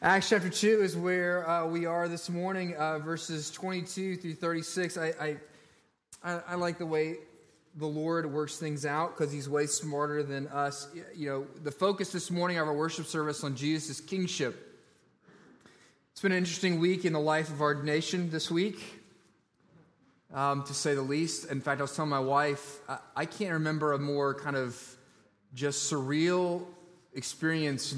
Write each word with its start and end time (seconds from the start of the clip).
Acts 0.00 0.28
chapter 0.28 0.48
2 0.48 0.82
is 0.82 0.96
where 0.96 1.48
uh, 1.50 1.66
we 1.66 1.84
are 1.84 2.06
this 2.06 2.30
morning, 2.30 2.76
uh, 2.76 3.00
verses 3.00 3.50
22 3.50 4.14
through 4.14 4.34
36. 4.34 4.96
I, 4.96 5.36
I, 6.22 6.40
I, 6.46 6.54
like 6.54 6.78
the 6.78 6.86
way 6.86 7.16
the 7.74 7.86
Lord 7.88 8.32
works 8.32 8.58
things 8.58 8.86
out 8.86 9.16
because 9.16 9.32
he's 9.32 9.48
way 9.48 9.66
smarter 9.66 10.22
than 10.22 10.46
us. 10.48 10.86
You 11.16 11.28
know, 11.28 11.46
the 11.64 11.72
focus 11.72 12.12
this 12.12 12.30
morning 12.30 12.58
of 12.58 12.68
our 12.68 12.74
worship 12.74 13.06
service 13.06 13.42
on 13.42 13.56
Jesus' 13.56 14.00
kingship. 14.00 14.78
It's 16.12 16.22
been 16.22 16.30
an 16.30 16.38
interesting 16.38 16.78
week 16.78 17.04
in 17.04 17.12
the 17.12 17.18
life 17.18 17.50
of 17.50 17.60
our 17.60 17.82
nation 17.82 18.30
this 18.30 18.52
week, 18.52 18.80
um, 20.32 20.62
to 20.62 20.74
say 20.74 20.94
the 20.94 21.02
least. 21.02 21.50
In 21.50 21.60
fact, 21.60 21.80
I 21.80 21.82
was 21.82 21.96
telling 21.96 22.10
my 22.10 22.20
wife, 22.20 22.78
I, 22.88 22.98
I 23.16 23.24
can't 23.24 23.54
remember 23.54 23.94
a 23.94 23.98
more 23.98 24.32
kind 24.32 24.54
of 24.54 24.80
just 25.54 25.92
surreal 25.92 26.66
experience 27.14 27.96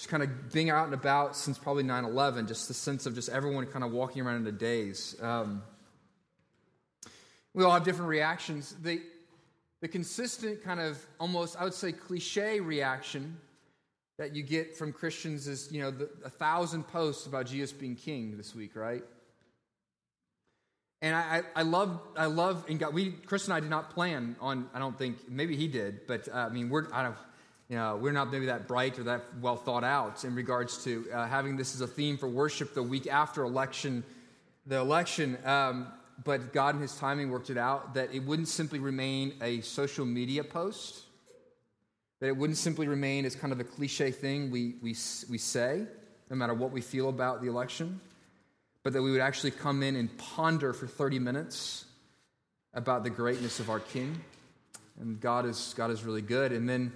just 0.00 0.08
kind 0.08 0.22
of 0.22 0.50
being 0.50 0.70
out 0.70 0.86
and 0.86 0.94
about 0.94 1.36
since 1.36 1.58
probably 1.58 1.82
9 1.82 2.06
11, 2.06 2.46
just 2.46 2.68
the 2.68 2.72
sense 2.72 3.04
of 3.04 3.14
just 3.14 3.28
everyone 3.28 3.66
kind 3.66 3.84
of 3.84 3.92
walking 3.92 4.22
around 4.22 4.36
in 4.36 4.46
a 4.46 4.52
daze. 4.52 5.14
Um, 5.20 5.62
we 7.52 7.64
all 7.64 7.70
have 7.70 7.84
different 7.84 8.08
reactions. 8.08 8.74
The, 8.82 9.02
the 9.82 9.88
consistent 9.88 10.64
kind 10.64 10.80
of 10.80 10.98
almost, 11.18 11.54
I 11.60 11.64
would 11.64 11.74
say, 11.74 11.92
cliche 11.92 12.60
reaction 12.60 13.36
that 14.16 14.34
you 14.34 14.42
get 14.42 14.74
from 14.74 14.90
Christians 14.90 15.46
is, 15.46 15.70
you 15.70 15.82
know, 15.82 15.90
the, 15.90 16.08
a 16.24 16.30
thousand 16.30 16.84
posts 16.84 17.26
about 17.26 17.44
Jesus 17.44 17.70
being 17.70 17.94
king 17.94 18.38
this 18.38 18.54
week, 18.54 18.76
right? 18.76 19.04
And 21.02 21.14
I, 21.14 21.42
I 21.54 21.60
love, 21.60 22.00
I 22.16 22.24
love, 22.24 22.64
and 22.70 22.78
God, 22.78 22.94
we, 22.94 23.10
Chris 23.10 23.44
and 23.44 23.52
I 23.52 23.60
did 23.60 23.68
not 23.68 23.90
plan 23.90 24.36
on, 24.40 24.70
I 24.72 24.78
don't 24.78 24.96
think, 24.96 25.28
maybe 25.28 25.56
he 25.56 25.68
did, 25.68 26.06
but 26.06 26.26
uh, 26.26 26.36
I 26.36 26.48
mean, 26.48 26.70
we're, 26.70 26.86
I 26.90 27.02
don't, 27.02 27.16
you 27.70 27.76
know, 27.76 27.96
we're 27.96 28.10
not 28.10 28.32
maybe 28.32 28.46
that 28.46 28.66
bright 28.66 28.98
or 28.98 29.04
that 29.04 29.22
well 29.40 29.54
thought 29.54 29.84
out 29.84 30.24
in 30.24 30.34
regards 30.34 30.82
to 30.82 31.06
uh, 31.14 31.28
having 31.28 31.56
this 31.56 31.72
as 31.72 31.80
a 31.80 31.86
theme 31.86 32.18
for 32.18 32.28
worship 32.28 32.74
the 32.74 32.82
week 32.82 33.06
after 33.06 33.44
election, 33.44 34.02
the 34.66 34.76
election. 34.76 35.38
Um, 35.44 35.86
but 36.24 36.52
God 36.52 36.74
in 36.74 36.80
His 36.82 36.96
timing 36.96 37.30
worked 37.30 37.48
it 37.48 37.56
out 37.56 37.94
that 37.94 38.12
it 38.12 38.24
wouldn't 38.24 38.48
simply 38.48 38.80
remain 38.80 39.34
a 39.40 39.60
social 39.60 40.04
media 40.04 40.42
post, 40.42 41.04
that 42.18 42.26
it 42.26 42.36
wouldn't 42.36 42.58
simply 42.58 42.88
remain 42.88 43.24
as 43.24 43.36
kind 43.36 43.52
of 43.52 43.60
a 43.60 43.64
cliche 43.64 44.10
thing 44.10 44.50
we, 44.50 44.74
we, 44.82 44.96
we 45.30 45.38
say, 45.38 45.84
no 46.28 46.34
matter 46.34 46.54
what 46.54 46.72
we 46.72 46.80
feel 46.80 47.08
about 47.08 47.40
the 47.40 47.46
election, 47.46 48.00
but 48.82 48.94
that 48.94 49.02
we 49.02 49.12
would 49.12 49.20
actually 49.20 49.52
come 49.52 49.84
in 49.84 49.94
and 49.94 50.18
ponder 50.18 50.72
for 50.72 50.88
30 50.88 51.20
minutes 51.20 51.84
about 52.74 53.04
the 53.04 53.10
greatness 53.10 53.60
of 53.60 53.70
our 53.70 53.78
King. 53.78 54.20
And 55.00 55.20
God 55.20 55.46
is, 55.46 55.72
God 55.76 55.92
is 55.92 56.02
really 56.02 56.20
good. 56.20 56.50
And 56.50 56.68
then 56.68 56.92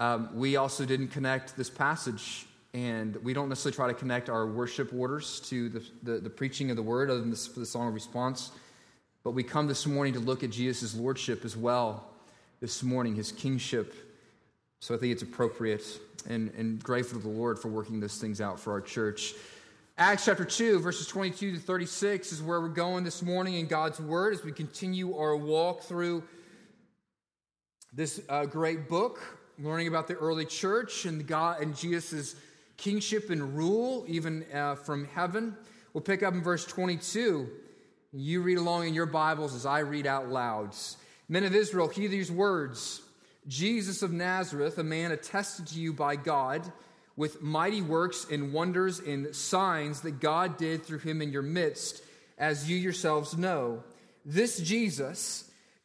um, 0.00 0.30
we 0.34 0.56
also 0.56 0.86
didn't 0.86 1.08
connect 1.08 1.58
this 1.58 1.68
passage, 1.68 2.46
and 2.72 3.16
we 3.16 3.34
don't 3.34 3.50
necessarily 3.50 3.76
try 3.76 3.86
to 3.86 3.94
connect 3.94 4.30
our 4.30 4.46
worship 4.46 4.94
orders 4.94 5.40
to 5.40 5.68
the, 5.68 5.82
the, 6.02 6.12
the 6.20 6.30
preaching 6.30 6.70
of 6.70 6.76
the 6.76 6.82
word, 6.82 7.10
other 7.10 7.20
than 7.20 7.28
this, 7.28 7.46
for 7.46 7.60
the 7.60 7.66
song 7.66 7.88
of 7.88 7.92
response. 7.94 8.50
But 9.24 9.32
we 9.32 9.42
come 9.42 9.66
this 9.66 9.86
morning 9.86 10.14
to 10.14 10.20
look 10.20 10.42
at 10.42 10.48
Jesus' 10.48 10.94
lordship 10.94 11.44
as 11.44 11.54
well 11.54 12.06
this 12.60 12.82
morning, 12.82 13.14
his 13.14 13.30
kingship. 13.30 13.94
So 14.80 14.94
I 14.94 14.98
think 14.98 15.12
it's 15.12 15.22
appropriate 15.22 15.84
and, 16.26 16.50
and 16.56 16.82
grateful 16.82 17.20
to 17.20 17.26
the 17.26 17.32
Lord 17.32 17.58
for 17.58 17.68
working 17.68 18.00
those 18.00 18.16
things 18.16 18.40
out 18.40 18.58
for 18.58 18.72
our 18.72 18.80
church. 18.80 19.34
Acts 19.98 20.24
chapter 20.24 20.46
2, 20.46 20.78
verses 20.78 21.06
22 21.08 21.52
to 21.52 21.58
36 21.58 22.32
is 22.32 22.42
where 22.42 22.62
we're 22.62 22.68
going 22.68 23.04
this 23.04 23.20
morning 23.20 23.56
in 23.56 23.66
God's 23.66 24.00
Word 24.00 24.32
as 24.32 24.42
we 24.42 24.52
continue 24.52 25.14
our 25.14 25.36
walk 25.36 25.82
through 25.82 26.22
this 27.92 28.22
uh, 28.30 28.46
great 28.46 28.88
book 28.88 29.20
learning 29.60 29.88
about 29.88 30.08
the 30.08 30.14
early 30.14 30.44
church 30.44 31.04
and 31.04 31.26
God 31.26 31.60
and 31.60 31.76
Jesus' 31.76 32.34
kingship 32.76 33.30
and 33.30 33.56
rule, 33.56 34.04
even 34.08 34.44
uh, 34.52 34.74
from 34.74 35.06
heaven. 35.06 35.56
We'll 35.92 36.02
pick 36.02 36.22
up 36.22 36.34
in 36.34 36.42
verse 36.42 36.64
22. 36.64 37.48
You 38.12 38.42
read 38.42 38.58
along 38.58 38.88
in 38.88 38.94
your 38.94 39.06
Bibles 39.06 39.54
as 39.54 39.66
I 39.66 39.80
read 39.80 40.06
out 40.06 40.28
loud. 40.28 40.74
Men 41.28 41.44
of 41.44 41.54
Israel, 41.54 41.88
hear 41.88 42.08
these 42.08 42.30
words 42.30 43.02
Jesus 43.46 44.02
of 44.02 44.12
Nazareth, 44.12 44.78
a 44.78 44.84
man 44.84 45.12
attested 45.12 45.66
to 45.68 45.78
you 45.78 45.92
by 45.92 46.16
God 46.16 46.70
with 47.16 47.42
mighty 47.42 47.82
works 47.82 48.26
and 48.30 48.52
wonders 48.52 49.00
and 49.00 49.34
signs 49.34 50.00
that 50.02 50.20
God 50.20 50.56
did 50.56 50.84
through 50.84 51.00
him 51.00 51.20
in 51.20 51.32
your 51.32 51.42
midst, 51.42 52.02
as 52.38 52.70
you 52.70 52.76
yourselves 52.76 53.36
know. 53.36 53.82
This 54.24 54.58
Jesus, 54.60 55.49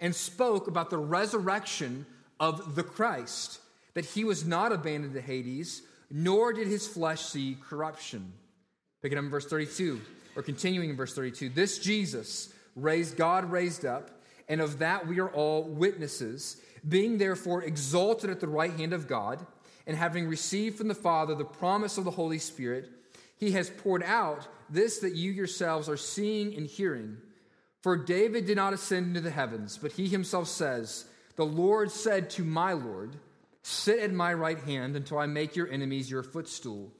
and 0.00 0.14
spoke 0.14 0.68
about 0.68 0.90
the 0.90 0.98
resurrection 0.98 2.06
of 2.40 2.74
the 2.74 2.82
Christ, 2.82 3.60
that 3.94 4.04
he 4.04 4.24
was 4.24 4.46
not 4.46 4.72
abandoned 4.72 5.14
to 5.14 5.20
Hades, 5.20 5.82
nor 6.10 6.52
did 6.52 6.68
his 6.68 6.86
flesh 6.86 7.22
see 7.22 7.56
corruption. 7.68 8.32
Pick 9.02 9.12
it 9.12 9.18
up 9.18 9.24
in 9.24 9.30
verse 9.30 9.46
32, 9.46 10.00
or 10.36 10.42
continuing 10.42 10.90
in 10.90 10.96
verse 10.96 11.14
32. 11.14 11.50
This 11.50 11.78
Jesus 11.78 12.52
raised 12.74 13.16
God 13.16 13.50
raised 13.50 13.84
up, 13.84 14.10
and 14.48 14.60
of 14.60 14.78
that 14.78 15.06
we 15.06 15.20
are 15.20 15.30
all 15.30 15.64
witnesses, 15.64 16.60
being 16.88 17.18
therefore 17.18 17.62
exalted 17.62 18.30
at 18.30 18.40
the 18.40 18.48
right 18.48 18.72
hand 18.72 18.92
of 18.92 19.08
God, 19.08 19.44
and 19.86 19.96
having 19.96 20.28
received 20.28 20.76
from 20.76 20.88
the 20.88 20.94
Father 20.94 21.34
the 21.34 21.44
promise 21.44 21.98
of 21.98 22.04
the 22.04 22.10
Holy 22.10 22.38
Spirit, 22.38 22.90
he 23.36 23.52
has 23.52 23.70
poured 23.70 24.02
out 24.02 24.46
this 24.68 24.98
that 24.98 25.14
you 25.14 25.32
yourselves 25.32 25.88
are 25.88 25.96
seeing 25.96 26.54
and 26.54 26.66
hearing. 26.66 27.16
For 27.82 27.96
David 27.96 28.46
did 28.46 28.56
not 28.56 28.72
ascend 28.72 29.06
into 29.06 29.20
the 29.20 29.30
heavens, 29.30 29.78
but 29.78 29.92
he 29.92 30.08
himself 30.08 30.48
says, 30.48 31.04
The 31.36 31.46
Lord 31.46 31.90
said 31.90 32.30
to 32.30 32.44
my 32.44 32.72
Lord, 32.72 33.16
Sit 33.62 34.00
at 34.00 34.12
my 34.12 34.32
right 34.32 34.58
hand 34.58 34.96
until 34.96 35.18
I 35.18 35.26
make 35.26 35.54
your 35.54 35.70
enemies 35.70 36.10
your 36.10 36.22
footstool. 36.22 36.92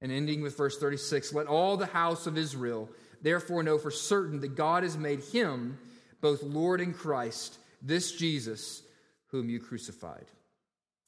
And 0.00 0.12
ending 0.12 0.42
with 0.42 0.56
verse 0.56 0.78
36 0.78 1.32
Let 1.32 1.46
all 1.46 1.76
the 1.76 1.86
house 1.86 2.26
of 2.26 2.38
Israel 2.38 2.88
therefore 3.22 3.62
know 3.62 3.78
for 3.78 3.90
certain 3.90 4.40
that 4.40 4.54
God 4.54 4.82
has 4.82 4.96
made 4.96 5.20
him 5.24 5.78
both 6.20 6.42
Lord 6.42 6.80
and 6.80 6.94
Christ, 6.94 7.58
this 7.82 8.12
Jesus 8.12 8.82
whom 9.28 9.48
you 9.48 9.60
crucified. 9.60 10.26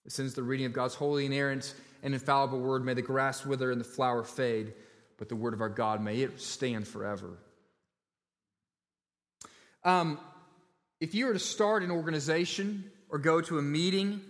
Since 0.09 0.34
the 0.34 0.43
reading 0.43 0.67
of 0.67 0.73
God's 0.73 0.94
holy, 0.94 1.27
inerrant, 1.27 1.75
and 2.03 2.15
infallible 2.15 2.61
word. 2.61 2.84
May 2.84 2.94
the 2.94 3.03
grass 3.03 3.44
wither 3.44 3.71
and 3.71 3.81
the 3.81 3.84
flower 3.84 4.23
fade, 4.23 4.75
but 5.19 5.29
the 5.29 5.37
word 5.37 5.55
of 5.55 5.61
our 5.61 5.69
God, 5.69 6.00
may 6.00 6.23
it 6.23 6.41
stand 6.41 6.87
forever. 6.87 7.38
Um, 9.84 10.19
if 11.00 11.14
you 11.14 11.26
were 11.26 11.32
to 11.32 11.38
start 11.38 11.82
an 11.82 11.90
organization 11.90 12.90
or 13.08 13.19
go 13.19 13.40
to 13.40 13.58
a 13.58 13.62
meeting 13.62 14.20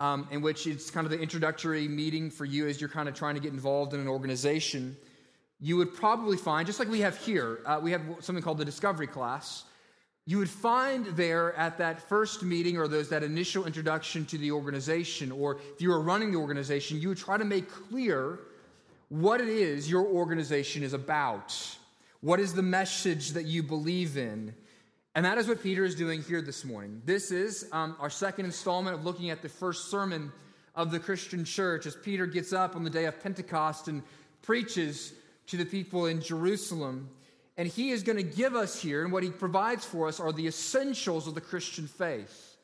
um, 0.00 0.26
in 0.30 0.42
which 0.42 0.66
it's 0.66 0.90
kind 0.90 1.04
of 1.04 1.10
the 1.10 1.20
introductory 1.20 1.86
meeting 1.86 2.30
for 2.30 2.44
you 2.44 2.66
as 2.66 2.80
you're 2.80 2.90
kind 2.90 3.08
of 3.08 3.14
trying 3.14 3.34
to 3.34 3.40
get 3.40 3.52
involved 3.52 3.94
in 3.94 4.00
an 4.00 4.08
organization, 4.08 4.96
you 5.60 5.76
would 5.76 5.94
probably 5.94 6.36
find, 6.36 6.66
just 6.66 6.80
like 6.80 6.88
we 6.88 7.00
have 7.00 7.16
here, 7.18 7.60
uh, 7.66 7.78
we 7.80 7.92
have 7.92 8.02
something 8.18 8.42
called 8.42 8.58
the 8.58 8.64
discovery 8.64 9.06
class. 9.06 9.62
You 10.26 10.38
would 10.38 10.50
find 10.50 11.06
there 11.06 11.54
at 11.54 11.78
that 11.78 12.08
first 12.08 12.42
meeting 12.42 12.78
or 12.78 12.88
those 12.88 13.10
that 13.10 13.22
initial 13.22 13.64
introduction 13.64 14.26
to 14.26 14.38
the 14.38 14.50
organization, 14.50 15.30
or 15.30 15.60
if 15.74 15.80
you 15.80 15.90
were 15.90 16.00
running 16.00 16.32
the 16.32 16.38
organization, 16.38 17.00
you 17.00 17.08
would 17.08 17.18
try 17.18 17.36
to 17.38 17.44
make 17.44 17.70
clear 17.70 18.40
what 19.08 19.40
it 19.40 19.48
is 19.48 19.88
your 19.88 20.06
organization 20.06 20.82
is 20.82 20.94
about. 20.94 21.54
What 22.22 22.40
is 22.40 22.54
the 22.54 22.62
message 22.62 23.30
that 23.32 23.44
you 23.44 23.62
believe 23.62 24.16
in? 24.16 24.54
And 25.14 25.26
that 25.26 25.36
is 25.36 25.46
what 25.46 25.62
Peter 25.62 25.84
is 25.84 25.94
doing 25.94 26.22
here 26.22 26.40
this 26.40 26.64
morning. 26.64 27.02
This 27.04 27.30
is 27.30 27.68
um, 27.70 27.96
our 28.00 28.08
second 28.08 28.46
installment 28.46 28.96
of 28.96 29.04
looking 29.04 29.28
at 29.28 29.42
the 29.42 29.48
first 29.48 29.90
sermon 29.90 30.32
of 30.74 30.90
the 30.90 30.98
Christian 30.98 31.44
church 31.44 31.84
as 31.84 31.94
Peter 31.94 32.26
gets 32.26 32.54
up 32.54 32.76
on 32.76 32.82
the 32.82 32.88
day 32.88 33.04
of 33.04 33.22
Pentecost 33.22 33.88
and 33.88 34.02
preaches 34.40 35.12
to 35.48 35.58
the 35.58 35.66
people 35.66 36.06
in 36.06 36.22
Jerusalem. 36.22 37.10
And 37.58 37.68
he 37.68 37.90
is 37.90 38.02
going 38.02 38.16
to 38.16 38.22
give 38.22 38.56
us 38.56 38.80
here, 38.80 39.04
and 39.04 39.12
what 39.12 39.22
he 39.22 39.28
provides 39.28 39.84
for 39.84 40.08
us 40.08 40.18
are 40.18 40.32
the 40.32 40.46
essentials 40.46 41.28
of 41.28 41.34
the 41.34 41.42
Christian 41.42 41.86
faith. 41.86 42.56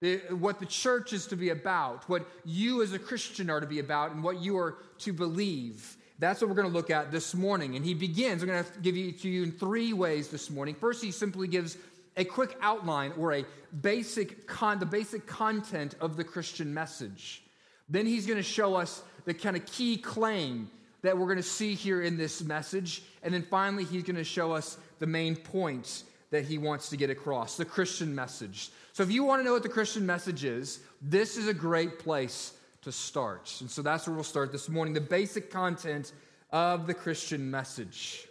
The, 0.00 0.18
what 0.30 0.60
the 0.60 0.66
church 0.66 1.12
is 1.12 1.26
to 1.26 1.36
be 1.36 1.48
about, 1.48 2.08
what 2.08 2.24
you 2.44 2.80
as 2.84 2.92
a 2.92 3.00
Christian 3.00 3.50
are 3.50 3.58
to 3.58 3.66
be 3.66 3.80
about, 3.80 4.12
and 4.12 4.22
what 4.22 4.40
you 4.40 4.56
are 4.56 4.76
to 4.98 5.12
believe. 5.12 5.96
That's 6.18 6.40
what 6.40 6.50
we're 6.50 6.56
going 6.56 6.68
to 6.68 6.74
look 6.74 6.90
at 6.90 7.12
this 7.12 7.34
morning. 7.34 7.76
And 7.76 7.84
he 7.84 7.94
begins, 7.94 8.42
I'm 8.42 8.48
going 8.48 8.64
to 8.64 8.70
give 8.80 8.96
you 8.96 9.12
to 9.12 9.28
you 9.28 9.44
in 9.44 9.52
three 9.52 9.92
ways 9.92 10.28
this 10.28 10.50
morning. 10.50 10.74
First, 10.74 11.02
he 11.02 11.12
simply 11.12 11.46
gives 11.46 11.76
a 12.16 12.24
quick 12.24 12.56
outline 12.60 13.12
or 13.16 13.34
a 13.34 13.44
basic 13.80 14.46
con, 14.46 14.80
the 14.80 14.86
basic 14.86 15.26
content 15.26 15.94
of 16.00 16.16
the 16.16 16.24
Christian 16.24 16.74
message. 16.74 17.42
Then 17.88 18.04
he's 18.04 18.26
going 18.26 18.38
to 18.38 18.42
show 18.42 18.74
us 18.74 19.02
the 19.24 19.34
kind 19.34 19.56
of 19.56 19.64
key 19.66 19.96
claim 19.96 20.70
that 21.02 21.16
we're 21.16 21.26
going 21.26 21.36
to 21.36 21.42
see 21.42 21.74
here 21.74 22.02
in 22.02 22.16
this 22.16 22.42
message. 22.42 23.02
And 23.22 23.32
then 23.32 23.42
finally, 23.42 23.84
he's 23.84 24.02
going 24.02 24.16
to 24.16 24.24
show 24.24 24.52
us 24.52 24.76
the 24.98 25.06
main 25.06 25.36
points 25.36 26.02
that 26.30 26.44
he 26.44 26.58
wants 26.58 26.90
to 26.90 26.96
get 26.96 27.10
across 27.10 27.56
the 27.56 27.64
Christian 27.64 28.14
message. 28.14 28.70
So, 28.92 29.02
if 29.04 29.12
you 29.12 29.22
want 29.22 29.40
to 29.40 29.44
know 29.44 29.52
what 29.52 29.62
the 29.62 29.68
Christian 29.68 30.04
message 30.04 30.44
is, 30.44 30.80
this 31.00 31.36
is 31.36 31.46
a 31.46 31.54
great 31.54 32.00
place 32.00 32.52
to 32.82 32.92
start. 32.92 33.54
And 33.60 33.70
so 33.70 33.82
that's 33.82 34.06
where 34.06 34.14
we'll 34.14 34.24
start 34.24 34.52
this 34.52 34.68
morning 34.68 34.94
the 34.94 35.00
basic 35.00 35.50
content 35.50 36.12
of 36.50 36.86
the 36.86 36.94
Christian 36.94 37.50
message. 37.50 38.26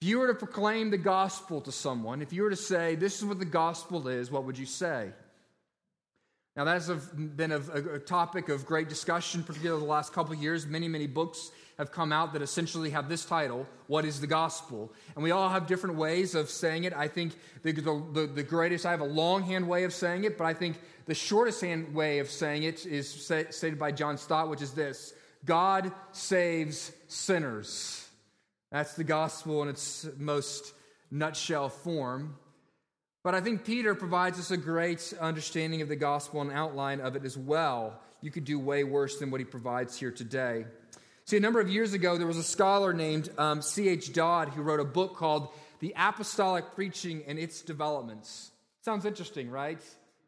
If 0.00 0.08
you 0.08 0.18
were 0.18 0.28
to 0.28 0.34
proclaim 0.34 0.90
the 0.90 0.98
gospel 0.98 1.60
to 1.62 1.72
someone, 1.72 2.20
if 2.20 2.32
you 2.32 2.42
were 2.42 2.50
to 2.50 2.56
say, 2.56 2.94
This 2.94 3.18
is 3.18 3.24
what 3.24 3.38
the 3.38 3.44
gospel 3.44 4.08
is, 4.08 4.30
what 4.30 4.44
would 4.44 4.58
you 4.58 4.66
say? 4.66 5.12
Now, 6.56 6.62
that's 6.62 6.88
been 6.88 7.50
a, 7.50 7.98
topic 7.98 8.48
of 8.48 8.64
great 8.64 8.88
discussion, 8.88 9.42
particularly 9.42 9.80
the 9.80 9.88
last 9.88 10.12
couple 10.12 10.32
of 10.32 10.40
years. 10.40 10.66
Many, 10.66 10.86
many 10.86 11.08
books 11.08 11.50
have 11.78 11.90
come 11.90 12.12
out 12.12 12.32
that 12.32 12.42
essentially 12.42 12.90
have 12.90 13.08
this 13.08 13.24
title 13.24 13.66
What 13.88 14.04
is 14.04 14.20
the 14.20 14.28
Gospel? 14.28 14.92
And 15.16 15.24
we 15.24 15.32
all 15.32 15.48
have 15.48 15.66
different 15.66 15.96
ways 15.96 16.36
of 16.36 16.48
saying 16.48 16.84
it. 16.84 16.92
I 16.92 17.08
think 17.08 17.34
the, 17.62 17.72
the, 17.72 18.30
the 18.32 18.44
greatest, 18.44 18.86
I 18.86 18.92
have 18.92 19.00
a 19.00 19.04
longhand 19.04 19.66
way 19.66 19.82
of 19.82 19.92
saying 19.92 20.22
it, 20.22 20.38
but 20.38 20.44
I 20.44 20.54
think 20.54 20.78
the 21.06 21.14
shortest 21.14 21.60
hand 21.60 21.94
way 21.94 22.18
of 22.18 22.30
saying 22.30 22.62
it 22.62 22.86
is 22.86 23.08
stated 23.50 23.78
by 23.78 23.92
John 23.92 24.16
Stott, 24.16 24.48
which 24.48 24.62
is 24.62 24.72
this 24.72 25.14
God 25.44 25.92
saves 26.12 26.92
sinners. 27.08 28.08
That's 28.70 28.94
the 28.94 29.04
gospel 29.04 29.62
in 29.62 29.68
its 29.68 30.06
most 30.16 30.72
nutshell 31.10 31.68
form. 31.68 32.36
But 33.22 33.34
I 33.34 33.40
think 33.40 33.64
Peter 33.64 33.94
provides 33.94 34.38
us 34.38 34.50
a 34.50 34.56
great 34.56 35.14
understanding 35.20 35.80
of 35.80 35.88
the 35.88 35.96
gospel 35.96 36.40
and 36.40 36.50
outline 36.50 37.00
of 37.00 37.16
it 37.16 37.24
as 37.24 37.38
well. 37.38 38.00
You 38.20 38.30
could 38.30 38.44
do 38.44 38.58
way 38.58 38.84
worse 38.84 39.18
than 39.18 39.30
what 39.30 39.40
he 39.40 39.44
provides 39.44 39.96
here 39.98 40.10
today. 40.10 40.66
See, 41.26 41.38
a 41.38 41.40
number 41.40 41.60
of 41.60 41.70
years 41.70 41.94
ago, 41.94 42.18
there 42.18 42.26
was 42.26 42.36
a 42.36 42.42
scholar 42.42 42.92
named 42.92 43.30
um, 43.38 43.62
C.H. 43.62 44.12
Dodd 44.12 44.50
who 44.50 44.62
wrote 44.62 44.80
a 44.80 44.84
book 44.84 45.16
called 45.16 45.48
The 45.80 45.94
Apostolic 45.96 46.74
Preaching 46.74 47.22
and 47.26 47.38
Its 47.38 47.62
Developments. 47.62 48.50
Sounds 48.82 49.06
interesting, 49.06 49.50
right? 49.50 49.80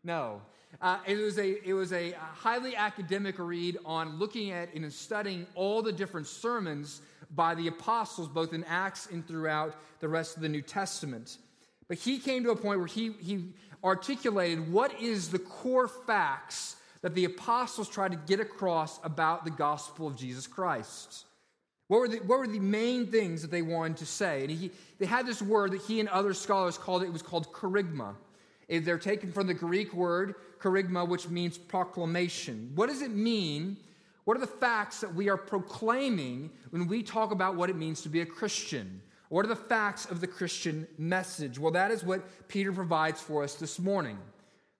No. 0.02 0.40
Uh, 0.80 0.98
it, 1.06 1.16
was 1.16 1.38
a, 1.38 1.66
it 1.66 1.72
was 1.72 1.92
a 1.92 2.12
highly 2.12 2.76
academic 2.76 3.38
read 3.38 3.78
on 3.84 4.18
looking 4.18 4.50
at 4.50 4.72
and 4.74 4.92
studying 4.92 5.46
all 5.54 5.80
the 5.80 5.92
different 5.92 6.26
sermons 6.26 7.00
by 7.34 7.54
the 7.54 7.68
apostles, 7.68 8.28
both 8.28 8.52
in 8.52 8.62
Acts 8.64 9.06
and 9.06 9.26
throughout 9.26 9.74
the 10.00 10.08
rest 10.08 10.36
of 10.36 10.42
the 10.42 10.48
New 10.48 10.62
Testament. 10.62 11.38
But 11.88 11.98
he 11.98 12.18
came 12.18 12.44
to 12.44 12.50
a 12.50 12.56
point 12.56 12.78
where 12.78 12.88
he, 12.88 13.12
he 13.20 13.44
articulated 13.82 14.70
what 14.72 15.00
is 15.00 15.30
the 15.30 15.38
core 15.38 15.88
facts 15.88 16.76
that 17.02 17.14
the 17.14 17.24
apostles 17.24 17.88
tried 17.88 18.12
to 18.12 18.18
get 18.26 18.40
across 18.40 18.98
about 19.04 19.44
the 19.44 19.50
gospel 19.50 20.08
of 20.08 20.16
Jesus 20.16 20.46
Christ. 20.46 21.24
What 21.88 22.00
were, 22.00 22.08
the, 22.08 22.16
what 22.18 22.40
were 22.40 22.48
the 22.48 22.58
main 22.58 23.06
things 23.06 23.42
that 23.42 23.50
they 23.50 23.62
wanted 23.62 23.98
to 23.98 24.06
say? 24.06 24.42
And 24.42 24.50
he, 24.50 24.72
they 24.98 25.06
had 25.06 25.24
this 25.24 25.40
word 25.40 25.72
that 25.72 25.82
he 25.82 26.00
and 26.00 26.08
other 26.08 26.34
scholars 26.34 26.76
called 26.76 27.02
it, 27.02 27.06
it 27.06 27.12
was 27.12 27.22
called 27.22 27.52
kerygma. 27.52 28.14
Eh, 28.68 28.80
they're 28.80 28.98
taken 28.98 29.32
from 29.32 29.46
the 29.46 29.54
Greek 29.54 29.92
word 29.94 30.34
kerygma, 30.58 31.06
which 31.06 31.28
means 31.28 31.58
proclamation. 31.58 32.72
What 32.74 32.88
does 32.88 33.02
it 33.02 33.10
mean? 33.10 33.76
What 34.24 34.36
are 34.36 34.40
the 34.40 34.46
facts 34.46 35.00
that 35.00 35.14
we 35.14 35.28
are 35.28 35.36
proclaiming 35.36 36.50
when 36.70 36.88
we 36.88 37.02
talk 37.02 37.30
about 37.30 37.54
what 37.54 37.70
it 37.70 37.76
means 37.76 38.02
to 38.02 38.08
be 38.08 38.22
a 38.22 38.26
Christian? 38.26 39.00
What 39.28 39.44
are 39.44 39.48
the 39.48 39.56
facts 39.56 40.06
of 40.06 40.20
the 40.20 40.26
Christian 40.26 40.86
message? 40.98 41.58
Well, 41.58 41.72
that 41.72 41.90
is 41.90 42.04
what 42.04 42.48
Peter 42.48 42.72
provides 42.72 43.20
for 43.20 43.42
us 43.42 43.54
this 43.54 43.78
morning. 43.78 44.18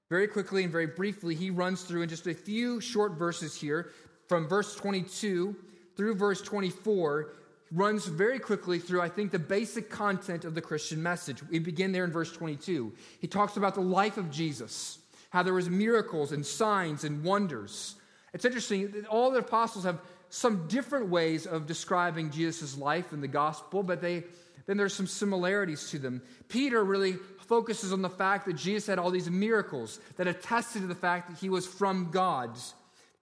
Very 0.09 0.29
quickly 0.29 0.63
and 0.63 0.71
very 0.71 0.87
briefly, 0.87 1.35
he 1.35 1.51
runs 1.51 1.83
through 1.83 2.03
in 2.03 2.09
just 2.09 2.27
a 2.27 2.35
few 2.35 2.81
short 2.81 3.13
verses 3.13 3.57
here 3.61 3.91
from 4.29 4.49
verse 4.49 4.75
22 4.77 5.55
through 5.97 6.15
verse 6.15 6.41
24, 6.43 7.33
runs 7.73 8.07
very 8.07 8.39
quickly 8.39 8.79
through, 8.79 9.01
I 9.01 9.09
think, 9.09 9.33
the 9.33 9.39
basic 9.39 9.91
content 9.91 10.45
of 10.45 10.55
the 10.55 10.61
Christian 10.61 11.03
message. 11.03 11.43
We 11.49 11.59
begin 11.59 11.93
there 11.93 12.05
in 12.05 12.13
verse 12.13 12.33
22. 12.33 12.93
He 13.21 13.27
talks 13.27 13.57
about 13.57 13.75
the 13.75 13.81
life 13.81 14.17
of 14.17 14.31
Jesus, 14.31 14.99
how 15.31 15.43
there 15.43 15.55
was 15.55 15.69
miracles 15.69 16.33
and 16.33 16.47
signs 16.47 17.05
and 17.05 17.25
wonders. 17.25 17.97
It's 18.33 18.45
interesting, 18.45 19.07
all 19.09 19.31
the 19.31 19.41
apostles 19.41 19.85
have 19.85 19.99
some 20.29 20.69
different 20.69 21.09
ways 21.09 21.47
of 21.47 21.67
describing 21.67 22.31
Jesus' 22.31 22.77
life 22.77 23.13
in 23.13 23.21
the 23.21 23.29
gospel, 23.29 23.83
but 23.83 24.01
they, 24.01 24.25
then 24.67 24.77
there's 24.77 24.95
some 24.95 25.07
similarities 25.07 25.91
to 25.91 25.99
them. 25.99 26.23
Peter 26.49 26.85
really 26.85 27.15
focuses 27.47 27.93
on 27.93 28.03
the 28.03 28.11
fact 28.11 28.47
that 28.47 28.55
Jesus 28.55 28.87
had 28.87 28.99
all 28.99 29.11
these 29.11 29.31
miracles 29.31 30.01
that 30.17 30.27
attested 30.27 30.83
to 30.83 30.89
the 30.89 30.95
fact 30.95 31.31
that 31.31 31.39
he 31.39 31.49
was 31.49 31.67
from 31.67 32.11
God, 32.11 32.51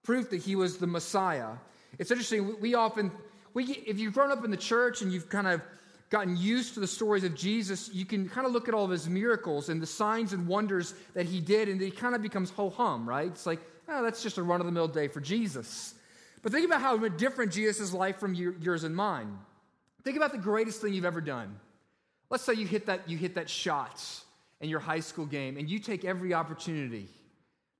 proof 0.03 0.29
that 0.31 0.41
he 0.41 0.55
was 0.55 0.77
the 0.77 0.87
Messiah. 0.87 1.51
It's 1.97 2.11
interesting, 2.11 2.59
we 2.59 2.75
often, 2.75 3.11
we, 3.55 3.63
if 3.63 3.97
you've 3.97 4.13
grown 4.13 4.31
up 4.31 4.45
in 4.45 4.51
the 4.51 4.57
church 4.57 5.01
and 5.01 5.11
you've 5.11 5.29
kind 5.29 5.47
of 5.47 5.61
gotten 6.11 6.37
used 6.37 6.75
to 6.75 6.79
the 6.79 6.87
stories 6.87 7.23
of 7.23 7.33
Jesus, 7.33 7.89
you 7.91 8.05
can 8.05 8.29
kind 8.29 8.45
of 8.45 8.53
look 8.53 8.67
at 8.67 8.75
all 8.75 8.85
of 8.85 8.91
his 8.91 9.09
miracles 9.09 9.69
and 9.69 9.81
the 9.81 9.87
signs 9.87 10.33
and 10.33 10.47
wonders 10.47 10.93
that 11.15 11.25
he 11.25 11.39
did, 11.39 11.67
and 11.67 11.81
it 11.81 11.97
kind 11.97 12.13
of 12.13 12.21
becomes 12.21 12.51
ho 12.51 12.69
hum, 12.69 13.09
right? 13.09 13.27
It's 13.27 13.47
like, 13.47 13.61
oh, 13.89 14.03
that's 14.03 14.21
just 14.21 14.37
a 14.37 14.43
run 14.43 14.59
of 14.59 14.67
the 14.67 14.71
mill 14.71 14.87
day 14.87 15.07
for 15.07 15.21
Jesus. 15.21 15.95
But 16.43 16.51
think 16.51 16.65
about 16.65 16.81
how 16.81 16.95
different 16.97 17.51
Jesus' 17.51 17.91
life 17.91 18.17
from 18.17 18.35
yours 18.35 18.83
and 18.83 18.95
mine. 18.95 19.39
Think 20.03 20.17
about 20.17 20.31
the 20.31 20.37
greatest 20.37 20.81
thing 20.81 20.93
you've 20.93 21.05
ever 21.05 21.21
done. 21.21 21.59
Let's 22.29 22.43
say 22.43 22.53
you 22.53 22.67
hit 22.67 22.85
that, 22.85 23.09
you 23.09 23.17
hit 23.17 23.35
that 23.35 23.49
shot 23.49 24.03
in 24.61 24.69
your 24.69 24.79
high 24.79 24.99
school 24.99 25.25
game 25.25 25.57
and 25.57 25.67
you 25.67 25.79
take 25.79 26.05
every 26.05 26.33
opportunity. 26.33 27.07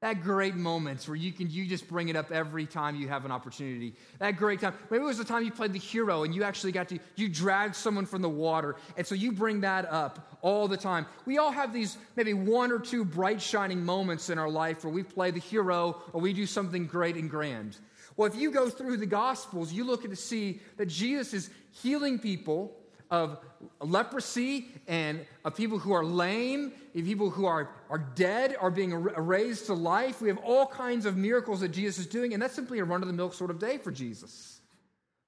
That 0.05 0.21
great 0.21 0.53
moments 0.53 1.07
where 1.07 1.15
you 1.15 1.31
can 1.31 1.49
you 1.49 1.65
just 1.65 1.87
bring 1.87 2.09
it 2.09 2.15
up 2.15 2.31
every 2.31 2.67
time 2.67 2.95
you 2.95 3.07
have 3.07 3.25
an 3.25 3.31
opportunity. 3.31 3.95
That 4.19 4.37
great 4.37 4.61
time. 4.61 4.75
Maybe 4.91 5.01
it 5.01 5.07
was 5.07 5.17
the 5.17 5.25
time 5.25 5.43
you 5.43 5.51
played 5.51 5.73
the 5.73 5.79
hero 5.79 6.21
and 6.21 6.35
you 6.35 6.43
actually 6.43 6.73
got 6.73 6.89
to 6.89 6.99
you 7.15 7.27
dragged 7.27 7.75
someone 7.75 8.05
from 8.05 8.21
the 8.21 8.29
water. 8.29 8.75
And 8.97 9.07
so 9.07 9.15
you 9.15 9.31
bring 9.31 9.61
that 9.61 9.91
up 9.91 10.37
all 10.43 10.67
the 10.67 10.77
time. 10.77 11.07
We 11.25 11.39
all 11.39 11.49
have 11.49 11.73
these 11.73 11.97
maybe 12.15 12.35
one 12.35 12.71
or 12.71 12.77
two 12.77 13.03
bright 13.03 13.41
shining 13.41 13.83
moments 13.83 14.29
in 14.29 14.37
our 14.37 14.47
life 14.47 14.83
where 14.83 14.93
we 14.93 15.01
play 15.01 15.31
the 15.31 15.39
hero 15.39 15.99
or 16.13 16.21
we 16.21 16.33
do 16.33 16.45
something 16.45 16.85
great 16.85 17.15
and 17.15 17.27
grand. 17.27 17.75
Well, 18.15 18.27
if 18.27 18.35
you 18.35 18.51
go 18.51 18.69
through 18.69 18.97
the 18.97 19.07
Gospels, 19.07 19.73
you 19.73 19.85
look 19.85 20.07
to 20.07 20.15
see 20.15 20.61
that 20.77 20.85
Jesus 20.85 21.33
is 21.33 21.49
healing 21.71 22.19
people 22.19 22.77
of 23.11 23.39
leprosy 23.79 24.67
and 24.87 25.25
of 25.43 25.55
people 25.55 25.77
who 25.77 25.91
are 25.91 26.03
lame, 26.03 26.71
people 26.93 27.29
who 27.29 27.45
are, 27.45 27.69
are 27.89 27.97
dead 28.15 28.55
are 28.59 28.71
being 28.71 28.93
raised 28.93 29.67
to 29.67 29.73
life. 29.73 30.21
We 30.21 30.29
have 30.29 30.37
all 30.39 30.67
kinds 30.67 31.05
of 31.05 31.17
miracles 31.17 31.59
that 31.61 31.69
Jesus 31.69 31.99
is 31.99 32.07
doing, 32.07 32.33
and 32.33 32.41
that's 32.41 32.55
simply 32.55 32.79
a 32.79 32.83
run 32.83 33.01
of 33.01 33.07
the 33.07 33.13
mill 33.13 33.31
sort 33.31 33.51
of 33.51 33.59
day 33.59 33.77
for 33.77 33.91
Jesus. 33.91 34.59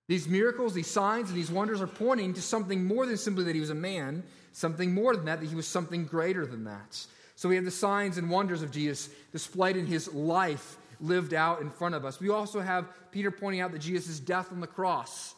These 0.08 0.28
miracles, 0.28 0.74
these 0.74 0.88
signs, 0.88 1.30
and 1.30 1.38
these 1.38 1.52
wonders 1.52 1.82
are 1.82 1.88
pointing 1.88 2.34
to 2.34 2.42
something 2.42 2.86
more 2.86 3.06
than 3.06 3.18
simply 3.18 3.44
that 3.44 3.56
he 3.56 3.62
was 3.62 3.70
a 3.70 3.76
man, 3.76 4.24
something 4.54 4.94
more 4.94 5.16
than 5.16 5.26
that, 5.26 5.42
that 5.42 5.50
he 5.50 5.56
was 5.56 5.68
something 5.68 6.06
greater 6.06 6.46
than 6.46 6.64
that. 6.64 7.06
So 7.36 7.50
we 7.50 7.56
have 7.56 7.66
the 7.66 7.72
signs 7.72 8.18
and 8.18 8.30
wonders 8.30 8.62
of 8.62 8.72
Jesus 8.72 9.10
displayed 9.32 9.76
in 9.76 9.86
his 9.86 10.12
life 10.14 10.78
lived 11.00 11.34
out 11.34 11.62
in 11.62 11.70
front 11.70 11.96
of 11.96 12.06
us. 12.06 12.20
We 12.20 12.30
also 12.30 12.60
have 12.60 12.88
Peter 13.12 13.32
pointing 13.32 13.62
out 13.62 13.72
that 13.72 13.80
Jesus' 13.80 14.20
death 14.20 14.52
on 14.52 14.60
the 14.60 14.68
cross. 14.68 15.36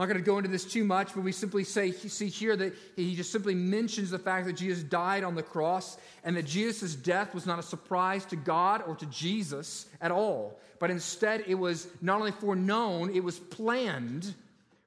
I'm 0.00 0.08
not 0.08 0.14
going 0.14 0.24
to 0.24 0.30
go 0.30 0.38
into 0.38 0.48
this 0.48 0.64
too 0.64 0.82
much, 0.82 1.12
but 1.14 1.20
we 1.20 1.30
simply 1.30 1.62
say, 1.62 1.92
see 1.92 2.28
here 2.28 2.56
that 2.56 2.72
he 2.96 3.14
just 3.14 3.30
simply 3.30 3.54
mentions 3.54 4.08
the 4.08 4.18
fact 4.18 4.46
that 4.46 4.54
Jesus 4.54 4.82
died 4.82 5.24
on 5.24 5.34
the 5.34 5.42
cross 5.42 5.98
and 6.24 6.34
that 6.38 6.46
Jesus' 6.46 6.94
death 6.94 7.34
was 7.34 7.44
not 7.44 7.58
a 7.58 7.62
surprise 7.62 8.24
to 8.24 8.36
God 8.36 8.82
or 8.86 8.96
to 8.96 9.04
Jesus 9.04 9.84
at 10.00 10.10
all, 10.10 10.58
but 10.78 10.90
instead 10.90 11.44
it 11.46 11.54
was 11.54 11.86
not 12.00 12.18
only 12.18 12.32
foreknown, 12.32 13.14
it 13.14 13.22
was 13.22 13.38
planned 13.38 14.34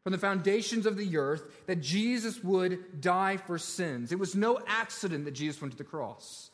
from 0.01 0.13
the 0.13 0.17
foundations 0.17 0.87
of 0.87 0.97
the 0.97 1.15
earth 1.15 1.43
that 1.67 1.79
Jesus 1.79 2.43
would 2.43 2.99
die 2.99 3.37
for 3.37 3.59
sins. 3.59 4.11
It 4.11 4.17
was 4.17 4.33
no 4.33 4.61
accident 4.65 5.25
that 5.25 5.35
Jesus 5.35 5.61
went 5.61 5.73
to 5.73 5.77
the 5.77 5.83
cross. 5.83 6.49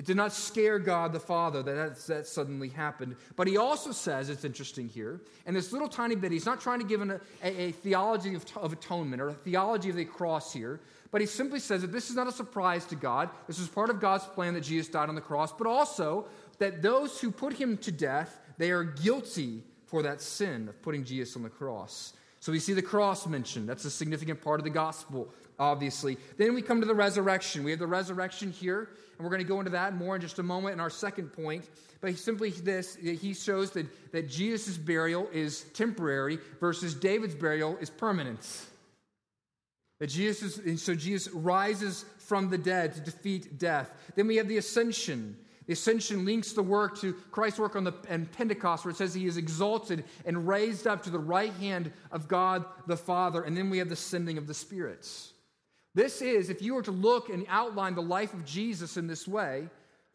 It 0.00 0.06
did 0.06 0.16
not 0.16 0.32
scare 0.32 0.78
God 0.78 1.12
the 1.12 1.20
Father 1.20 1.62
that 1.62 2.06
that 2.06 2.26
suddenly 2.26 2.70
happened. 2.70 3.16
But 3.36 3.46
he 3.46 3.58
also 3.58 3.92
says, 3.92 4.30
it's 4.30 4.46
interesting 4.46 4.88
here, 4.88 5.20
and 5.44 5.54
this 5.54 5.72
little 5.72 5.90
tiny 5.90 6.14
bit, 6.14 6.32
he's 6.32 6.46
not 6.46 6.58
trying 6.58 6.80
to 6.80 6.86
give 6.86 7.02
an, 7.02 7.20
a, 7.42 7.60
a, 7.60 7.72
theology 7.72 8.34
of, 8.34 8.46
of 8.56 8.72
atonement 8.72 9.20
or 9.20 9.28
a 9.28 9.34
theology 9.34 9.90
of 9.90 9.96
the 9.96 10.06
cross 10.06 10.54
here, 10.54 10.80
but 11.10 11.20
he 11.20 11.26
simply 11.26 11.60
says 11.60 11.82
that 11.82 11.92
this 11.92 12.08
is 12.08 12.16
not 12.16 12.26
a 12.26 12.32
surprise 12.32 12.86
to 12.86 12.96
God. 12.96 13.28
This 13.46 13.58
is 13.58 13.68
part 13.68 13.90
of 13.90 14.00
God's 14.00 14.24
plan 14.24 14.54
that 14.54 14.62
Jesus 14.62 14.88
died 14.88 15.10
on 15.10 15.14
the 15.14 15.20
cross, 15.20 15.52
but 15.52 15.66
also 15.66 16.24
that 16.56 16.80
those 16.80 17.20
who 17.20 17.30
put 17.30 17.52
him 17.52 17.76
to 17.76 17.92
death 17.92 18.40
they 18.56 18.70
are 18.70 18.84
guilty 18.84 19.62
for 19.84 20.02
that 20.04 20.22
sin 20.22 20.66
of 20.66 20.80
putting 20.80 21.04
Jesus 21.04 21.36
on 21.36 21.42
the 21.42 21.50
cross. 21.50 22.14
So 22.40 22.52
we 22.52 22.58
see 22.58 22.72
the 22.72 22.80
cross 22.80 23.26
mentioned. 23.26 23.68
That's 23.68 23.84
a 23.84 23.90
significant 23.90 24.40
part 24.40 24.60
of 24.60 24.64
the 24.64 24.70
gospel, 24.70 25.28
obviously. 25.58 26.16
Then 26.38 26.54
we 26.54 26.62
come 26.62 26.80
to 26.80 26.86
the 26.86 26.94
resurrection. 26.94 27.64
We 27.64 27.70
have 27.72 27.80
the 27.80 27.86
resurrection 27.86 28.50
here, 28.50 28.88
and 29.20 29.26
we're 29.26 29.36
going 29.36 29.46
to 29.46 29.48
go 29.48 29.58
into 29.58 29.72
that 29.72 29.94
more 29.94 30.14
in 30.14 30.22
just 30.22 30.38
a 30.38 30.42
moment 30.42 30.72
in 30.72 30.80
our 30.80 30.88
second 30.88 31.26
point. 31.28 31.68
But 32.00 32.16
simply 32.16 32.52
this, 32.52 32.96
he 32.96 33.34
shows 33.34 33.70
that, 33.72 33.86
that 34.12 34.30
Jesus' 34.30 34.78
burial 34.78 35.28
is 35.30 35.64
temporary 35.74 36.38
versus 36.58 36.94
David's 36.94 37.34
burial 37.34 37.76
is 37.82 37.90
permanent. 37.90 38.40
That 39.98 40.06
Jesus 40.06 40.56
is, 40.56 40.82
so 40.82 40.94
Jesus 40.94 41.30
rises 41.34 42.06
from 42.16 42.48
the 42.48 42.56
dead 42.56 42.94
to 42.94 43.00
defeat 43.00 43.58
death. 43.58 43.90
Then 44.14 44.26
we 44.26 44.36
have 44.36 44.48
the 44.48 44.56
ascension. 44.56 45.36
The 45.66 45.74
ascension 45.74 46.24
links 46.24 46.54
the 46.54 46.62
work 46.62 46.98
to 47.02 47.12
Christ's 47.30 47.58
work 47.58 47.76
on 47.76 47.84
the 47.84 47.92
and 48.08 48.32
Pentecost, 48.32 48.86
where 48.86 48.90
it 48.90 48.96
says 48.96 49.12
he 49.12 49.26
is 49.26 49.36
exalted 49.36 50.04
and 50.24 50.48
raised 50.48 50.86
up 50.86 51.02
to 51.02 51.10
the 51.10 51.18
right 51.18 51.52
hand 51.52 51.92
of 52.10 52.26
God 52.26 52.64
the 52.86 52.96
Father. 52.96 53.42
And 53.42 53.54
then 53.54 53.68
we 53.68 53.76
have 53.76 53.90
the 53.90 53.96
sending 53.96 54.38
of 54.38 54.46
the 54.46 54.54
spirits. 54.54 55.29
This 55.94 56.22
is, 56.22 56.50
if 56.50 56.62
you 56.62 56.74
were 56.74 56.82
to 56.82 56.92
look 56.92 57.28
and 57.28 57.44
outline 57.48 57.94
the 57.94 58.02
life 58.02 58.32
of 58.32 58.44
Jesus 58.44 58.96
in 58.96 59.06
this 59.06 59.26
way, 59.26 59.68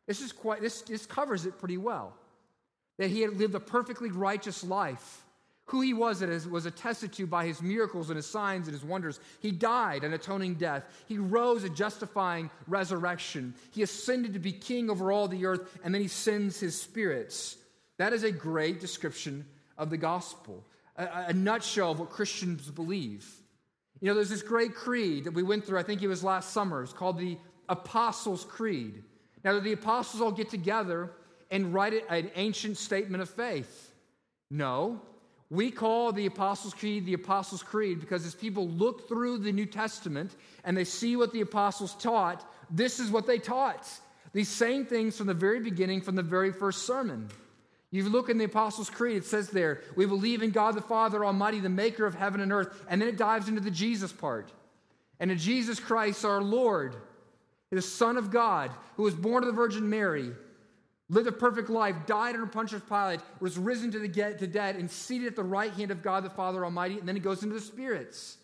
this 0.08 0.22
is 0.22 0.32
quite 0.32 0.62
this, 0.62 0.82
this 0.82 1.06
covers 1.06 1.46
it 1.46 1.60
pretty 1.60 1.78
well. 1.78 2.14
That 2.98 3.10
he 3.10 3.22
had 3.22 3.38
lived 3.38 3.56
a 3.56 3.60
perfectly 3.60 4.10
righteous 4.10 4.64
life 4.64 5.26
who 5.68 5.82
he 5.82 5.94
was 5.94 6.22
it 6.22 6.50
was 6.50 6.66
attested 6.66 7.12
to 7.14 7.26
by 7.26 7.46
his 7.46 7.62
miracles 7.62 8.10
and 8.10 8.18
his 8.18 8.28
signs 8.28 8.68
and 8.68 8.74
his 8.74 8.84
wonders. 8.84 9.20
He 9.40 9.52
died 9.52 10.04
an 10.04 10.14
atoning 10.14 10.56
death. 10.56 10.84
He 11.08 11.18
rose 11.18 11.64
a 11.64 11.70
justifying 11.70 12.52
resurrection. 12.68 13.56
He 13.72 13.82
ascended 13.82 14.34
to 14.34 14.40
be 14.40 14.52
king 14.52 14.90
over 14.90 15.12
all 15.12 15.28
the 15.28 15.46
earth, 15.46 15.80
and 15.84 15.94
then 15.94 16.02
he 16.02 16.08
sends 16.08 16.60
his 16.60 16.80
spirits. 16.80 17.58
That 17.98 18.14
is 18.14 18.24
a 18.24 18.32
great 18.32 18.80
description 18.80 19.46
of 19.78 19.90
the 19.90 19.98
gospel, 19.98 20.64
a, 20.98 21.26
a 21.30 21.34
nutshell 21.34 21.92
of 21.92 22.00
what 22.00 22.12
Christians 22.12 22.70
believe. 22.70 23.28
You 24.06 24.12
know, 24.12 24.18
there's 24.18 24.30
this 24.30 24.44
great 24.44 24.76
creed 24.76 25.24
that 25.24 25.34
we 25.34 25.42
went 25.42 25.66
through, 25.66 25.80
I 25.80 25.82
think 25.82 26.04
it 26.04 26.08
was 26.08 26.24
last 26.24 26.52
summer. 26.52 26.84
It's 26.84 26.94
called 26.94 27.18
the 27.18 27.40
Apostles' 27.70 28.46
Creed. 28.46 29.04
Now, 29.44 29.54
did 29.54 29.64
the 29.64 29.72
apostles 29.72 30.22
all 30.22 30.32
get 30.32 30.48
together 30.48 31.10
and 31.50 31.74
write 31.74 31.96
an 32.08 32.30
ancient 32.36 32.78
statement 32.78 33.24
of 33.24 33.32
faith? 33.32 33.96
No. 34.52 35.02
We 35.50 35.72
call 35.72 36.12
the 36.12 36.28
Apostles' 36.28 36.76
Creed 36.76 37.08
the 37.08 37.16
Apostles' 37.16 37.64
Creed 37.64 38.00
because 38.00 38.28
as 38.28 38.36
people 38.36 38.68
look 38.68 39.08
through 39.08 39.40
the 39.40 39.52
New 39.52 39.66
Testament 39.66 40.36
and 40.66 40.78
they 40.78 40.84
see 40.84 41.16
what 41.16 41.34
the 41.34 41.42
apostles 41.42 41.96
taught, 41.96 42.48
this 42.70 43.00
is 43.00 43.10
what 43.10 43.26
they 43.26 43.40
taught. 43.40 43.90
These 44.34 44.50
same 44.50 44.86
things 44.86 45.18
from 45.18 45.26
the 45.26 45.34
very 45.34 45.62
beginning, 45.62 46.02
from 46.02 46.16
the 46.16 46.22
very 46.22 46.52
first 46.52 46.86
sermon. 46.86 47.28
You 47.96 48.10
look 48.10 48.30
in 48.30 48.38
the 48.38 48.44
Apostles' 48.44 48.90
Creed, 48.90 49.16
it 49.16 49.26
says 49.26 49.50
there, 49.50 49.82
we 49.96 50.06
believe 50.06 50.44
in 50.44 50.52
God 50.52 50.76
the 50.76 50.82
Father 50.82 51.24
Almighty, 51.24 51.62
the 51.62 51.70
maker 51.70 52.06
of 52.06 52.14
heaven 52.14 52.42
and 52.42 52.52
earth. 52.52 52.84
And 52.90 53.02
then 53.02 53.08
it 53.08 53.16
dives 53.16 53.48
into 53.48 53.62
the 53.62 53.72
Jesus 53.72 54.12
part. 54.12 54.52
And 55.22 55.32
in 55.32 55.38
Jesus 55.38 55.80
Christ, 55.80 56.26
our 56.26 56.42
Lord, 56.42 56.98
the 57.72 57.82
Son 57.82 58.18
of 58.18 58.32
God, 58.32 58.72
who 58.98 59.04
was 59.04 59.16
born 59.16 59.44
of 59.44 59.48
the 59.48 59.54
Virgin 59.54 59.90
Mary, 59.90 60.32
lived 61.08 61.28
a 61.28 61.32
perfect 61.32 61.70
life, 61.70 61.96
died 62.06 62.36
under 62.36 62.46
Pontius 62.48 62.82
Pilate, 62.82 63.22
was 63.40 63.58
risen 63.58 63.92
to 63.92 64.00
the 64.00 64.10
to 64.10 64.46
dead, 64.46 64.76
and 64.76 64.92
seated 64.92 65.28
at 65.28 65.38
the 65.38 65.44
right 65.44 65.72
hand 65.72 65.90
of 65.90 66.04
God 66.04 66.26
the 66.26 66.30
Father 66.30 66.66
Almighty. 66.66 67.00
And 67.00 67.08
then 67.08 67.16
it 67.16 67.24
goes 67.24 67.44
into 67.44 67.56
the 67.56 67.62
spirits. 67.62 68.38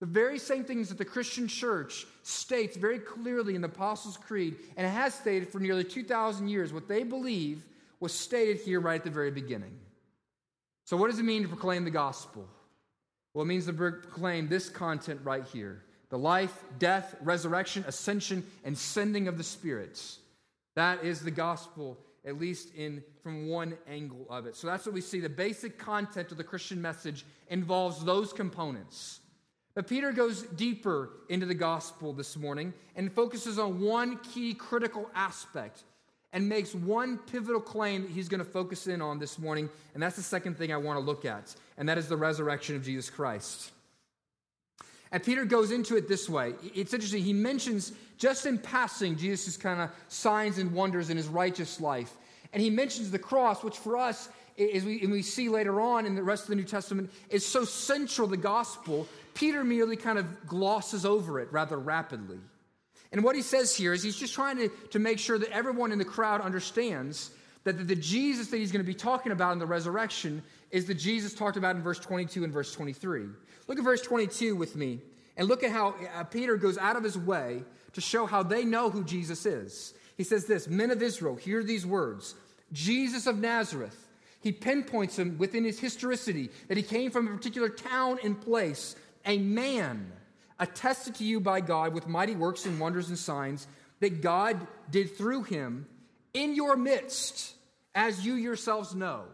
The 0.00 0.06
very 0.06 0.40
same 0.40 0.64
things 0.64 0.88
that 0.88 0.98
the 0.98 1.04
Christian 1.04 1.46
church 1.46 2.04
states 2.24 2.76
very 2.76 2.98
clearly 2.98 3.54
in 3.54 3.60
the 3.60 3.68
Apostles' 3.68 4.16
Creed, 4.16 4.56
and 4.76 4.84
it 4.84 4.90
has 4.90 5.14
stated 5.14 5.50
for 5.50 5.60
nearly 5.60 5.84
2,000 5.84 6.48
years, 6.48 6.72
what 6.72 6.88
they 6.88 7.04
believe 7.04 7.62
was 8.02 8.12
stated 8.12 8.58
here 8.58 8.80
right 8.80 8.96
at 8.96 9.04
the 9.04 9.10
very 9.10 9.30
beginning. 9.30 9.78
So, 10.84 10.96
what 10.96 11.08
does 11.08 11.20
it 11.20 11.22
mean 11.22 11.42
to 11.42 11.48
proclaim 11.48 11.84
the 11.84 11.90
gospel? 11.90 12.48
Well, 13.32 13.44
it 13.44 13.46
means 13.46 13.66
to 13.66 13.72
proclaim 13.72 14.48
this 14.48 14.68
content 14.68 15.20
right 15.22 15.44
here 15.44 15.84
the 16.10 16.18
life, 16.18 16.64
death, 16.80 17.14
resurrection, 17.22 17.84
ascension, 17.86 18.44
and 18.64 18.76
sending 18.76 19.28
of 19.28 19.38
the 19.38 19.44
spirits. 19.44 20.18
That 20.74 21.04
is 21.04 21.20
the 21.20 21.30
gospel, 21.30 21.96
at 22.26 22.38
least 22.40 22.74
in 22.74 23.04
from 23.22 23.46
one 23.46 23.78
angle 23.88 24.26
of 24.28 24.46
it. 24.46 24.56
So 24.56 24.66
that's 24.66 24.84
what 24.84 24.96
we 24.96 25.00
see. 25.00 25.20
The 25.20 25.28
basic 25.28 25.78
content 25.78 26.32
of 26.32 26.38
the 26.38 26.44
Christian 26.44 26.82
message 26.82 27.24
involves 27.48 28.04
those 28.04 28.32
components. 28.32 29.20
But 29.74 29.86
Peter 29.86 30.12
goes 30.12 30.42
deeper 30.42 31.10
into 31.28 31.46
the 31.46 31.54
gospel 31.54 32.12
this 32.12 32.36
morning 32.36 32.74
and 32.96 33.12
focuses 33.12 33.60
on 33.60 33.80
one 33.80 34.18
key 34.18 34.54
critical 34.54 35.08
aspect 35.14 35.84
and 36.32 36.48
makes 36.48 36.74
one 36.74 37.18
pivotal 37.18 37.60
claim 37.60 38.02
that 38.02 38.10
he's 38.10 38.28
going 38.28 38.38
to 38.38 38.50
focus 38.50 38.86
in 38.86 39.02
on 39.02 39.18
this 39.18 39.38
morning. 39.38 39.68
And 39.94 40.02
that's 40.02 40.16
the 40.16 40.22
second 40.22 40.56
thing 40.56 40.72
I 40.72 40.76
want 40.76 40.98
to 40.98 41.04
look 41.04 41.24
at, 41.24 41.54
and 41.76 41.88
that 41.88 41.98
is 41.98 42.08
the 42.08 42.16
resurrection 42.16 42.76
of 42.76 42.84
Jesus 42.84 43.10
Christ. 43.10 43.70
And 45.10 45.22
Peter 45.22 45.44
goes 45.44 45.72
into 45.72 45.96
it 45.96 46.08
this 46.08 46.28
way. 46.28 46.54
It's 46.74 46.94
interesting. 46.94 47.22
He 47.22 47.34
mentions 47.34 47.92
just 48.16 48.46
in 48.46 48.56
passing 48.56 49.16
Jesus' 49.16 49.58
kind 49.58 49.80
of 49.80 49.90
signs 50.08 50.56
and 50.56 50.72
wonders 50.72 51.10
in 51.10 51.18
his 51.18 51.28
righteous 51.28 51.80
life. 51.80 52.16
And 52.54 52.62
he 52.62 52.70
mentions 52.70 53.10
the 53.10 53.18
cross, 53.18 53.62
which 53.62 53.76
for 53.76 53.98
us, 53.98 54.30
as 54.58 54.84
we, 54.84 55.06
we 55.06 55.20
see 55.20 55.50
later 55.50 55.82
on 55.82 56.06
in 56.06 56.14
the 56.14 56.22
rest 56.22 56.44
of 56.44 56.48
the 56.48 56.54
New 56.54 56.64
Testament, 56.64 57.10
is 57.28 57.44
so 57.44 57.64
central 57.64 58.26
to 58.26 58.30
the 58.30 58.36
gospel, 58.38 59.06
Peter 59.34 59.62
merely 59.64 59.96
kind 59.96 60.18
of 60.18 60.46
glosses 60.46 61.04
over 61.04 61.40
it 61.40 61.52
rather 61.52 61.78
rapidly. 61.78 62.38
And 63.12 63.22
what 63.22 63.36
he 63.36 63.42
says 63.42 63.76
here 63.76 63.92
is 63.92 64.02
he's 64.02 64.16
just 64.16 64.34
trying 64.34 64.56
to, 64.56 64.68
to 64.90 64.98
make 64.98 65.18
sure 65.18 65.38
that 65.38 65.50
everyone 65.50 65.92
in 65.92 65.98
the 65.98 66.04
crowd 66.04 66.40
understands 66.40 67.30
that 67.64 67.78
the, 67.78 67.84
the 67.84 67.96
Jesus 67.96 68.48
that 68.48 68.56
he's 68.56 68.72
going 68.72 68.84
to 68.84 68.90
be 68.90 68.94
talking 68.94 69.32
about 69.32 69.52
in 69.52 69.58
the 69.58 69.66
resurrection 69.66 70.42
is 70.70 70.86
the 70.86 70.94
Jesus 70.94 71.34
talked 71.34 71.56
about 71.56 71.76
in 71.76 71.82
verse 71.82 71.98
22 71.98 72.42
and 72.42 72.52
verse 72.52 72.72
23. 72.72 73.26
Look 73.68 73.78
at 73.78 73.84
verse 73.84 74.00
22 74.00 74.56
with 74.56 74.74
me, 74.74 75.00
and 75.36 75.46
look 75.46 75.62
at 75.62 75.70
how 75.70 75.94
uh, 76.14 76.24
Peter 76.24 76.56
goes 76.56 76.78
out 76.78 76.96
of 76.96 77.04
his 77.04 77.16
way 77.16 77.62
to 77.92 78.00
show 78.00 78.26
how 78.26 78.42
they 78.42 78.64
know 78.64 78.90
who 78.90 79.04
Jesus 79.04 79.46
is. 79.46 79.94
He 80.16 80.24
says 80.24 80.46
this 80.46 80.66
Men 80.68 80.90
of 80.90 81.02
Israel, 81.02 81.36
hear 81.36 81.62
these 81.62 81.86
words 81.86 82.34
Jesus 82.72 83.26
of 83.26 83.38
Nazareth. 83.38 83.98
He 84.40 84.50
pinpoints 84.50 85.16
him 85.16 85.38
within 85.38 85.62
his 85.62 85.78
historicity 85.78 86.50
that 86.66 86.76
he 86.76 86.82
came 86.82 87.12
from 87.12 87.28
a 87.28 87.30
particular 87.30 87.68
town 87.68 88.18
and 88.24 88.40
place, 88.40 88.96
a 89.24 89.38
man 89.38 90.10
attested 90.62 91.16
to 91.16 91.24
you 91.24 91.40
by 91.40 91.60
God 91.60 91.92
with 91.92 92.06
mighty 92.06 92.36
works 92.36 92.66
and 92.66 92.78
wonders 92.78 93.08
and 93.08 93.18
signs 93.18 93.66
that 93.98 94.22
God 94.22 94.64
did 94.90 95.16
through 95.16 95.42
him 95.42 95.86
in 96.32 96.54
your 96.54 96.76
midst, 96.76 97.54
as 97.96 98.24
you 98.24 98.34
yourselves 98.34 98.94
know. 98.94 99.24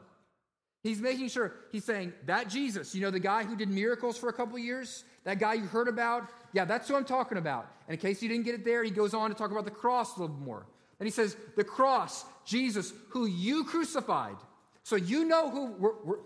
He's 0.83 1.01
making 1.01 1.29
sure, 1.29 1.55
he's 1.71 1.85
saying, 1.85 2.15
that 2.27 2.49
Jesus, 2.49 2.95
you 2.95 3.03
know, 3.03 3.11
the 3.11 3.21
guy 3.21 3.45
who 3.45 3.57
did 3.57 3.69
miracles 3.69 4.17
for 4.17 4.31
a 4.31 4.33
couple 4.33 4.59
years, 4.59 5.05
that 5.25 5.39
guy 5.39 5.55
you 5.55 5.67
heard 5.67 5.87
about, 5.87 6.31
yeah, 6.55 6.65
that's 6.65 6.89
who 6.89 6.97
I'm 6.97 7.05
talking 7.05 7.37
about. 7.37 7.71
And 7.87 7.95
in 7.95 8.01
case 8.01 8.23
you 8.23 8.29
didn't 8.29 8.45
get 8.45 8.55
it 8.55 8.65
there, 8.65 8.83
he 8.83 8.91
goes 8.91 9.13
on 9.13 9.29
to 9.29 9.37
talk 9.37 9.51
about 9.51 9.67
the 9.67 9.71
cross 9.71 10.17
a 10.17 10.21
little 10.21 10.37
more. 10.37 10.67
And 10.99 11.07
he 11.07 11.11
says, 11.11 11.37
the 11.57 11.65
cross, 11.65 12.25
Jesus, 12.47 12.93
who 13.11 13.27
you 13.27 13.65
crucified. 13.65 14.37
So 14.83 14.97
you 14.97 15.27
know 15.27 15.51
who 15.51 15.73
we're, 15.73 16.03
we're 16.03 16.19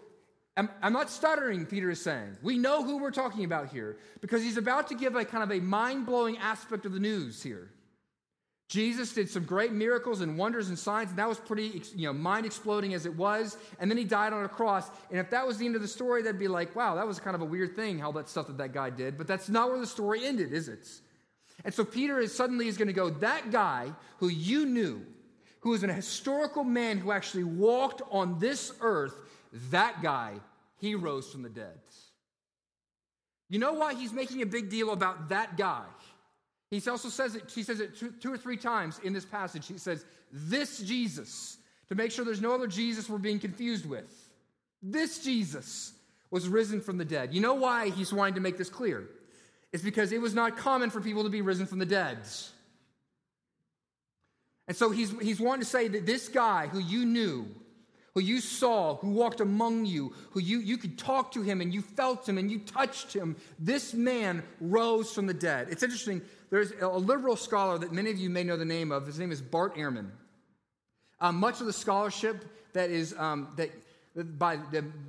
I'm, 0.56 0.68
I'm 0.82 0.92
not 0.92 1.10
stuttering, 1.10 1.64
Peter 1.64 1.90
is 1.90 2.00
saying. 2.00 2.36
We 2.42 2.58
know 2.58 2.84
who 2.84 2.98
we're 2.98 3.10
talking 3.10 3.44
about 3.44 3.70
here 3.70 3.96
because 4.20 4.42
he's 4.42 4.58
about 4.58 4.88
to 4.88 4.94
give 4.94 5.16
a 5.16 5.24
kind 5.24 5.42
of 5.42 5.50
a 5.50 5.60
mind 5.60 6.04
blowing 6.04 6.36
aspect 6.38 6.84
of 6.84 6.92
the 6.92 7.00
news 7.00 7.42
here. 7.42 7.70
Jesus 8.68 9.12
did 9.12 9.28
some 9.28 9.44
great 9.44 9.72
miracles 9.72 10.22
and 10.22 10.38
wonders 10.38 10.68
and 10.68 10.78
signs, 10.78 11.10
and 11.10 11.18
that 11.18 11.28
was 11.28 11.38
pretty, 11.38 11.82
you 11.94 12.06
know, 12.06 12.12
mind 12.14 12.46
exploding 12.46 12.94
as 12.94 13.04
it 13.04 13.14
was. 13.14 13.58
And 13.78 13.90
then 13.90 13.98
he 13.98 14.04
died 14.04 14.32
on 14.32 14.44
a 14.44 14.48
cross. 14.48 14.88
And 15.10 15.18
if 15.18 15.28
that 15.30 15.46
was 15.46 15.58
the 15.58 15.66
end 15.66 15.76
of 15.76 15.82
the 15.82 15.88
story, 15.88 16.22
that'd 16.22 16.40
be 16.40 16.48
like, 16.48 16.74
wow, 16.74 16.94
that 16.94 17.06
was 17.06 17.20
kind 17.20 17.34
of 17.34 17.42
a 17.42 17.44
weird 17.44 17.76
thing, 17.76 17.98
how 17.98 18.12
that 18.12 18.30
stuff 18.30 18.46
that 18.46 18.56
that 18.56 18.72
guy 18.72 18.88
did. 18.88 19.18
But 19.18 19.26
that's 19.26 19.50
not 19.50 19.68
where 19.68 19.78
the 19.78 19.86
story 19.86 20.24
ended, 20.24 20.54
is 20.54 20.68
it? 20.68 20.88
And 21.66 21.74
so 21.74 21.84
Peter 21.84 22.18
is 22.18 22.34
suddenly 22.34 22.66
is 22.66 22.78
going 22.78 22.88
to 22.88 22.94
go, 22.94 23.10
that 23.10 23.50
guy 23.50 23.92
who 24.18 24.28
you 24.28 24.64
knew, 24.64 25.04
who 25.60 25.70
was 25.70 25.82
an 25.82 25.90
historical 25.90 26.64
man 26.64 26.96
who 26.96 27.12
actually 27.12 27.44
walked 27.44 28.00
on 28.10 28.38
this 28.38 28.72
earth, 28.80 29.14
that 29.70 30.02
guy, 30.02 30.34
he 30.78 30.94
rose 30.94 31.30
from 31.30 31.42
the 31.42 31.48
dead. 31.48 31.78
You 33.48 33.58
know 33.58 33.74
why 33.74 33.94
he's 33.94 34.12
making 34.12 34.42
a 34.42 34.46
big 34.46 34.70
deal 34.70 34.92
about 34.92 35.28
that 35.28 35.56
guy? 35.56 35.84
He 36.70 36.82
also 36.88 37.10
says 37.10 37.34
it, 37.34 37.50
he 37.54 37.62
says 37.62 37.80
it 37.80 37.98
two, 37.98 38.12
two, 38.12 38.32
or 38.32 38.38
three 38.38 38.56
times 38.56 38.98
in 39.04 39.12
this 39.12 39.26
passage. 39.26 39.66
He 39.66 39.76
says, 39.76 40.06
This 40.32 40.78
Jesus, 40.78 41.58
to 41.88 41.94
make 41.94 42.10
sure 42.10 42.24
there's 42.24 42.40
no 42.40 42.54
other 42.54 42.66
Jesus 42.66 43.10
we're 43.10 43.18
being 43.18 43.38
confused 43.38 43.84
with. 43.84 44.10
This 44.82 45.22
Jesus 45.22 45.92
was 46.30 46.48
risen 46.48 46.80
from 46.80 46.96
the 46.96 47.04
dead. 47.04 47.34
You 47.34 47.42
know 47.42 47.52
why 47.52 47.90
he's 47.90 48.10
wanting 48.10 48.36
to 48.36 48.40
make 48.40 48.56
this 48.56 48.70
clear? 48.70 49.06
It's 49.70 49.82
because 49.82 50.12
it 50.12 50.20
was 50.20 50.34
not 50.34 50.56
common 50.56 50.88
for 50.88 51.02
people 51.02 51.24
to 51.24 51.28
be 51.28 51.42
risen 51.42 51.66
from 51.66 51.78
the 51.78 51.86
dead. 51.86 52.18
And 54.66 54.74
so 54.74 54.90
he's, 54.90 55.10
he's 55.20 55.40
wanting 55.40 55.60
to 55.60 55.68
say 55.68 55.88
that 55.88 56.06
this 56.06 56.28
guy 56.28 56.68
who 56.68 56.78
you 56.78 57.04
knew, 57.04 57.46
who 58.14 58.20
you 58.20 58.40
saw, 58.40 58.96
who 58.96 59.10
walked 59.10 59.40
among 59.40 59.86
you, 59.86 60.12
who 60.30 60.40
you, 60.40 60.58
you 60.58 60.76
could 60.76 60.98
talk 60.98 61.32
to 61.32 61.42
him 61.42 61.60
and 61.60 61.72
you 61.72 61.80
felt 61.80 62.28
him 62.28 62.36
and 62.38 62.50
you 62.50 62.58
touched 62.58 63.12
him, 63.12 63.36
this 63.58 63.94
man 63.94 64.42
rose 64.60 65.12
from 65.12 65.26
the 65.26 65.34
dead. 65.34 65.68
It's 65.70 65.82
interesting, 65.82 66.20
there's 66.50 66.72
a 66.80 66.88
liberal 66.88 67.36
scholar 67.36 67.78
that 67.78 67.92
many 67.92 68.10
of 68.10 68.18
you 68.18 68.28
may 68.28 68.44
know 68.44 68.56
the 68.56 68.64
name 68.64 68.92
of. 68.92 69.06
His 69.06 69.18
name 69.18 69.32
is 69.32 69.40
Bart 69.40 69.76
Ehrman. 69.76 70.10
Um, 71.20 71.36
much 71.36 71.60
of 71.60 71.66
the 71.66 71.72
scholarship 71.72 72.44
that 72.74 72.90
is 72.90 73.14
um, 73.16 73.48
that 73.56 73.70
by, 74.38 74.56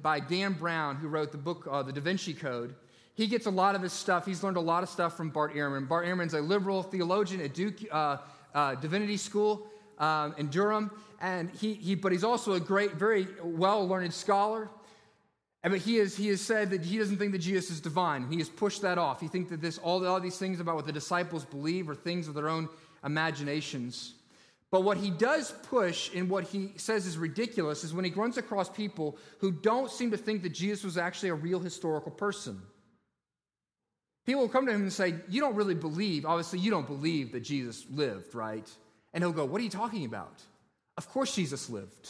by 0.02 0.20
Dan 0.20 0.54
Brown, 0.54 0.96
who 0.96 1.08
wrote 1.10 1.32
the 1.32 1.38
book, 1.38 1.68
uh, 1.70 1.84
The 1.84 1.92
Da 1.92 2.02
Vinci 2.02 2.34
Code, 2.34 2.76
he 3.16 3.28
gets 3.28 3.46
a 3.46 3.52
lot 3.52 3.76
of 3.76 3.82
his 3.82 3.94
stuff. 3.94 4.26
He's 4.26 4.44
learned 4.44 4.58
a 4.58 4.62
lot 4.62 4.82
of 4.82 4.90
stuff 4.90 5.18
from 5.18 5.30
Bart 5.30 5.54
Ehrman. 5.54 5.88
Bart 5.88 6.06
Ehrman's 6.06 6.34
a 6.34 6.40
liberal 6.40 6.84
theologian 6.84 7.42
at 7.42 7.54
Duke 7.54 7.80
uh, 7.92 8.18
uh, 8.56 8.76
Divinity 8.76 9.18
School 9.18 9.68
um, 10.00 10.36
in 10.38 10.48
Durham, 10.48 10.92
and 11.22 11.50
he, 11.52 11.74
he, 11.74 11.96
but 11.96 12.12
he's 12.12 12.24
also 12.24 12.54
a 12.54 12.60
great, 12.60 12.94
very 12.94 13.28
well 13.44 13.88
learned 13.88 14.14
scholar. 14.14 14.70
But 15.64 15.78
he 15.78 15.96
has, 15.96 16.16
he 16.16 16.28
has 16.28 16.42
said 16.42 16.72
that 16.72 16.84
he 16.84 16.98
doesn't 16.98 17.18
think 17.18 17.32
that 17.32 17.40
Jesus 17.40 17.72
is 17.72 17.80
divine. 17.80 18.28
He 18.30 18.38
has 18.40 18.50
pushed 18.50 18.82
that 18.82 18.98
off. 18.98 19.22
He 19.22 19.30
thinks 19.30 19.50
that 19.50 19.62
this, 19.62 19.78
all, 19.78 20.06
all 20.06 20.20
these 20.20 20.38
things 20.38 20.60
about 20.60 20.76
what 20.76 20.86
the 20.86 20.92
disciples 20.92 21.46
believe 21.46 21.90
are 21.90 21.96
things 21.96 22.28
of 22.28 22.34
their 22.34 22.50
own 22.50 22.68
imaginations. 23.06 24.16
But 24.72 24.82
what 24.82 24.98
he 24.98 25.10
does 25.10 25.54
push 25.70 26.14
and 26.14 26.30
what 26.30 26.46
he 26.46 26.72
says 26.76 27.06
is 27.06 27.18
ridiculous 27.18 27.84
is 27.84 27.94
when 27.94 28.04
he 28.04 28.12
runs 28.12 28.38
across 28.38 28.70
people 28.70 29.18
who 29.38 29.52
don't 29.52 29.90
seem 29.90 30.12
to 30.12 30.18
think 30.18 30.44
that 30.44 30.50
Jesus 30.50 30.84
was 30.84 30.98
actually 30.98 31.30
a 31.30 31.36
real 31.36 31.60
historical 31.60 32.12
person. 32.12 32.62
People 34.26 34.42
will 34.42 34.50
come 34.50 34.66
to 34.66 34.72
him 34.72 34.82
and 34.82 34.92
say, 34.92 35.16
You 35.30 35.42
don't 35.42 35.56
really 35.56 35.76
believe, 35.76 36.26
obviously, 36.26 36.60
you 36.60 36.72
don't 36.72 36.88
believe 36.88 37.34
that 37.34 37.42
Jesus 37.42 37.86
lived, 37.90 38.36
right? 38.36 38.70
And 39.14 39.24
he'll 39.24 39.34
go, 39.34 39.46
What 39.46 39.62
are 39.62 39.64
you 39.64 39.70
talking 39.70 40.06
about? 40.06 40.42
Of 40.98 41.10
course, 41.10 41.36
Jesus 41.36 41.70
lived. 41.70 42.10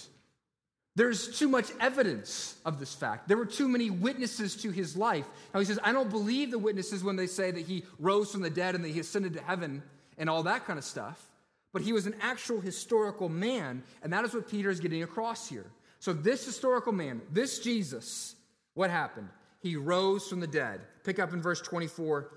There's 0.95 1.39
too 1.39 1.47
much 1.47 1.71
evidence 1.79 2.55
of 2.65 2.79
this 2.79 2.93
fact. 2.93 3.27
There 3.27 3.37
were 3.37 3.47
too 3.47 3.67
many 3.67 3.89
witnesses 3.89 4.55
to 4.57 4.69
his 4.69 4.95
life. 4.95 5.25
Now 5.51 5.59
he 5.59 5.65
says, 5.65 5.79
I 5.83 5.91
don't 5.91 6.11
believe 6.11 6.51
the 6.51 6.59
witnesses 6.59 7.03
when 7.03 7.15
they 7.15 7.25
say 7.25 7.49
that 7.49 7.65
he 7.65 7.83
rose 7.97 8.31
from 8.31 8.41
the 8.41 8.49
dead 8.51 8.75
and 8.75 8.83
that 8.83 8.89
he 8.89 8.99
ascended 8.99 9.33
to 9.33 9.41
heaven 9.41 9.81
and 10.19 10.29
all 10.29 10.43
that 10.43 10.65
kind 10.65 10.77
of 10.77 10.85
stuff 10.85 11.31
but 11.73 11.81
he 11.81 11.91
was 11.91 12.05
an 12.05 12.15
actual 12.21 12.61
historical 12.61 13.27
man, 13.27 13.83
and 14.03 14.13
that 14.13 14.23
is 14.23 14.33
what 14.33 14.47
Peter 14.47 14.69
is 14.69 14.79
getting 14.79 15.03
across 15.03 15.49
here. 15.49 15.65
So, 15.99 16.13
this 16.13 16.45
historical 16.45 16.93
man, 16.93 17.21
this 17.31 17.59
Jesus, 17.59 18.35
what 18.75 18.91
happened? 18.91 19.29
He 19.61 19.75
rose 19.75 20.27
from 20.27 20.39
the 20.39 20.47
dead. 20.47 20.81
Pick 21.03 21.19
up 21.19 21.33
in 21.33 21.41
verse 21.41 21.61
24. 21.61 22.29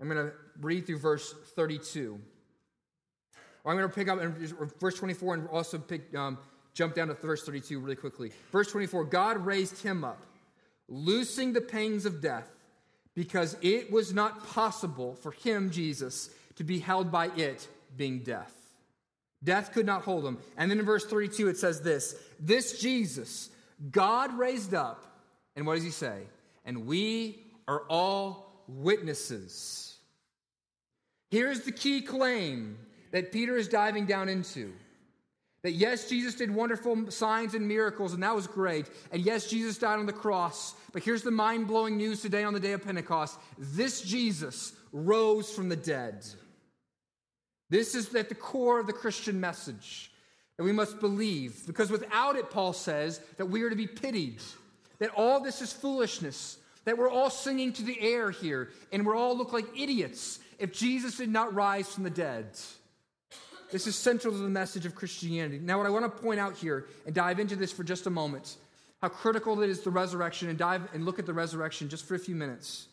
I'm 0.00 0.08
going 0.08 0.26
to 0.26 0.32
read 0.60 0.86
through 0.86 0.98
verse 0.98 1.34
32. 1.54 2.18
I'm 3.68 3.76
going 3.76 3.88
to 3.88 3.94
pick 3.94 4.08
up 4.08 4.20
in 4.20 4.32
verse 4.80 4.94
24 4.94 5.34
and 5.34 5.48
also 5.48 5.78
pick, 5.78 6.14
um, 6.16 6.38
jump 6.74 6.94
down 6.94 7.08
to 7.08 7.14
verse 7.14 7.44
32 7.44 7.78
really 7.78 7.96
quickly. 7.96 8.32
Verse 8.50 8.70
24 8.70 9.04
God 9.04 9.44
raised 9.44 9.82
him 9.82 10.04
up, 10.04 10.24
loosing 10.88 11.52
the 11.52 11.60
pangs 11.60 12.06
of 12.06 12.20
death, 12.20 12.48
because 13.14 13.56
it 13.60 13.90
was 13.90 14.14
not 14.14 14.46
possible 14.46 15.14
for 15.14 15.32
him, 15.32 15.70
Jesus, 15.70 16.30
to 16.56 16.64
be 16.64 16.78
held 16.78 17.12
by 17.12 17.26
it, 17.36 17.68
being 17.96 18.20
death. 18.20 18.54
Death 19.44 19.72
could 19.72 19.86
not 19.86 20.02
hold 20.02 20.24
him. 20.24 20.38
And 20.56 20.70
then 20.70 20.78
in 20.78 20.84
verse 20.84 21.04
32, 21.04 21.48
it 21.48 21.58
says 21.58 21.82
this 21.82 22.14
This 22.40 22.80
Jesus, 22.80 23.50
God 23.90 24.36
raised 24.38 24.74
up, 24.74 25.04
and 25.56 25.66
what 25.66 25.74
does 25.74 25.84
he 25.84 25.90
say? 25.90 26.22
And 26.64 26.86
we 26.86 27.44
are 27.66 27.82
all 27.88 28.64
witnesses. 28.66 29.96
Here's 31.30 31.60
the 31.60 31.72
key 31.72 32.00
claim 32.00 32.78
that 33.10 33.32
Peter 33.32 33.56
is 33.56 33.68
diving 33.68 34.06
down 34.06 34.28
into. 34.28 34.72
That 35.62 35.72
yes, 35.72 36.08
Jesus 36.08 36.34
did 36.34 36.54
wonderful 36.54 37.10
signs 37.10 37.54
and 37.54 37.66
miracles, 37.66 38.14
and 38.14 38.22
that 38.22 38.34
was 38.34 38.46
great. 38.46 38.86
And 39.10 39.22
yes, 39.22 39.50
Jesus 39.50 39.76
died 39.76 39.98
on 39.98 40.06
the 40.06 40.12
cross. 40.12 40.74
But 40.92 41.02
here's 41.02 41.22
the 41.22 41.32
mind 41.32 41.66
blowing 41.66 41.96
news 41.96 42.22
today 42.22 42.44
on 42.44 42.54
the 42.54 42.60
day 42.60 42.72
of 42.72 42.84
Pentecost 42.84 43.38
this 43.58 44.00
Jesus 44.02 44.72
rose 44.92 45.50
from 45.50 45.68
the 45.68 45.76
dead. 45.76 46.24
This 47.70 47.94
is 47.94 48.14
at 48.14 48.28
the 48.28 48.34
core 48.34 48.80
of 48.80 48.86
the 48.86 48.92
Christian 48.92 49.40
message 49.40 50.12
that 50.56 50.64
we 50.64 50.72
must 50.72 51.00
believe, 51.00 51.66
because 51.66 51.90
without 51.90 52.36
it, 52.36 52.50
Paul 52.50 52.72
says, 52.72 53.20
that 53.36 53.46
we 53.46 53.62
are 53.62 53.70
to 53.70 53.76
be 53.76 53.86
pitied, 53.86 54.40
that 54.98 55.10
all 55.14 55.40
this 55.40 55.62
is 55.62 55.72
foolishness, 55.72 56.58
that 56.84 56.98
we're 56.98 57.10
all 57.10 57.30
singing 57.30 57.72
to 57.74 57.82
the 57.82 58.00
air 58.00 58.30
here, 58.30 58.70
and 58.90 59.06
we're 59.06 59.14
all 59.14 59.36
look 59.36 59.52
like 59.52 59.66
idiots 59.78 60.40
if 60.58 60.72
Jesus 60.72 61.16
did 61.18 61.28
not 61.28 61.54
rise 61.54 61.88
from 61.88 62.04
the 62.04 62.10
dead. 62.10 62.46
This 63.70 63.86
is 63.86 63.96
central 63.96 64.32
to 64.32 64.38
the 64.38 64.48
message 64.48 64.86
of 64.86 64.94
Christianity. 64.94 65.58
Now, 65.58 65.78
what 65.78 65.86
I 65.86 65.90
want 65.90 66.04
to 66.04 66.22
point 66.22 66.40
out 66.40 66.56
here 66.56 66.86
and 67.06 67.14
dive 67.14 67.38
into 67.38 67.56
this 67.56 67.72
for 67.72 67.84
just 67.84 68.06
a 68.06 68.10
moment, 68.10 68.56
how 69.00 69.08
critical 69.08 69.60
it 69.62 69.70
is 69.70 69.80
the 69.80 69.90
resurrection, 69.90 70.48
and 70.48 70.58
dive 70.58 70.88
and 70.94 71.04
look 71.04 71.18
at 71.18 71.26
the 71.26 71.34
resurrection 71.34 71.88
just 71.88 72.06
for 72.06 72.14
a 72.14 72.18
few 72.18 72.34
minutes. 72.34 72.88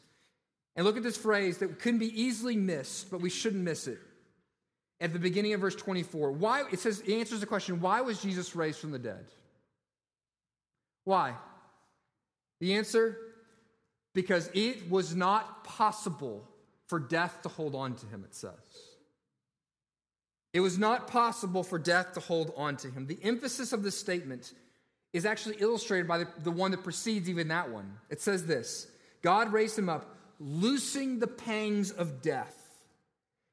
And 0.76 0.86
look 0.86 0.98
at 0.98 1.04
this 1.04 1.18
phrase 1.18 1.60
that 1.60 1.80
couldn't 1.80 2.00
be 2.00 2.22
easily 2.22 2.58
missed, 2.58 3.10
but 3.10 3.22
we 3.22 3.30
shouldn't 3.30 3.64
miss 3.64 3.88
it 3.88 4.00
at 5.00 5.14
the 5.14 5.20
beginning 5.20 5.54
of 5.54 5.62
verse 5.62 5.76
24. 5.76 6.32
Why 6.32 6.64
it 6.72 6.80
says 6.80 7.02
it 7.02 7.14
answers 7.14 7.40
the 7.40 7.46
question, 7.46 7.80
why 7.80 8.02
was 8.02 8.22
Jesus 8.22 8.56
raised 8.56 8.80
from 8.80 8.92
the 8.92 9.00
dead? 9.00 9.26
Why? 11.06 11.36
The 12.60 12.76
answer 12.76 13.18
because 14.14 14.50
it 14.54 14.90
was 14.90 15.16
not 15.16 15.64
possible 15.64 16.48
for 16.88 17.00
death 17.00 17.42
to 17.44 17.50
hold 17.50 17.76
on 17.76 17.96
to 17.96 18.06
him, 18.08 18.24
it 18.24 18.34
says. 18.34 18.95
It 20.56 20.62
was 20.62 20.80
not 20.80 21.10
possible 21.10 21.64
for 21.64 21.78
death 21.78 22.14
to 22.14 22.22
hold 22.22 22.54
on 22.56 22.78
to 22.78 22.90
him. 22.90 23.08
The 23.08 23.20
emphasis 23.22 23.74
of 23.74 23.84
this 23.84 23.98
statement 23.98 24.54
is 25.12 25.26
actually 25.26 25.58
illustrated 25.60 26.08
by 26.08 26.20
the, 26.20 26.28
the 26.44 26.52
one 26.52 26.72
that 26.72 26.82
precedes 26.82 27.30
even 27.30 27.50
that 27.50 27.70
one. 27.70 27.98
It 28.10 28.22
says 28.22 28.46
this 28.46 28.88
God 29.22 29.52
raised 29.52 29.78
him 29.78 29.90
up, 29.90 30.16
loosing 30.40 31.20
the 31.20 31.28
pangs 31.28 31.92
of 31.92 32.22
death. 32.22 32.56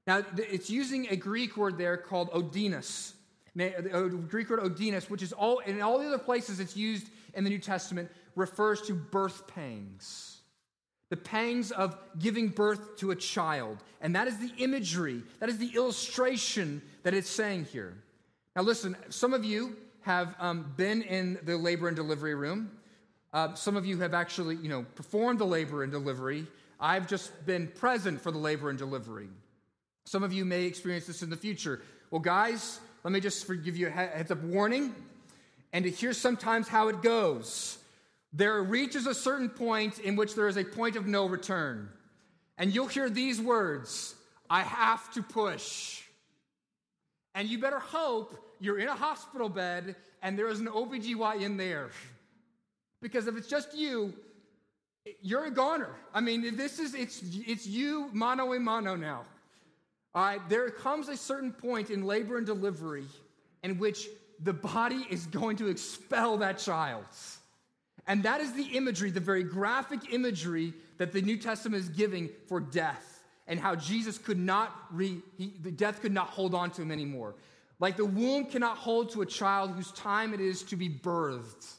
Now, 0.07 0.25
it's 0.37 0.71
using 0.71 1.09
a 1.09 1.17
Greek 1.17 1.57
word 1.57 1.77
there 1.77 1.97
called 1.97 2.31
odinos. 2.31 3.15
Uh, 3.59 3.83
the 3.83 3.93
uh, 3.93 4.03
Greek 4.07 4.49
word 4.49 4.61
odinos, 4.61 5.11
which 5.11 5.23
is 5.23 5.33
all, 5.33 5.59
in 5.59 5.83
all 5.83 5.99
the 5.99 6.07
other 6.07 6.19
places 6.19 6.61
it's 6.61 6.77
used 6.77 7.09
in 7.35 7.43
the 7.43 7.51
New 7.51 7.59
Testament, 7.59 8.13
refers 8.37 8.81
to 8.83 8.95
birth 8.95 9.49
pangs. 9.49 10.32
The 11.13 11.19
pangs 11.19 11.73
of 11.73 11.95
giving 12.19 12.49
birth 12.49 12.97
to 12.97 13.11
a 13.11 13.15
child. 13.15 13.77
And 14.01 14.17
that 14.17 14.29
is 14.29 14.39
the 14.39 14.51
imagery, 14.57 15.23
that 15.41 15.51
is 15.51 15.59
the 15.59 15.77
illustration 15.77 16.81
that 17.03 17.13
it's 17.13 17.29
saying 17.29 17.67
here. 17.67 17.93
Now, 18.57 18.63
listen, 18.63 18.97
some 19.11 19.35
of 19.35 19.45
you 19.45 19.77
have 20.01 20.35
um, 20.39 20.73
been 20.75 21.03
in 21.03 21.39
the 21.43 21.59
labor 21.59 21.89
and 21.89 21.95
delivery 21.95 22.35
room. 22.35 22.71
Uh, 23.31 23.53
some 23.53 23.77
of 23.77 23.85
you 23.85 23.99
have 23.99 24.15
actually, 24.15 24.57
you 24.57 24.71
know, 24.71 24.87
performed 24.95 25.39
the 25.39 25.45
labor 25.45 25.83
and 25.83 25.93
delivery. 25.93 26.47
I've 26.81 27.07
just 27.07 27.45
been 27.45 27.67
present 27.67 28.19
for 28.19 28.31
the 28.31 28.39
labor 28.39 28.71
and 28.71 28.79
delivery. 28.79 29.29
Some 30.07 30.23
of 30.23 30.33
you 30.33 30.47
may 30.47 30.65
experience 30.65 31.07
this 31.07 31.23
in 31.23 31.29
the 31.29 31.37
future. 31.37 31.83
Well, 32.11 32.23
guys, 32.23 32.81
let 33.05 33.13
me 33.13 33.21
just 33.21 33.47
give 33.63 33.77
you 33.77 33.89
a 33.89 33.91
heads 33.91 34.31
up 34.31 34.43
warning. 34.45 34.95
And 35.75 35.85
to 35.85 35.91
hear 35.91 36.15
sometimes 36.15 36.69
how 36.69 36.89
it 36.89 37.03
goes 37.03 37.77
there 38.33 38.63
reaches 38.63 39.07
a 39.07 39.15
certain 39.15 39.49
point 39.49 39.99
in 39.99 40.17
which 40.17 40.35
there 40.35 40.49
is 40.49 40.57
a 40.57 40.65
point 40.65 40.97
of 40.97 41.07
no 41.07 41.27
return. 41.27 41.89
And 42.59 42.75
you'll 42.75 42.87
hear 42.87 43.11
these 43.11 43.41
words 43.41 44.15
I 44.49 44.63
have 44.63 45.13
to 45.15 45.23
push. 45.23 46.03
And 47.35 47.49
you 47.49 47.59
better 47.59 47.79
hope 47.79 48.37
you're 48.61 48.79
in 48.79 48.89
a 48.89 48.95
hospital 48.95 49.49
bed 49.49 49.97
and 50.23 50.39
there 50.39 50.49
is 50.49 50.61
an 50.61 50.67
OBGYN 50.67 51.57
there. 51.57 51.91
Because 53.01 53.27
if 53.27 53.37
it's 53.37 53.49
just 53.49 53.75
you, 53.75 54.15
you're 55.21 55.47
a 55.47 55.51
goner. 55.51 55.91
I 56.15 56.21
mean, 56.21 56.57
this 56.57 56.79
is 56.79 56.95
it's 56.95 57.23
it's 57.47 57.67
you 57.67 58.09
mano 58.13 58.53
a 58.53 58.61
mano 58.61 58.95
now. 58.95 59.25
All 60.15 60.23
right, 60.23 60.49
there 60.49 60.71
comes 60.71 61.09
a 61.09 61.17
certain 61.17 61.53
point 61.53 61.91
in 61.91 62.05
labor 62.05 62.37
and 62.37 62.47
delivery 62.47 63.07
in 63.63 63.79
which 63.79 64.09
the 64.41 64.53
body 64.53 65.07
is 65.11 65.27
going 65.27 65.57
to 65.57 65.69
expel 65.69 66.37
that 66.39 66.59
child. 66.59 67.05
And 68.07 68.23
that 68.25 68.41
is 68.41 68.53
the 68.53 68.65
imagery, 68.77 69.11
the 69.11 69.21
very 69.21 69.45
graphic 69.45 70.13
imagery 70.13 70.75
that 70.99 71.13
the 71.13 71.23
New 71.23 71.37
Testament 71.37 71.83
is 71.83 71.89
giving 71.89 72.31
for 72.47 72.61
death 72.61 73.23
and 73.47 73.59
how 73.59 73.75
Jesus 73.75 74.19
could 74.19 74.39
not, 74.39 74.75
re, 74.91 75.21
he, 75.37 75.53
the 75.63 75.71
death 75.71 76.01
could 76.01 76.13
not 76.13 76.29
hold 76.29 76.55
on 76.55 76.71
to 76.73 76.83
him 76.83 76.91
anymore. 76.91 77.35
Like 77.79 77.97
the 77.97 78.05
womb 78.05 78.47
cannot 78.47 78.77
hold 78.77 79.11
to 79.13 79.23
a 79.23 79.27
child 79.27 79.73
whose 79.73 79.91
time 79.93 80.35
it 80.35 80.41
is 80.41 80.63
to 80.65 80.77
be 80.77 80.89
birthed, 80.89 81.73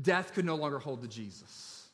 death 0.00 0.32
could 0.34 0.44
no 0.44 0.56
longer 0.56 0.78
hold 0.78 1.02
to 1.02 1.08
Jesus. 1.08 1.88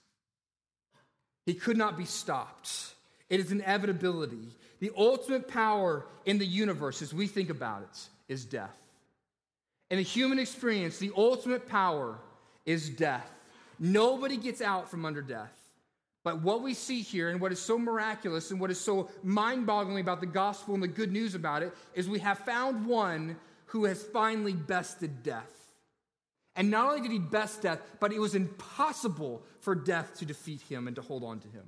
He 1.45 1.55
could 1.55 1.77
not 1.77 1.97
be 1.97 2.05
stopped. 2.05 2.95
It 3.29 3.41
is 3.41 3.53
inevitability. 3.53 4.49
The 4.81 4.93
ultimate 4.97 5.49
power 5.49 6.07
in 6.25 6.39
the 6.39 6.47
universe, 6.47 7.03
as 7.03 7.15
we 7.15 7.27
think 7.27 7.51
about 7.51 7.83
it, 7.83 8.09
is 8.29 8.45
death. 8.45 8.77
In 9.91 9.99
the 9.99 10.03
human 10.03 10.39
experience, 10.39 10.99
the 10.99 11.13
ultimate 11.17 11.69
power 11.69 12.19
is 12.67 12.91
death. 12.91 13.31
Nobody 13.79 14.37
gets 14.37 14.61
out 14.61 14.91
from 14.91 15.05
under 15.05 15.23
death. 15.23 15.53
But 16.25 16.43
what 16.43 16.61
we 16.61 16.75
see 16.75 17.03
here, 17.03 17.29
and 17.29 17.41
what 17.41 17.53
is 17.53 17.61
so 17.61 17.79
miraculous, 17.79 18.51
and 18.51 18.61
what 18.61 18.71
is 18.71 18.81
so 18.81 19.09
mind 19.23 19.65
boggling 19.65 20.01
about 20.01 20.21
the 20.21 20.27
gospel 20.27 20.75
and 20.75 20.83
the 20.83 20.89
good 20.89 21.13
news 21.13 21.37
about 21.37 21.63
it, 21.63 21.73
is 21.95 22.09
we 22.09 22.19
have 22.19 22.41
found 22.41 22.85
one 22.85 23.37
who 23.67 23.85
has 23.85 24.03
finally 24.03 24.53
bested 24.53 25.23
death. 25.23 25.53
And 26.57 26.71
not 26.71 26.89
only 26.89 27.03
did 27.03 27.13
he 27.13 27.19
best 27.19 27.63
death, 27.63 27.81
but 28.01 28.13
it 28.13 28.19
was 28.19 28.35
impossible 28.35 29.43
for 29.61 29.75
death 29.75 30.19
to 30.19 30.25
defeat 30.25 30.63
him 30.63 30.89
and 30.89 30.97
to 30.97 31.03
hold 31.03 31.23
on 31.23 31.39
to 31.41 31.49
him. 31.49 31.65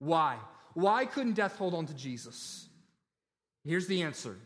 Why? 0.00 0.36
Why 0.74 1.06
couldn't 1.06 1.34
death 1.34 1.56
hold 1.56 1.72
on 1.72 1.86
to 1.86 1.94
Jesus? 1.94 2.68
Here's 3.64 3.86
the 3.86 4.02
answer 4.02 4.36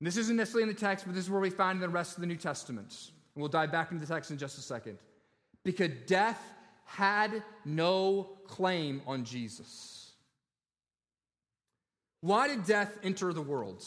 this 0.00 0.16
isn't 0.18 0.36
necessarily 0.36 0.68
in 0.68 0.74
the 0.74 0.80
text, 0.80 1.06
but 1.06 1.14
this 1.14 1.24
is 1.24 1.30
where 1.30 1.40
we 1.40 1.50
find 1.50 1.76
in 1.76 1.80
the 1.80 1.88
rest 1.88 2.16
of 2.16 2.20
the 2.20 2.26
New 2.26 2.36
Testament. 2.36 3.10
And 3.34 3.40
we'll 3.40 3.48
dive 3.48 3.72
back 3.72 3.90
into 3.90 4.04
the 4.04 4.12
text 4.12 4.30
in 4.30 4.38
just 4.38 4.58
a 4.58 4.62
second. 4.62 4.98
Because 5.66 5.90
death 6.06 6.40
had 6.84 7.42
no 7.64 8.28
claim 8.46 9.02
on 9.04 9.24
Jesus. 9.24 10.12
Why 12.20 12.46
did 12.46 12.64
death 12.64 12.96
enter 13.02 13.32
the 13.32 13.42
world? 13.42 13.84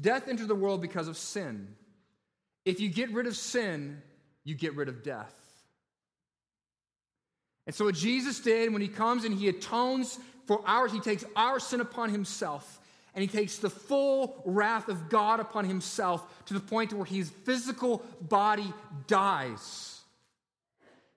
Death 0.00 0.28
entered 0.28 0.46
the 0.46 0.54
world 0.54 0.80
because 0.80 1.08
of 1.08 1.16
sin. 1.16 1.74
If 2.64 2.78
you 2.78 2.88
get 2.88 3.10
rid 3.10 3.26
of 3.26 3.36
sin, 3.36 4.00
you 4.44 4.54
get 4.54 4.76
rid 4.76 4.88
of 4.88 5.02
death. 5.02 5.34
And 7.66 7.74
so, 7.74 7.86
what 7.86 7.96
Jesus 7.96 8.38
did 8.38 8.72
when 8.72 8.82
he 8.82 8.88
comes 8.88 9.24
and 9.24 9.34
he 9.34 9.48
atones 9.48 10.16
for 10.46 10.62
ours, 10.64 10.92
he 10.92 11.00
takes 11.00 11.24
our 11.34 11.58
sin 11.58 11.80
upon 11.80 12.10
himself 12.10 12.79
and 13.14 13.22
he 13.22 13.28
takes 13.28 13.58
the 13.58 13.70
full 13.70 14.42
wrath 14.44 14.88
of 14.88 15.08
God 15.08 15.40
upon 15.40 15.64
himself 15.64 16.44
to 16.46 16.54
the 16.54 16.60
point 16.60 16.92
where 16.92 17.04
his 17.04 17.30
physical 17.30 18.04
body 18.20 18.72
dies. 19.06 20.00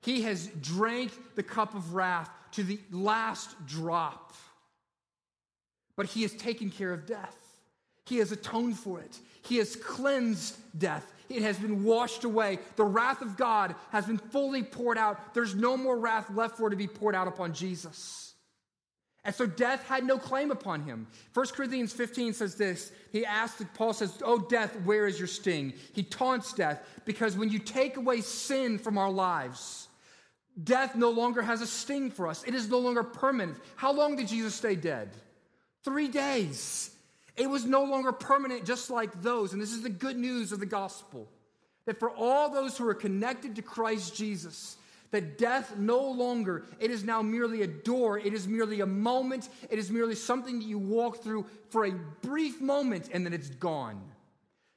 He 0.02 0.24
has 0.24 0.48
drank 0.62 1.12
the 1.36 1.44
cup 1.44 1.76
of 1.76 1.94
wrath 1.94 2.30
to 2.54 2.64
the 2.64 2.80
last 2.92 3.56
drop. 3.66 4.34
But 5.96 6.08
he 6.08 6.24
has 6.24 6.34
taken 6.34 6.72
care 6.72 6.92
of 6.92 7.06
death. 7.06 7.38
He 8.06 8.18
has 8.18 8.32
atoned 8.32 8.78
for 8.78 9.00
it. 9.00 9.18
He 9.44 9.58
has 9.58 9.76
cleansed 9.76 10.58
death. 10.78 11.10
It 11.30 11.42
has 11.42 11.58
been 11.58 11.84
washed 11.84 12.26
away. 12.26 12.60
The 12.76 12.84
wrath 12.84 13.22
of 13.22 13.38
God 13.38 13.76
has 13.92 14.06
been 14.06 14.18
fully 14.18 14.64
poured 14.64 14.98
out. 14.98 15.34
There's 15.34 15.56
no 15.56 15.78
more 15.78 15.98
wrath 15.98 16.30
left 16.30 16.58
for 16.58 16.68
it 16.68 16.72
to 16.72 16.76
be 16.76 16.88
poured 16.88 17.16
out 17.16 17.28
upon 17.28 17.54
Jesus. 17.54 18.33
And 19.26 19.34
so 19.34 19.46
death 19.46 19.88
had 19.88 20.04
no 20.04 20.18
claim 20.18 20.52
upon 20.52 20.84
him. 20.84 21.08
1 21.34 21.48
Corinthians 21.56 21.94
15 21.94 22.34
says 22.34 22.56
this. 22.56 22.92
He 23.12 23.26
asks, 23.26 23.64
Paul 23.74 23.94
says, 23.94 24.22
Oh, 24.24 24.40
death, 24.40 24.76
where 24.82 25.08
is 25.08 25.18
your 25.18 25.28
sting? 25.28 25.74
He 25.94 26.04
taunts 26.04 26.54
death 26.54 26.86
because 27.06 27.38
when 27.38 27.50
you 27.50 27.60
take 27.60 27.96
away 27.96 28.20
sin 28.20 28.78
from 28.78 28.98
our 28.98 29.12
lives, 29.12 29.88
death 30.62 30.96
no 30.96 31.10
longer 31.10 31.42
has 31.42 31.62
a 31.62 31.68
sting 31.68 32.12
for 32.12 32.28
us. 32.28 32.44
It 32.44 32.54
is 32.54 32.70
no 32.70 32.80
longer 32.80 33.04
permanent. 33.04 33.58
How 33.78 33.94
long 33.94 34.18
did 34.18 34.28
Jesus 34.28 34.56
stay 34.56 34.76
dead? 34.76 35.12
Three 35.86 36.10
days. 36.10 36.92
It 37.38 37.50
was 37.50 37.66
no 37.66 37.84
longer 37.84 38.12
permanent, 38.12 38.66
just 38.66 38.90
like 38.90 39.22
those. 39.22 39.54
And 39.54 39.62
this 39.62 39.72
is 39.72 39.82
the 39.82 39.90
good 39.90 40.18
news 40.18 40.52
of 40.52 40.60
the 40.60 40.66
gospel 40.66 41.30
that 41.86 42.00
for 42.00 42.10
all 42.12 42.50
those 42.50 42.78
who 42.78 42.88
are 42.88 42.94
connected 42.94 43.56
to 43.56 43.62
Christ 43.62 44.16
Jesus, 44.16 44.78
that 45.14 45.38
death 45.38 45.78
no 45.78 46.02
longer, 46.02 46.66
it 46.80 46.90
is 46.90 47.04
now 47.04 47.22
merely 47.22 47.62
a 47.62 47.68
door, 47.68 48.18
it 48.18 48.34
is 48.34 48.48
merely 48.48 48.82
a 48.82 48.86
moment, 48.86 49.48
it 49.70 49.78
is 49.78 49.92
merely 49.92 50.16
something 50.16 50.58
that 50.58 50.66
you 50.66 50.80
walk 50.80 51.22
through 51.22 51.46
for 51.70 51.86
a 51.86 51.92
brief 52.24 52.60
moment 52.60 53.10
and 53.14 53.24
then 53.24 53.32
it's 53.32 53.50
gone. 53.50 54.02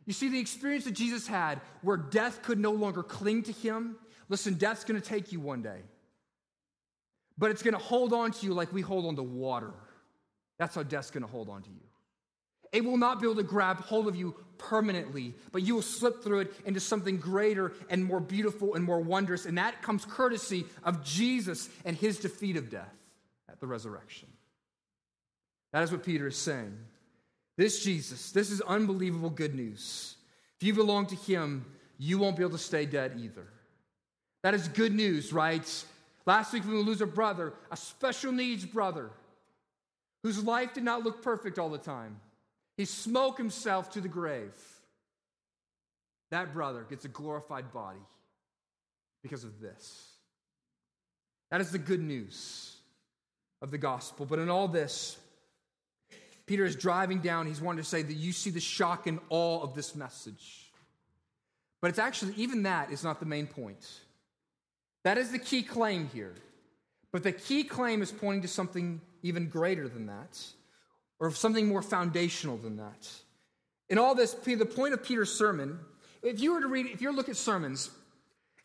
You 0.05 0.13
see, 0.13 0.29
the 0.29 0.39
experience 0.39 0.85
that 0.85 0.93
Jesus 0.93 1.27
had 1.27 1.63
where 1.81 1.97
death 1.97 2.43
could 2.43 2.59
no 2.59 2.73
longer 2.73 3.03
cling 3.03 3.45
to 3.45 3.53
him, 3.53 3.97
listen, 4.29 4.55
death's 4.55 4.85
gonna 4.85 5.01
take 5.01 5.33
you 5.33 5.41
one 5.41 5.63
day, 5.63 5.81
but 7.39 7.51
it's 7.51 7.63
gonna 7.63 7.79
hold 7.79 8.13
on 8.13 8.31
to 8.33 8.47
you 8.47 8.53
like 8.53 8.71
we 8.75 8.83
hold 8.83 9.07
on 9.07 9.17
to 9.17 9.23
water. 9.23 9.73
That's 10.59 10.75
how 10.75 10.83
death's 10.83 11.11
gonna 11.11 11.27
hold 11.27 11.49
on 11.49 11.63
to 11.63 11.71
you. 11.71 11.81
It 12.73 12.85
will 12.85 12.99
not 12.99 13.21
be 13.21 13.27
able 13.27 13.37
to 13.37 13.43
grab 13.43 13.81
hold 13.81 14.07
of 14.07 14.17
you 14.17 14.35
permanently, 14.59 15.35
but 15.53 15.63
you 15.63 15.75
will 15.75 15.83
slip 15.83 16.23
through 16.23 16.41
it 16.41 16.55
into 16.65 16.81
something 16.81 17.17
greater 17.17 17.73
and 17.89 18.05
more 18.05 18.21
beautiful 18.21 18.75
and 18.75 18.85
more 18.85 19.01
wondrous. 19.01 19.47
And 19.47 19.59
that 19.59 19.83
comes 19.83 20.05
courtesy 20.05 20.65
of 20.85 21.05
Jesus 21.05 21.69
and 21.85 21.97
his 21.97 22.19
defeat 22.19 22.57
of 22.57 22.71
death 22.71 22.95
at 23.49 23.61
the 23.61 23.67
resurrection. 23.67 24.29
That 25.73 25.83
is 25.83 25.93
what 25.93 26.05
Peter 26.05 26.27
is 26.27 26.37
saying. 26.37 26.77
This 27.57 27.83
Jesus, 27.83 28.33
this 28.33 28.51
is 28.51 28.61
unbelievable 28.61 29.31
good 29.31 29.55
news. 29.55 30.17
If 30.61 30.67
you 30.67 30.75
belong 30.75 31.07
to 31.07 31.17
him, 31.17 31.65
you 31.99 32.19
won't 32.19 32.37
be 32.37 32.43
able 32.43 32.53
to 32.53 32.59
stay 32.59 32.87
dead 32.87 33.19
either. 33.19 33.47
That 34.43 34.55
is 34.55 34.69
good 34.69 34.95
news, 34.95 35.33
right? 35.33 35.85
Last 36.27 36.53
week, 36.53 36.65
we 36.67 36.75
lose 36.75 37.01
a 37.01 37.07
brother, 37.07 37.55
a 37.71 37.77
special 37.77 38.33
needs 38.33 38.65
brother, 38.65 39.11
whose 40.23 40.43
life 40.43 40.75
did 40.75 40.85
not 40.85 41.05
look 41.05 41.23
perfect 41.23 41.59
all 41.59 41.69
the 41.69 41.79
time. 41.79 42.21
He 42.77 42.85
smoked 42.85 43.39
himself 43.39 43.91
to 43.93 44.01
the 44.01 44.09
grave. 44.09 44.55
That 46.31 46.53
brother 46.53 46.85
gets 46.89 47.05
a 47.05 47.09
glorified 47.09 47.73
body 47.73 48.01
because 49.23 49.45
of 49.45 49.61
this. 49.61 50.09
That 51.51 51.61
is 51.61 51.71
the 51.71 51.79
good 51.79 52.03
news 52.03 52.77
of 53.63 53.71
the 53.71 53.79
gospel. 53.79 54.27
But 54.27 54.41
in 54.41 54.51
all 54.51 54.69
this, 54.69 55.17
Peter 56.47 56.65
is 56.65 56.77
driving 56.77 57.21
down. 57.21 57.47
He's 57.47 57.61
wanting 57.61 57.83
to 57.83 57.89
say 57.89 58.03
that 58.03 58.13
you 58.13 58.33
see 58.33 58.51
the 58.51 58.61
shock 58.61 59.07
and 59.07 59.21
awe 59.31 59.63
of 59.63 59.75
this 59.75 59.95
message. 59.95 60.71
But 61.81 61.91
it's 61.91 61.99
actually, 61.99 62.35
even 62.37 62.65
that 62.65 62.91
is 62.91 63.05
not 63.05 63.21
the 63.21 63.27
main 63.27 63.47
point. 63.47 63.89
That 65.05 65.19
is 65.19 65.31
the 65.31 65.39
key 65.39 65.63
claim 65.63 66.09
here. 66.13 66.35
But 67.13 67.23
the 67.23 67.33
key 67.33 67.65
claim 67.65 68.03
is 68.03 68.11
pointing 68.11 68.43
to 68.43 68.49
something 68.49 69.01
even 69.23 69.49
greater 69.49 69.89
than 69.89 70.07
that 70.07 70.39
or 71.19 71.31
something 71.31 71.69
more 71.69 71.83
foundational 71.83 72.57
than 72.57 72.77
that. 72.77 73.09
In 73.89 73.99
all 73.99 74.15
this, 74.15 74.35
the 74.35 74.67
point 74.67 74.95
of 74.95 75.03
Peter's 75.03 75.33
sermon, 75.33 75.79
if 76.23 76.41
you 76.41 76.53
were 76.53 76.61
to 76.61 76.69
read, 76.69 76.87
if 76.87 77.01
you 77.01 77.13
look 77.13 77.29
at 77.29 77.37
sermons, 77.37 77.91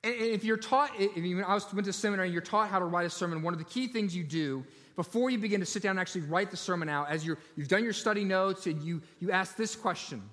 and 0.03 0.15
if 0.15 0.43
you're 0.43 0.57
taught, 0.57 0.91
if 0.97 1.15
you, 1.17 1.43
I 1.43 1.59
went 1.73 1.85
to 1.85 1.93
seminary, 1.93 2.31
you're 2.31 2.41
taught 2.41 2.69
how 2.69 2.79
to 2.79 2.85
write 2.85 3.05
a 3.05 3.09
sermon. 3.09 3.43
One 3.43 3.53
of 3.53 3.59
the 3.59 3.65
key 3.65 3.87
things 3.87 4.15
you 4.15 4.23
do 4.23 4.65
before 4.95 5.29
you 5.29 5.37
begin 5.37 5.59
to 5.59 5.65
sit 5.65 5.83
down 5.83 5.91
and 5.91 5.99
actually 5.99 6.21
write 6.21 6.49
the 6.49 6.57
sermon 6.57 6.89
out, 6.89 7.09
as 7.09 7.23
you 7.23 7.37
have 7.57 7.67
done 7.67 7.83
your 7.83 7.93
study 7.93 8.23
notes, 8.23 8.65
and 8.65 8.81
you 8.81 9.01
you 9.19 9.31
ask 9.31 9.55
this 9.55 9.75
question: 9.75 10.23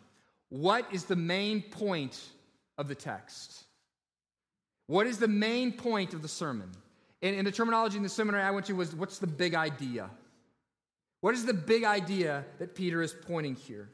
What 0.48 0.86
is 0.90 1.04
the 1.04 1.16
main 1.16 1.60
point 1.60 2.18
of 2.78 2.88
the 2.88 2.94
text? 2.94 3.64
What 4.86 5.06
is 5.06 5.18
the 5.18 5.28
main 5.28 5.72
point 5.72 6.14
of 6.14 6.22
the 6.22 6.28
sermon? 6.28 6.70
And, 7.20 7.36
and 7.36 7.46
the 7.46 7.52
terminology 7.52 7.98
in 7.98 8.02
the 8.02 8.08
seminary 8.08 8.42
I 8.42 8.50
went 8.52 8.64
to 8.66 8.72
was, 8.72 8.94
"What's 8.94 9.18
the 9.18 9.26
big 9.26 9.54
idea?" 9.54 10.08
What 11.20 11.34
is 11.34 11.44
the 11.44 11.54
big 11.54 11.84
idea 11.84 12.44
that 12.58 12.74
Peter 12.74 13.02
is 13.02 13.12
pointing 13.12 13.56
here? 13.56 13.88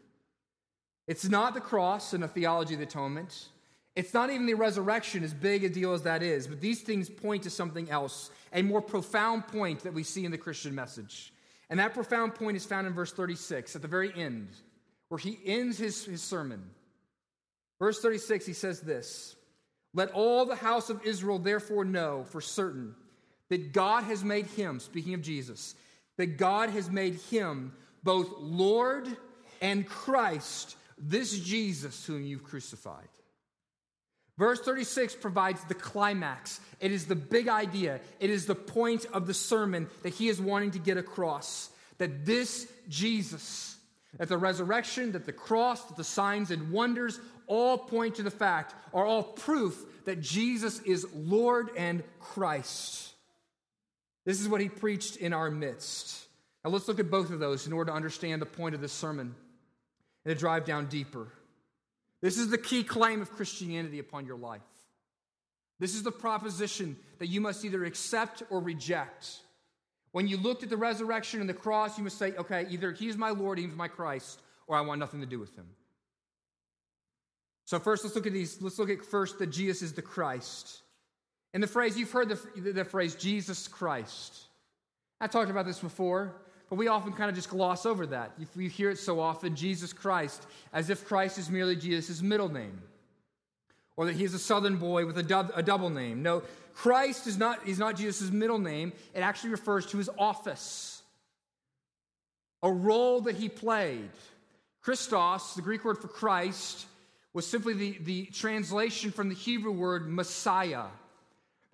It's 1.07 1.29
not 1.29 1.55
the 1.55 1.61
cross 1.61 2.13
and 2.13 2.23
the 2.23 2.29
theology 2.29 2.75
of 2.75 2.81
the 2.81 2.87
atonement. 2.87 3.49
It's 3.97 4.13
not 4.13 4.31
even 4.31 4.47
the 4.47 4.55
resurrection, 4.55 5.23
as 5.23 5.33
big 5.33 5.65
a 5.65 5.69
deal 5.69 5.93
as 5.93 6.03
that 6.03 6.23
is, 6.23 6.47
but 6.47 6.61
these 6.61 6.83
things 6.83 7.09
point 7.09 7.45
to 7.45 7.51
something 7.51 7.91
else, 7.91 8.31
a 8.53 8.63
more 8.63 8.83
profound 8.83 9.47
point 9.47 9.81
that 9.81 9.95
we 9.95 10.03
see 10.03 10.25
in 10.25 10.33
the 10.33 10.39
Christian 10.39 10.75
message. 10.75 11.33
And 11.71 11.79
that 11.79 11.95
profound 11.95 12.35
point 12.35 12.57
is 12.57 12.65
found 12.65 12.87
in 12.87 12.93
verse 12.93 13.13
36, 13.13 13.77
at 13.77 13.83
the 13.83 13.89
very 13.89 14.13
end, 14.15 14.49
where 15.09 15.19
he 15.19 15.39
ends 15.45 15.79
his, 15.79 16.05
his 16.05 16.23
sermon. 16.23 16.63
Verse 17.79 18.01
36, 18.01 18.47
he 18.47 18.53
says 18.53 18.81
this 18.81 19.37
Let 19.93 20.11
all 20.11 20.45
the 20.45 20.57
house 20.57 20.91
of 20.91 21.05
Israel 21.05 21.39
therefore 21.39 21.85
know 21.85 22.25
for 22.25 22.41
certain 22.41 22.95
that 23.49 23.73
God 23.73 24.05
has 24.05 24.25
made 24.25 24.47
him, 24.47 24.81
speaking 24.81 25.15
of 25.15 25.23
Jesus, 25.23 25.75
that 26.17 26.39
God 26.39 26.71
has 26.71 26.91
made 26.91 27.15
him 27.31 27.73
both 28.03 28.29
Lord 28.39 29.09
and 29.61 29.87
Christ, 29.87 30.77
this 30.99 31.39
Jesus 31.39 32.05
whom 32.05 32.25
you've 32.25 32.45
crucified. 32.45 33.09
Verse 34.37 34.61
36 34.61 35.15
provides 35.17 35.63
the 35.65 35.75
climax. 35.75 36.61
It 36.81 36.91
is 36.91 37.07
the 37.07 37.15
big 37.15 37.49
idea. 37.49 38.01
It 38.19 38.31
is 38.31 38.47
the 38.47 38.55
point 38.55 39.07
of 39.13 39.27
the 39.27 39.35
sermon 39.35 39.89
that 40.03 40.15
he 40.15 40.29
is 40.29 40.41
wanting 40.41 40.73
to 40.73 40.81
get 40.81 40.97
across. 40.97 41.71
That 41.99 42.27
this 42.27 42.67
Jesus, 42.89 43.77
that 44.19 44.29
the 44.29 44.37
resurrection, 44.37 45.13
that 45.13 45.25
the 45.25 45.33
cross, 45.33 45.85
that 45.85 45.97
the 45.97 46.05
signs 46.05 46.51
and 46.51 46.73
wonders 46.73 47.21
all 47.47 47.79
point 47.79 48.17
to 48.17 48.25
the 48.25 48.31
fact, 48.31 48.75
are 48.93 49.05
all 49.05 49.23
proof 49.23 49.85
that 50.05 50.21
Jesus 50.21 50.81
is 50.81 51.07
Lord 51.15 51.71
and 51.77 52.03
Christ. 52.19 53.14
This 54.25 54.41
is 54.41 54.49
what 54.49 54.61
he 54.61 54.69
preached 54.69 55.17
in 55.17 55.33
our 55.33 55.51
midst. 55.51 56.27
Now 56.65 56.71
let's 56.71 56.89
look 56.89 56.99
at 56.99 57.11
both 57.11 57.31
of 57.31 57.41
those 57.41 57.67
in 57.67 57.73
order 57.73 57.91
to 57.91 57.97
understand 57.97 58.41
the 58.41 58.47
point 58.47 58.75
of 58.75 58.81
this 58.81 58.93
sermon 58.93 59.35
and 60.25 60.35
to 60.35 60.39
drive 60.39 60.65
down 60.65 60.87
deeper. 60.87 61.29
This 62.23 62.39
is 62.39 62.49
the 62.49 62.59
key 62.59 62.85
claim 62.85 63.21
of 63.21 63.31
Christianity 63.33 63.99
upon 63.99 64.25
your 64.25 64.39
life. 64.39 64.63
This 65.79 65.95
is 65.95 66.03
the 66.03 66.13
proposition 66.13 66.97
that 67.19 67.27
you 67.27 67.41
must 67.41 67.65
either 67.65 67.85
accept 67.85 68.43
or 68.49 68.61
reject. 68.61 69.41
When 70.13 70.29
you 70.29 70.37
looked 70.37 70.63
at 70.63 70.71
the 70.71 70.77
resurrection 70.77 71.41
and 71.41 71.49
the 71.49 71.55
cross, 71.55 71.99
you 71.99 72.05
must 72.05 72.17
say, 72.17 72.33
okay, 72.37 72.67
either 72.71 72.93
he's 72.93 73.17
my 73.17 73.31
Lord, 73.31 73.59
he's 73.59 73.75
my 73.75 73.89
Christ, 73.89 74.41
or 74.67 74.77
I 74.77 74.81
want 74.81 75.01
nothing 75.01 75.21
to 75.21 75.27
do 75.27 75.39
with 75.39 75.55
him. 75.57 75.67
So, 77.67 77.79
first, 77.79 78.05
let's 78.05 78.15
look 78.15 78.27
at 78.27 78.33
these. 78.33 78.63
Let's 78.63 78.79
look 78.79 78.91
at 78.91 79.05
first 79.05 79.39
that 79.39 79.49
Jesus 79.49 79.83
is 79.83 79.93
the 79.93 80.03
Christ. 80.03 80.83
And 81.55 81.63
the 81.63 81.69
phrase, 81.69 81.97
you've 81.97 82.11
heard 82.11 82.29
the, 82.29 82.73
the 82.73 82.85
phrase 82.85 83.15
Jesus 83.15 83.69
Christ. 83.69 84.41
I 85.21 85.29
talked 85.29 85.51
about 85.51 85.65
this 85.65 85.79
before, 85.79 86.35
but 86.69 86.77
we 86.77 86.89
often 86.89 87.13
kind 87.13 87.31
of 87.31 87.37
just 87.37 87.49
gloss 87.49 87.87
over 87.87 88.07
that. 88.07 88.33
We 88.57 88.69
hear 88.69 88.91
it 88.91 88.99
so 88.99 89.21
often, 89.21 89.55
Jesus 89.55 89.93
Christ, 89.93 90.45
as 90.73 90.91
if 90.91 91.07
Christ 91.07 91.39
is 91.39 91.49
merely 91.49 91.77
Jesus' 91.77 92.21
middle 92.21 92.49
name, 92.49 92.83
or 93.97 94.07
that 94.07 94.17
he's 94.17 94.35
a 94.35 94.39
southern 94.39 94.79
boy 94.79 95.07
with 95.07 95.17
a, 95.17 95.53
a 95.55 95.63
double 95.63 95.91
name. 95.91 96.25
No, 96.25 96.43
Christ 96.75 97.29
is 97.29 97.39
not, 97.39 97.69
is 97.69 97.79
not 97.79 97.95
Jesus' 97.95 98.33
middle 98.33 98.59
name. 98.59 98.93
It 99.15 99.21
actually 99.21 99.51
refers 99.51 99.87
to 99.87 99.99
his 99.99 100.11
office, 100.19 101.03
a 102.65 102.73
role 102.73 103.21
that 103.23 103.37
he 103.37 103.49
played. 103.49 104.11
Christos, 104.83 105.55
the 105.55 105.63
Greek 105.63 105.85
word 105.85 105.99
for 105.99 106.09
Christ, 106.09 106.87
was 107.33 107.47
simply 107.47 107.75
the, 107.75 107.99
the 108.03 108.25
translation 108.27 109.13
from 109.13 109.29
the 109.29 109.37
Hebrew 109.37 109.73
word 109.73 110.11
Messiah. 110.11 110.87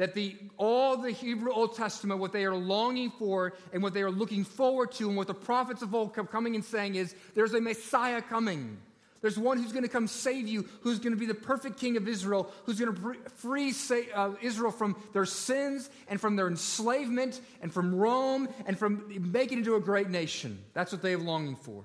That 0.01 0.15
the, 0.15 0.35
all 0.57 0.97
the 0.97 1.11
Hebrew 1.11 1.53
Old 1.53 1.77
Testament, 1.77 2.21
what 2.21 2.33
they 2.33 2.47
are 2.47 2.55
longing 2.55 3.11
for 3.11 3.53
and 3.71 3.83
what 3.83 3.93
they 3.93 4.01
are 4.01 4.11
looking 4.11 4.45
forward 4.45 4.93
to, 4.93 5.09
and 5.09 5.15
what 5.15 5.27
the 5.27 5.35
prophets 5.35 5.83
of 5.83 5.95
old 5.95 6.15
come 6.15 6.27
coming 6.27 6.55
and 6.55 6.65
saying 6.65 6.95
is, 6.95 7.15
there's 7.35 7.53
a 7.53 7.61
Messiah 7.61 8.23
coming. 8.23 8.79
There's 9.21 9.39
one 9.39 9.59
who's 9.59 9.73
going 9.73 9.83
to 9.83 9.91
come 9.91 10.07
save 10.07 10.49
you, 10.49 10.67
who's 10.81 11.01
going 11.01 11.13
to 11.13 11.19
be 11.19 11.27
the 11.27 11.35
perfect 11.35 11.79
king 11.79 11.99
of 11.99 12.09
Israel, 12.09 12.51
who's 12.65 12.81
going 12.81 12.97
to 12.97 13.31
free 13.33 13.75
uh, 14.15 14.31
Israel 14.41 14.71
from 14.71 14.97
their 15.13 15.27
sins 15.27 15.91
and 16.09 16.19
from 16.19 16.35
their 16.35 16.49
enslavement 16.49 17.39
and 17.61 17.71
from 17.71 17.95
Rome 17.95 18.49
and 18.65 18.79
from 18.79 19.05
making 19.31 19.59
it 19.59 19.61
into 19.61 19.75
a 19.75 19.81
great 19.81 20.09
nation. 20.09 20.65
That's 20.73 20.93
what 20.93 21.03
they 21.03 21.11
have 21.11 21.21
longing 21.21 21.57
for 21.57 21.85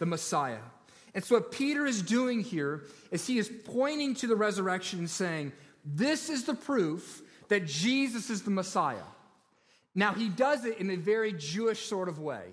the 0.00 0.06
Messiah. 0.06 0.58
And 1.14 1.22
so, 1.22 1.36
what 1.36 1.52
Peter 1.52 1.86
is 1.86 2.02
doing 2.02 2.40
here 2.40 2.82
is 3.12 3.24
he 3.24 3.38
is 3.38 3.48
pointing 3.64 4.16
to 4.16 4.26
the 4.26 4.34
resurrection 4.34 4.98
and 4.98 5.08
saying, 5.08 5.52
This 5.84 6.28
is 6.28 6.46
the 6.46 6.54
proof 6.54 7.20
that 7.48 7.66
Jesus 7.66 8.30
is 8.30 8.42
the 8.42 8.50
Messiah. 8.50 8.96
Now, 9.94 10.12
he 10.12 10.28
does 10.28 10.64
it 10.64 10.78
in 10.78 10.90
a 10.90 10.96
very 10.96 11.32
Jewish 11.32 11.86
sort 11.86 12.08
of 12.08 12.18
way. 12.18 12.44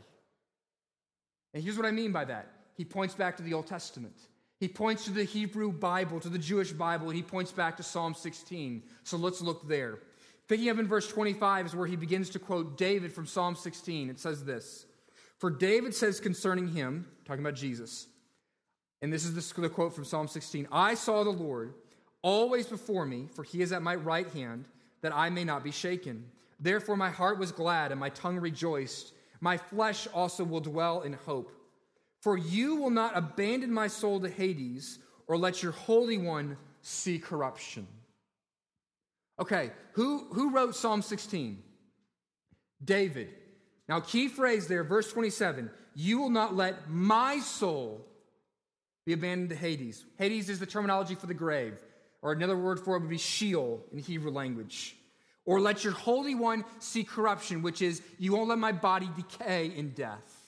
And 1.54 1.64
here's 1.64 1.78
what 1.78 1.86
I 1.86 1.92
mean 1.92 2.12
by 2.12 2.26
that 2.26 2.48
he 2.76 2.86
points 2.86 3.14
back 3.14 3.38
to 3.38 3.44
the 3.44 3.54
Old 3.54 3.68
Testament. 3.68 4.16
He 4.60 4.68
points 4.68 5.06
to 5.06 5.12
the 5.12 5.24
Hebrew 5.24 5.72
Bible, 5.72 6.20
to 6.20 6.30
the 6.30 6.38
Jewish 6.38 6.72
Bible, 6.72 7.10
he 7.10 7.24
points 7.24 7.52
back 7.52 7.78
to 7.78 7.84
Psalm 7.84 8.14
16. 8.14 8.84
So 9.04 9.18
let's 9.18 9.42
look 9.42 9.68
there. 9.68 10.00
Picking 10.48 10.70
up 10.70 10.78
in 10.78 10.88
verse 10.88 11.08
25 11.08 11.68
is 11.68 11.76
where 11.76 11.88
he 11.88 11.96
begins 11.96 12.30
to 12.32 12.40
quote 12.40 12.78
David 12.78 13.12
from 13.12 13.26
Psalm 13.26 13.56
16. 13.56 14.10
It 14.10 14.20
says 14.20 14.44
this 14.44 14.86
For 15.40 15.50
David 15.50 15.96
says 15.96 16.20
concerning 16.20 16.68
him, 16.68 17.08
talking 17.26 17.44
about 17.44 17.56
Jesus, 17.56 18.08
and 19.02 19.12
this 19.12 19.26
is 19.26 19.34
the 19.34 19.70
quote 19.70 19.96
from 19.96 20.06
Psalm 20.06 20.28
16 20.28 20.68
I 20.72 20.94
saw 20.94 21.24
the 21.24 21.32
Lord 21.32 21.74
always 22.22 22.68
before 22.68 23.06
me, 23.06 23.28
for 23.34 23.44
he 23.44 23.62
is 23.62 23.72
at 23.72 23.82
my 23.82 23.96
right 23.96 24.30
hand, 24.32 24.66
that 25.02 25.16
I 25.16 25.30
may 25.30 25.44
not 25.44 25.64
be 25.64 25.72
shaken. 25.72 26.26
Therefore, 26.60 26.96
my 26.96 27.10
heart 27.10 27.40
was 27.40 27.52
glad 27.52 27.92
and 27.92 28.00
my 28.00 28.10
tongue 28.10 28.38
rejoiced. 28.38 29.14
My 29.40 29.58
flesh 29.58 30.08
also 30.14 30.44
will 30.44 30.60
dwell 30.60 31.02
in 31.02 31.14
hope. 31.14 31.52
For 32.22 32.38
you 32.38 32.76
will 32.76 32.92
not 32.92 33.18
abandon 33.18 33.74
my 33.74 33.88
soul 33.88 34.20
to 34.20 34.30
Hades 34.30 35.00
or 35.28 35.38
let 35.38 35.64
your 35.64 35.72
Holy 35.72 36.18
One 36.18 36.58
see 36.82 37.18
corruption. 37.18 37.88
Okay, 39.40 39.72
who, 39.94 40.28
who 40.32 40.52
wrote 40.52 40.76
Psalm 40.76 41.02
16? 41.02 41.64
David. 42.84 43.30
Now, 43.90 44.00
key 44.00 44.28
phrase 44.28 44.68
there, 44.68 44.84
verse 44.84 45.12
27 45.12 45.72
You 45.96 46.20
will 46.20 46.30
not 46.30 46.56
let 46.56 46.90
my 46.90 47.40
soul 47.40 48.06
be 49.06 49.14
abandoned 49.14 49.50
to 49.50 49.56
Hades. 49.56 50.06
Hades 50.18 50.50
is 50.50 50.60
the 50.60 50.66
terminology 50.66 51.16
for 51.16 51.26
the 51.26 51.34
grave, 51.34 51.82
or 52.22 52.32
another 52.32 52.58
word 52.58 52.80
for 52.80 52.96
it 52.96 53.02
would 53.02 53.10
be 53.10 53.18
Sheol 53.18 53.84
in 53.92 54.00
Hebrew 54.00 54.32
language. 54.32 54.96
Or 55.46 55.60
let 55.60 55.84
your 55.84 55.94
Holy 55.94 56.36
One 56.36 56.64
see 56.80 57.04
corruption, 57.04 57.62
which 57.62 57.82
is 57.82 58.02
you 58.20 58.34
won't 58.34 58.50
let 58.50 58.60
my 58.60 58.72
body 58.72 59.10
decay 59.16 59.72
in 59.76 59.90
death. 59.90 60.42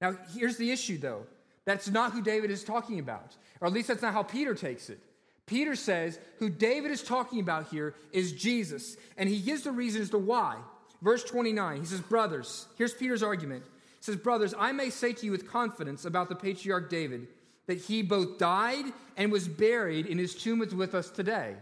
Now, 0.00 0.16
here's 0.34 0.56
the 0.56 0.70
issue, 0.70 0.98
though. 0.98 1.26
That's 1.64 1.88
not 1.88 2.12
who 2.12 2.22
David 2.22 2.50
is 2.50 2.64
talking 2.64 2.98
about, 2.98 3.36
or 3.60 3.66
at 3.66 3.72
least 3.72 3.88
that's 3.88 4.02
not 4.02 4.12
how 4.12 4.22
Peter 4.22 4.54
takes 4.54 4.88
it. 4.88 5.00
Peter 5.46 5.76
says 5.76 6.18
who 6.38 6.48
David 6.48 6.90
is 6.90 7.02
talking 7.02 7.40
about 7.40 7.68
here 7.68 7.94
is 8.12 8.32
Jesus, 8.32 8.96
and 9.16 9.28
he 9.28 9.40
gives 9.40 9.62
the 9.62 9.72
reason 9.72 10.02
as 10.02 10.10
to 10.10 10.18
why. 10.18 10.56
Verse 11.02 11.22
29, 11.24 11.80
he 11.80 11.86
says, 11.86 12.00
Brothers, 12.00 12.66
here's 12.78 12.94
Peter's 12.94 13.22
argument 13.22 13.64
He 13.64 14.04
says, 14.04 14.16
Brothers, 14.16 14.54
I 14.58 14.72
may 14.72 14.90
say 14.90 15.12
to 15.12 15.26
you 15.26 15.32
with 15.32 15.48
confidence 15.48 16.04
about 16.04 16.28
the 16.28 16.34
patriarch 16.34 16.88
David 16.88 17.28
that 17.66 17.78
he 17.78 18.02
both 18.02 18.38
died 18.38 18.86
and 19.16 19.32
was 19.32 19.48
buried, 19.48 20.06
and 20.06 20.18
his 20.20 20.34
tomb 20.34 20.62
is 20.62 20.74
with 20.74 20.94
us 20.94 21.10
today. 21.10 21.56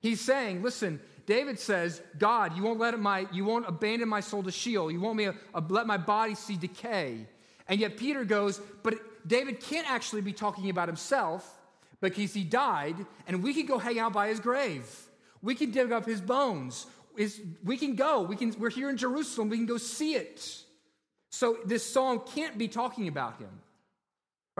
He's 0.00 0.20
saying, 0.20 0.62
Listen, 0.62 1.00
David 1.26 1.58
says, 1.58 2.02
God, 2.18 2.56
you 2.56 2.62
won't 2.62 2.80
let 2.80 2.98
my, 2.98 3.26
you 3.32 3.44
won't 3.44 3.68
abandon 3.68 4.08
my 4.08 4.20
soul 4.20 4.42
to 4.42 4.50
Sheol. 4.50 4.90
You 4.90 5.00
won't 5.00 5.16
me, 5.16 5.28
let 5.68 5.86
my 5.86 5.96
body 5.96 6.34
see 6.34 6.56
decay. 6.56 7.26
And 7.68 7.78
yet 7.78 7.96
Peter 7.96 8.24
goes, 8.24 8.60
But 8.82 8.94
David 9.26 9.60
can't 9.60 9.90
actually 9.90 10.22
be 10.22 10.32
talking 10.32 10.70
about 10.70 10.88
himself 10.88 11.58
because 12.00 12.32
he 12.32 12.44
died, 12.44 12.96
and 13.26 13.42
we 13.42 13.52
can 13.52 13.66
go 13.66 13.78
hang 13.78 13.98
out 13.98 14.12
by 14.12 14.28
his 14.28 14.40
grave. 14.40 14.88
We 15.42 15.54
can 15.54 15.70
dig 15.70 15.92
up 15.92 16.06
his 16.06 16.20
bones. 16.20 16.86
we 17.64 17.76
can 17.76 17.94
go. 17.94 18.22
We 18.22 18.36
can, 18.36 18.54
we're 18.58 18.70
here 18.70 18.90
in 18.90 18.96
Jerusalem. 18.96 19.48
We 19.48 19.56
can 19.56 19.66
go 19.66 19.76
see 19.76 20.14
it. 20.14 20.64
So 21.30 21.58
this 21.64 21.84
song 21.84 22.22
can't 22.34 22.58
be 22.58 22.68
talking 22.68 23.08
about 23.08 23.38
him. 23.38 23.50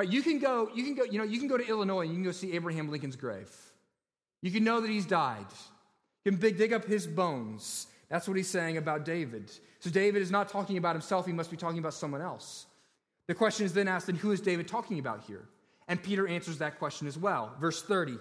Right? 0.01 0.09
You 0.09 0.23
can 0.23 0.39
go, 0.39 0.71
you 0.75 0.83
can 0.83 0.95
go, 0.95 1.05
you 1.05 1.19
know, 1.19 1.25
you 1.25 1.39
can 1.39 1.47
go 1.47 1.59
to 1.59 1.69
Illinois 1.69 2.01
and 2.01 2.09
you 2.09 2.17
can 2.17 2.25
go 2.25 2.33
see 2.33 2.55
Abraham 2.55 2.91
Lincoln's 2.91 3.17
grave. 3.17 3.55
You 4.41 4.51
can 4.51 4.65
know 4.65 4.81
that 4.81 4.89
he's 4.89 5.05
died. 5.05 5.45
You 6.25 6.33
can 6.33 6.41
dig 6.41 6.73
up 6.73 6.87
his 6.87 7.07
bones. 7.07 7.87
That's 8.09 8.27
what 8.27 8.39
he's 8.39 8.49
saying 8.49 8.79
about 8.79 9.05
David. 9.05 9.53
So 9.81 9.91
David 9.91 10.23
is 10.23 10.31
not 10.31 10.49
talking 10.49 10.79
about 10.79 10.95
himself, 10.95 11.27
he 11.27 11.35
must 11.35 11.51
be 11.51 11.59
talking 11.59 11.79
about 11.79 11.93
someone 11.93 12.23
else. 12.23 12.65
The 13.29 13.35
question 13.35 13.67
is 13.67 13.75
then 13.75 13.89
asked, 13.89 14.07
then 14.07 14.17
who 14.17 14.33
is 14.33 14.41
David 14.41 14.67
talking 14.67 14.99
about 14.99 15.25
here? 15.25 15.45
And 15.87 16.03
Peter 16.03 16.27
answers 16.27 16.57
that 16.59 16.79
question 16.79 17.07
as 17.07 17.19
well. 17.19 17.55
Verse 17.61 17.83
30. 17.83 18.17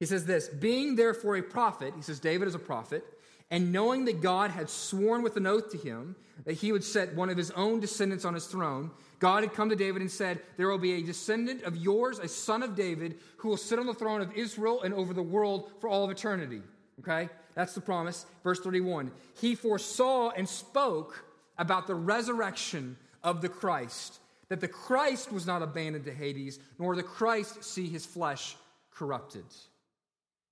He 0.00 0.06
says 0.06 0.24
this 0.24 0.48
Being 0.48 0.96
therefore 0.96 1.36
a 1.36 1.42
prophet, 1.42 1.92
he 1.94 2.00
says 2.00 2.20
David 2.20 2.48
is 2.48 2.54
a 2.54 2.58
prophet, 2.58 3.04
and 3.50 3.72
knowing 3.72 4.04
that 4.04 4.20
God 4.20 4.50
had 4.50 4.68
sworn 4.68 5.22
with 5.22 5.36
an 5.36 5.46
oath 5.46 5.70
to 5.70 5.78
him 5.78 6.16
that 6.44 6.54
he 6.54 6.72
would 6.72 6.84
set 6.84 7.14
one 7.14 7.30
of 7.30 7.36
his 7.36 7.50
own 7.52 7.80
descendants 7.80 8.24
on 8.24 8.34
his 8.34 8.46
throne, 8.46 8.90
God 9.18 9.42
had 9.42 9.54
come 9.54 9.70
to 9.70 9.76
David 9.76 10.02
and 10.02 10.10
said, 10.10 10.40
There 10.56 10.68
will 10.68 10.78
be 10.78 10.94
a 10.94 11.02
descendant 11.02 11.62
of 11.62 11.76
yours, 11.76 12.18
a 12.18 12.28
son 12.28 12.62
of 12.62 12.76
David, 12.76 13.18
who 13.38 13.48
will 13.48 13.56
sit 13.56 13.78
on 13.78 13.86
the 13.86 13.94
throne 13.94 14.20
of 14.20 14.32
Israel 14.36 14.82
and 14.82 14.94
over 14.94 15.12
the 15.12 15.22
world 15.22 15.70
for 15.80 15.88
all 15.88 16.04
of 16.04 16.10
eternity. 16.10 16.62
Okay? 17.00 17.28
That's 17.54 17.74
the 17.74 17.80
promise. 17.80 18.26
Verse 18.44 18.60
31. 18.60 19.10
He 19.40 19.54
foresaw 19.54 20.30
and 20.30 20.48
spoke 20.48 21.24
about 21.56 21.86
the 21.86 21.94
resurrection 21.94 22.96
of 23.22 23.40
the 23.40 23.48
Christ, 23.48 24.20
that 24.48 24.60
the 24.60 24.68
Christ 24.68 25.32
was 25.32 25.46
not 25.46 25.62
abandoned 25.62 26.04
to 26.04 26.14
Hades, 26.14 26.60
nor 26.78 26.94
the 26.94 27.02
Christ 27.02 27.64
see 27.64 27.88
his 27.88 28.06
flesh 28.06 28.56
corrupted. 28.94 29.44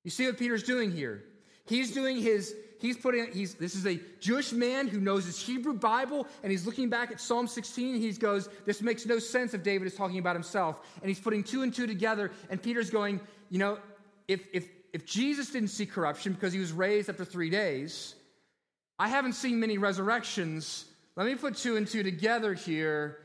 You 0.03 0.11
see 0.11 0.27
what 0.27 0.39
Peter's 0.39 0.63
doing 0.63 0.91
here? 0.91 1.25
He's 1.67 1.93
doing 1.93 2.21
his 2.21 2.55
he's 2.79 2.97
putting, 2.97 3.33
he's, 3.33 3.55
this 3.55 3.75
is 3.75 3.87
a 3.87 4.01
Jewish 4.21 4.53
man 4.53 4.89
who 4.89 5.01
knows 5.01 5.25
his 5.25 5.41
Hebrew 5.41 5.75
Bible, 5.75 6.27
and 6.43 6.51
he's 6.51 6.67
looking 6.67 6.89
back 6.89 7.11
at 7.11 7.21
Psalm 7.21 7.47
16, 7.47 7.95
and 7.95 8.03
he 8.03 8.13
goes, 8.13 8.49
This 8.65 8.83
makes 8.83 9.07
no 9.07 9.19
sense 9.19 9.55
if 9.55 9.63
David 9.63 9.87
is 9.87 9.95
talking 9.95 10.19
about 10.19 10.37
himself. 10.37 10.81
And 11.01 11.09
he's 11.09 11.21
putting 11.21 11.43
two 11.43 11.63
and 11.63 11.73
two 11.73 11.87
together, 11.87 12.31
and 12.51 12.63
Peter's 12.63 12.91
going, 12.91 13.21
You 13.51 13.59
know, 13.59 13.79
if, 14.29 14.47
if, 14.53 14.69
if 14.93 15.07
Jesus 15.07 15.51
didn't 15.51 15.69
see 15.69 15.87
corruption 15.87 16.33
because 16.33 16.53
he 16.53 16.59
was 16.59 16.73
raised 16.73 17.09
after 17.09 17.25
three 17.25 17.51
days, 17.51 18.15
I 18.99 19.09
haven't 19.09 19.35
seen 19.35 19.61
many 19.61 19.79
resurrections. 19.79 20.87
Let 21.17 21.27
me 21.27 21.35
put 21.35 21.57
two 21.57 21.77
and 21.77 21.87
two 21.87 22.03
together 22.03 22.55
here. 22.55 23.19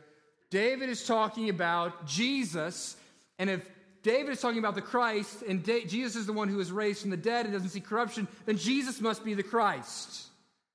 David 0.49 0.89
is 0.89 1.05
talking 1.05 1.49
about 1.49 2.05
Jesus, 2.05 2.97
and 3.39 3.49
if 3.49 3.65
David 4.03 4.31
is 4.31 4.41
talking 4.41 4.59
about 4.59 4.75
the 4.75 4.81
Christ, 4.81 5.43
and 5.47 5.63
da- 5.63 5.85
Jesus 5.85 6.15
is 6.15 6.25
the 6.25 6.33
one 6.33 6.47
who 6.47 6.59
is 6.59 6.71
raised 6.71 7.01
from 7.01 7.11
the 7.11 7.17
dead 7.17 7.45
and 7.45 7.53
doesn't 7.53 7.69
see 7.69 7.79
corruption, 7.79 8.27
then 8.45 8.57
Jesus 8.57 8.99
must 8.99 9.23
be 9.23 9.33
the 9.33 9.43
Christ. 9.43 10.27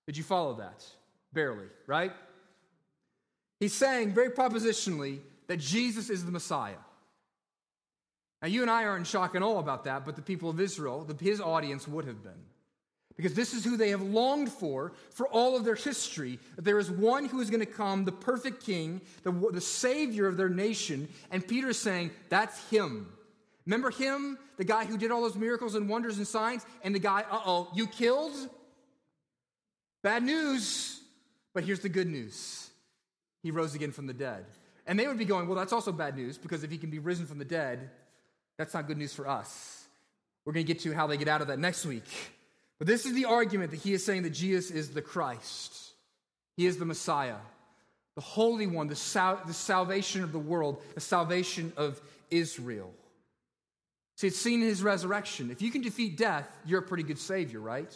Did 0.07 0.17
you 0.17 0.23
follow 0.23 0.55
that? 0.55 0.85
Barely, 1.33 1.67
right? 1.87 2.13
He's 3.59 3.75
saying 3.75 4.13
very 4.13 4.31
propositionally 4.31 5.21
that 5.49 5.59
Jesus 5.59 6.11
is 6.11 6.25
the 6.25 6.31
Messiah. 6.31 6.77
Now, 8.43 8.49
you 8.49 8.63
and 8.63 8.71
I 8.71 8.85
are 8.85 8.97
in 8.97 9.05
shock 9.05 9.35
and 9.35 9.43
awe 9.43 9.59
about 9.59 9.85
that, 9.85 10.05
but 10.05 10.15
the 10.15 10.23
people 10.23 10.51
of 10.51 10.61
Israel, 10.61 11.05
the, 11.05 11.25
his 11.25 11.41
audience, 11.41 11.89
would 11.89 12.05
have 12.05 12.23
been. 12.23 12.45
Because 13.17 13.33
this 13.33 13.55
is 13.55 13.65
who 13.65 13.79
they 13.79 13.89
have 13.89 14.03
longed 14.03 14.53
for 14.53 14.93
for 15.11 15.27
all 15.29 15.57
of 15.57 15.65
their 15.65 15.75
history. 15.75 16.39
That 16.57 16.67
there 16.67 16.79
is 16.79 16.91
one 16.91 17.25
who 17.25 17.41
is 17.41 17.49
going 17.49 17.61
to 17.61 17.67
come, 17.67 18.05
the 18.05 18.13
perfect 18.13 18.63
king, 18.65 19.01
the, 19.23 19.33
the 19.33 19.61
savior 19.61 20.27
of 20.27 20.37
their 20.37 20.51
nation. 20.51 21.09
And 21.31 21.47
Peter 21.47 21.71
is 21.71 21.79
saying, 21.79 22.11
that's 22.29 22.69
him. 22.69 23.09
Remember 23.67 23.91
him, 23.91 24.39
the 24.57 24.65
guy 24.65 24.85
who 24.85 24.97
did 24.97 25.11
all 25.11 25.23
those 25.23 25.35
miracles 25.35 25.75
and 25.75 25.89
wonders 25.89 26.19
and 26.19 26.27
signs, 26.27 26.65
and 26.83 26.95
the 26.95 27.01
guy, 27.01 27.25
uh 27.31 27.41
oh, 27.45 27.69
you 27.75 27.87
killed? 27.87 28.35
Bad 30.03 30.23
news. 30.23 31.01
But 31.53 31.65
here's 31.65 31.81
the 31.81 31.89
good 31.89 32.07
news 32.07 32.71
he 33.43 33.51
rose 33.51 33.75
again 33.75 33.93
from 33.93 34.07
the 34.07 34.15
dead. 34.15 34.45
And 34.87 34.99
they 34.99 35.07
would 35.07 35.19
be 35.19 35.25
going, 35.25 35.49
well, 35.49 35.57
that's 35.57 35.73
also 35.73 35.91
bad 35.91 36.17
news 36.17 36.39
because 36.39 36.63
if 36.63 36.71
he 36.71 36.79
can 36.79 36.91
be 36.91 36.99
risen 36.99 37.27
from 37.27 37.39
the 37.39 37.45
dead, 37.45 37.91
that's 38.57 38.75
not 38.75 38.87
good 38.87 38.99
news 38.99 39.13
for 39.13 39.29
us. 39.29 39.87
We're 40.45 40.53
going 40.53 40.67
to 40.67 40.73
get 40.73 40.83
to 40.83 40.93
how 40.95 41.07
they 41.07 41.17
get 41.17 41.29
out 41.29 41.41
of 41.43 41.49
that 41.49 41.59
next 41.59 41.85
week. 41.85 42.05
But 42.79 42.87
this 42.87 43.05
is 43.07 43.15
the 43.15 43.25
argument 43.25 43.73
that 43.73 43.79
he 43.79 43.95
is 43.95 44.05
saying 44.05 44.23
that 44.25 44.31
Jesus 44.31 44.71
is 44.71 44.91
the 44.91 45.03
Christ, 45.03 45.93
he 46.57 46.67
is 46.67 46.77
the 46.77 46.85
Messiah, 46.85 47.37
the 48.15 48.21
Holy 48.21 48.67
One, 48.67 48.87
the, 48.87 48.97
sal- 48.97 49.41
the 49.47 49.55
salvation 49.55 50.23
of 50.23 50.33
the 50.33 50.39
world, 50.39 50.81
the 50.95 51.01
salvation 51.01 51.73
of 51.77 52.01
Israel. 52.31 52.93
See, 54.17 54.29
it's 54.29 54.39
seen 54.39 54.63
in 54.63 54.69
his 54.69 54.83
resurrection. 54.83 55.51
If 55.51 55.61
you 55.61 55.71
can 55.71 55.83
defeat 55.83 56.17
death, 56.17 56.49
you're 56.65 56.81
a 56.81 56.83
pretty 56.83 57.03
good 57.03 57.19
savior, 57.19 57.61
right? 57.61 57.95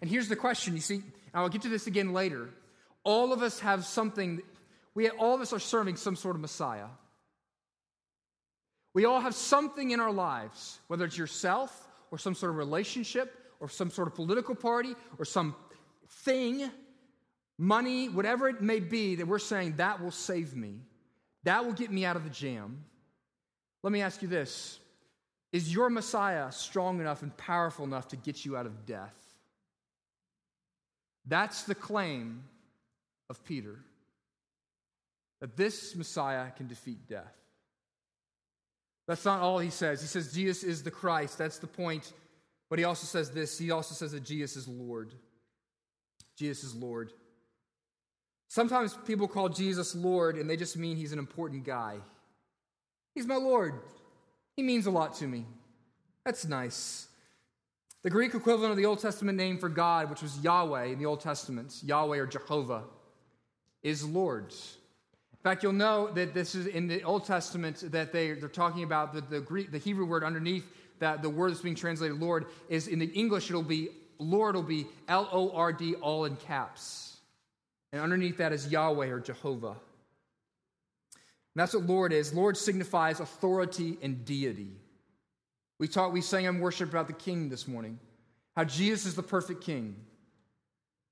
And 0.00 0.08
here's 0.08 0.28
the 0.28 0.36
question 0.36 0.74
you 0.74 0.80
see, 0.80 1.02
I'll 1.34 1.48
get 1.48 1.62
to 1.62 1.68
this 1.68 1.86
again 1.86 2.12
later. 2.12 2.48
All 3.04 3.32
of 3.32 3.42
us 3.42 3.60
have 3.60 3.84
something, 3.84 4.40
we 4.94 5.10
all 5.10 5.34
of 5.34 5.40
us 5.40 5.52
are 5.52 5.58
serving 5.58 5.96
some 5.96 6.16
sort 6.16 6.36
of 6.36 6.40
Messiah. 6.40 6.86
We 8.94 9.04
all 9.04 9.20
have 9.20 9.34
something 9.34 9.90
in 9.90 10.00
our 10.00 10.12
lives, 10.12 10.78
whether 10.88 11.04
it's 11.04 11.16
yourself 11.16 11.88
or 12.10 12.18
some 12.18 12.34
sort 12.34 12.50
of 12.50 12.56
relationship 12.56 13.36
or 13.60 13.68
some 13.68 13.90
sort 13.90 14.08
of 14.08 14.14
political 14.14 14.54
party 14.54 14.94
or 15.18 15.24
some 15.24 15.54
thing, 16.24 16.70
money, 17.56 18.08
whatever 18.08 18.48
it 18.48 18.62
may 18.62 18.80
be, 18.80 19.16
that 19.16 19.26
we're 19.26 19.38
saying 19.38 19.74
that 19.76 20.02
will 20.02 20.10
save 20.10 20.56
me. 20.56 20.80
That 21.44 21.64
will 21.64 21.72
get 21.72 21.90
me 21.92 22.04
out 22.04 22.16
of 22.16 22.24
the 22.24 22.30
jam. 22.30 22.84
Let 23.82 23.92
me 23.92 24.02
ask 24.02 24.22
you 24.22 24.28
this 24.28 24.79
Is 25.52 25.72
your 25.72 25.90
Messiah 25.90 26.52
strong 26.52 27.00
enough 27.00 27.22
and 27.22 27.36
powerful 27.36 27.84
enough 27.84 28.08
to 28.08 28.16
get 28.16 28.44
you 28.44 28.56
out 28.56 28.66
of 28.66 28.86
death? 28.86 29.14
That's 31.26 31.64
the 31.64 31.74
claim 31.74 32.44
of 33.28 33.44
Peter 33.44 33.78
that 35.40 35.56
this 35.56 35.96
Messiah 35.96 36.50
can 36.56 36.68
defeat 36.68 37.08
death. 37.08 37.34
That's 39.08 39.24
not 39.24 39.40
all 39.40 39.58
he 39.58 39.70
says. 39.70 40.00
He 40.00 40.06
says 40.06 40.32
Jesus 40.32 40.62
is 40.62 40.82
the 40.82 40.90
Christ. 40.90 41.38
That's 41.38 41.58
the 41.58 41.66
point. 41.66 42.12
But 42.68 42.78
he 42.78 42.84
also 42.84 43.06
says 43.06 43.30
this 43.30 43.58
he 43.58 43.70
also 43.70 43.94
says 43.94 44.12
that 44.12 44.22
Jesus 44.22 44.56
is 44.56 44.68
Lord. 44.68 45.14
Jesus 46.36 46.64
is 46.64 46.74
Lord. 46.74 47.12
Sometimes 48.48 48.96
people 49.06 49.28
call 49.28 49.48
Jesus 49.48 49.94
Lord 49.94 50.36
and 50.36 50.48
they 50.48 50.56
just 50.56 50.76
mean 50.76 50.96
he's 50.96 51.12
an 51.12 51.18
important 51.18 51.64
guy. 51.64 51.98
He's 53.14 53.26
my 53.26 53.36
Lord. 53.36 53.74
He 54.56 54.62
means 54.62 54.86
a 54.86 54.90
lot 54.90 55.14
to 55.16 55.26
me. 55.26 55.46
That's 56.24 56.46
nice. 56.46 57.08
The 58.02 58.10
Greek 58.10 58.34
equivalent 58.34 58.70
of 58.70 58.76
the 58.76 58.86
Old 58.86 59.00
Testament 59.00 59.36
name 59.36 59.58
for 59.58 59.68
God, 59.68 60.08
which 60.08 60.22
was 60.22 60.38
Yahweh 60.40 60.84
in 60.86 60.98
the 60.98 61.06
Old 61.06 61.20
Testament, 61.20 61.80
Yahweh 61.82 62.18
or 62.18 62.26
Jehovah, 62.26 62.84
is 63.82 64.04
Lord. 64.04 64.52
In 65.32 65.38
fact, 65.42 65.62
you'll 65.62 65.72
know 65.72 66.10
that 66.12 66.34
this 66.34 66.54
is 66.54 66.66
in 66.66 66.86
the 66.86 67.02
Old 67.02 67.24
Testament 67.24 67.82
that 67.92 68.12
they, 68.12 68.32
they're 68.32 68.48
talking 68.48 68.84
about 68.84 69.12
the, 69.12 69.20
the, 69.22 69.40
Greek, 69.40 69.70
the 69.70 69.78
Hebrew 69.78 70.06
word 70.06 70.24
underneath 70.24 70.66
that 70.98 71.22
the 71.22 71.30
word 71.30 71.50
that's 71.50 71.62
being 71.62 71.74
translated 71.74 72.20
Lord 72.20 72.46
is 72.68 72.88
in 72.88 72.98
the 72.98 73.06
English, 73.06 73.48
it'll 73.48 73.62
be 73.62 73.88
Lord 74.18 74.54
it'll 74.54 74.62
be 74.62 74.86
L 75.08 75.28
O 75.32 75.50
R 75.52 75.72
D, 75.72 75.94
all 75.94 76.26
in 76.26 76.36
caps. 76.36 77.16
And 77.92 78.00
underneath 78.00 78.36
that 78.36 78.52
is 78.52 78.70
Yahweh 78.70 79.08
or 79.08 79.18
Jehovah. 79.18 79.76
And 81.60 81.68
that's 81.68 81.74
what 81.74 81.84
Lord 81.84 82.14
is. 82.14 82.32
Lord 82.32 82.56
signifies 82.56 83.20
authority 83.20 83.98
and 84.00 84.24
deity. 84.24 84.70
We 85.78 85.88
taught, 85.88 86.10
we 86.10 86.22
sang 86.22 86.46
in 86.46 86.58
worship 86.58 86.88
about 86.88 87.06
the 87.06 87.12
king 87.12 87.50
this 87.50 87.68
morning, 87.68 87.98
how 88.56 88.64
Jesus 88.64 89.04
is 89.04 89.14
the 89.14 89.22
perfect 89.22 89.60
king. 89.60 89.94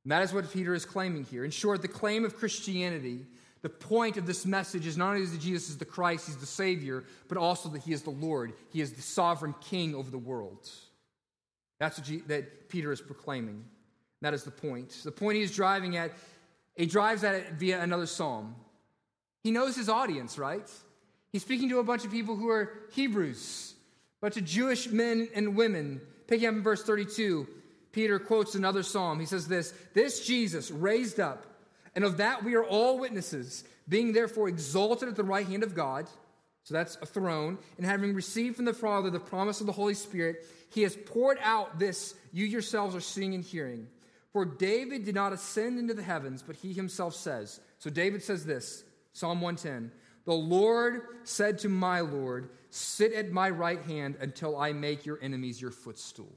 And 0.05 0.11
that 0.13 0.23
is 0.23 0.33
what 0.33 0.51
Peter 0.51 0.73
is 0.73 0.87
claiming 0.87 1.25
here. 1.25 1.45
In 1.45 1.51
short, 1.51 1.83
the 1.83 1.89
claim 1.89 2.25
of 2.25 2.35
Christianity 2.35 3.27
the 3.61 3.69
point 3.69 4.17
of 4.17 4.25
this 4.25 4.47
message 4.47 4.87
is 4.87 4.97
not 4.97 5.17
only 5.17 5.27
that 5.27 5.41
Jesus 5.41 5.69
is 5.69 5.77
the 5.77 5.85
Christ, 5.85 6.29
he's 6.29 6.37
the 6.37 6.47
Savior, 6.47 7.05
but 7.27 7.37
also 7.37 7.69
that 7.69 7.83
he 7.83 7.93
is 7.93 8.01
the 8.01 8.11
Lord. 8.11 8.55
He 8.71 8.81
is 8.81 8.95
the 8.95 9.03
sovereign 9.03 9.55
king 9.61 9.95
over 9.95 10.11
the 10.11 10.17
world. 10.17 10.71
That's 11.79 11.99
what 11.99 12.07
G- 12.07 12.23
that 12.29 12.71
Peter 12.71 12.91
is 12.91 13.03
proclaiming. 13.03 13.65
That 14.23 14.33
is 14.33 14.45
the 14.45 14.51
point. 14.51 14.97
The 15.05 15.13
point 15.13 15.37
he 15.37 15.43
is 15.43 15.55
driving 15.55 15.99
at, 15.99 16.13
he 16.75 16.87
drives 16.87 17.23
at 17.25 17.35
it 17.35 17.53
via 17.55 17.83
another 17.83 18.07
psalm. 18.07 18.55
He 19.43 19.51
knows 19.51 19.77
his 19.77 19.89
audience, 19.89 20.39
right? 20.39 20.69
He's 21.31 21.43
speaking 21.43 21.69
to 21.71 21.79
a 21.79 21.85
bunch 21.85 22.05
of 22.05 22.11
people 22.11 22.37
who 22.37 22.49
are 22.49 22.73
Hebrews, 22.93 23.75
a 24.21 24.27
bunch 24.27 24.37
of 24.37 24.45
Jewish 24.45 24.89
men 24.89 25.29
and 25.35 25.57
women. 25.57 26.01
Picking 26.27 26.49
up 26.49 26.55
in 26.55 26.63
verse 26.63 26.83
32, 26.83 27.47
Peter 27.93 28.19
quotes 28.19 28.55
another 28.55 28.83
psalm. 28.83 29.21
He 29.21 29.27
says 29.27 29.49
this 29.49 29.73
This 29.95 30.27
Jesus 30.27 30.71
raised 30.71 31.21
up 31.21 31.47
and 31.99 32.05
of 32.05 32.19
that 32.19 32.45
we 32.45 32.55
are 32.55 32.63
all 32.63 32.99
witnesses, 33.01 33.65
being 33.89 34.13
therefore 34.13 34.49
exalted 34.49 35.09
at 35.09 35.17
the 35.17 35.25
right 35.25 35.47
hand 35.47 35.65
of 35.65 35.75
God. 35.75 36.07
So 36.63 36.75
that's 36.75 36.97
a 37.03 37.07
throne. 37.07 37.59
And 37.77 37.85
having 37.85 38.15
received 38.15 38.55
from 38.55 38.67
the 38.67 38.73
Father 38.73 39.11
the 39.11 39.19
promise 39.19 39.61
of 39.61 39.67
the 39.67 39.73
Holy 39.73 39.95
Spirit, 39.95 40.47
he 40.71 40.83
has 40.83 40.95
poured 40.95 41.39
out 41.43 41.81
this 41.81 42.15
you 42.33 42.47
yourselves 42.47 42.95
are 42.95 43.01
seeing 43.01 43.35
and 43.35 43.43
hearing. 43.43 43.89
For 44.33 44.45
David 44.45 45.07
did 45.07 45.17
not 45.17 45.33
ascend 45.33 45.81
into 45.81 45.93
the 45.93 46.03
heavens, 46.03 46.41
but 46.41 46.55
he 46.55 46.73
himself 46.73 47.17
says. 47.17 47.59
So 47.81 47.91
David 47.91 48.23
says 48.23 48.45
this 48.45 48.85
Psalm 49.13 49.41
110 49.41 49.91
The 50.25 50.33
Lord 50.33 51.03
said 51.25 51.59
to 51.61 51.69
my 51.69 52.01
Lord, 52.01 52.51
Sit 52.71 53.13
at 53.13 53.33
my 53.33 53.49
right 53.51 53.83
hand 53.83 54.17
until 54.21 54.57
I 54.57 54.73
make 54.73 55.07
your 55.07 55.19
enemies 55.23 55.61
your 55.61 55.71
footstool. 55.71 56.35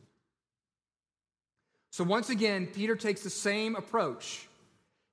So 1.90 2.06
once 2.06 2.30
again, 2.30 2.68
Peter 2.68 2.96
takes 2.96 3.22
the 3.22 3.30
same 3.30 3.76
approach. 3.76 4.48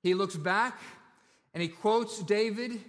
He 0.03 0.15
looks 0.15 0.37
back 0.37 0.79
and 1.53 1.63
he 1.63 1.69
quotes 1.69 2.23
David 2.23 2.81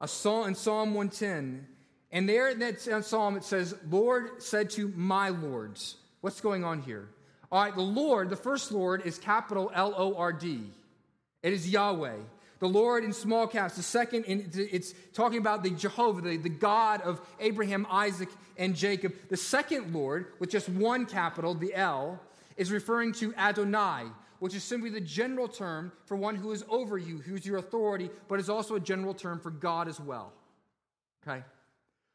a 0.00 0.06
psalm, 0.06 0.48
in 0.48 0.54
Psalm 0.54 0.94
110. 0.94 1.66
And 2.12 2.28
there 2.28 2.50
in 2.50 2.60
that 2.60 3.04
psalm 3.04 3.36
it 3.36 3.44
says, 3.44 3.74
Lord 3.90 4.42
said 4.42 4.70
to 4.70 4.92
my 4.94 5.30
lords. 5.30 5.96
What's 6.20 6.40
going 6.40 6.64
on 6.64 6.82
here? 6.82 7.08
All 7.50 7.62
right, 7.62 7.74
the 7.74 7.82
Lord, 7.82 8.30
the 8.30 8.36
first 8.36 8.72
Lord 8.72 9.04
is 9.04 9.18
capital 9.18 9.70
L 9.74 9.94
O 9.96 10.14
R 10.14 10.32
D. 10.32 10.60
It 11.42 11.52
is 11.52 11.68
Yahweh. 11.68 12.16
The 12.58 12.68
Lord 12.68 13.04
in 13.04 13.12
small 13.12 13.46
caps. 13.46 13.76
The 13.76 13.82
second, 13.82 14.24
it's 14.26 14.94
talking 15.12 15.38
about 15.38 15.62
the 15.62 15.70
Jehovah, 15.70 16.22
the, 16.22 16.36
the 16.38 16.48
God 16.48 17.02
of 17.02 17.20
Abraham, 17.38 17.86
Isaac, 17.90 18.30
and 18.56 18.74
Jacob. 18.74 19.14
The 19.28 19.36
second 19.36 19.94
Lord, 19.94 20.32
with 20.38 20.50
just 20.50 20.68
one 20.68 21.04
capital, 21.04 21.54
the 21.54 21.74
L, 21.74 22.18
is 22.56 22.72
referring 22.72 23.12
to 23.14 23.34
Adonai, 23.34 24.04
which 24.38 24.54
is 24.54 24.64
simply 24.64 24.88
the 24.88 25.00
general 25.00 25.48
term 25.48 25.92
for 26.06 26.16
one 26.16 26.34
who 26.34 26.52
is 26.52 26.64
over 26.68 26.96
you, 26.96 27.18
who's 27.18 27.44
your 27.44 27.58
authority, 27.58 28.10
but 28.28 28.40
is 28.40 28.48
also 28.48 28.74
a 28.74 28.80
general 28.80 29.12
term 29.12 29.38
for 29.38 29.50
God 29.50 29.88
as 29.88 30.00
well. 30.00 30.32
Okay? 31.26 31.42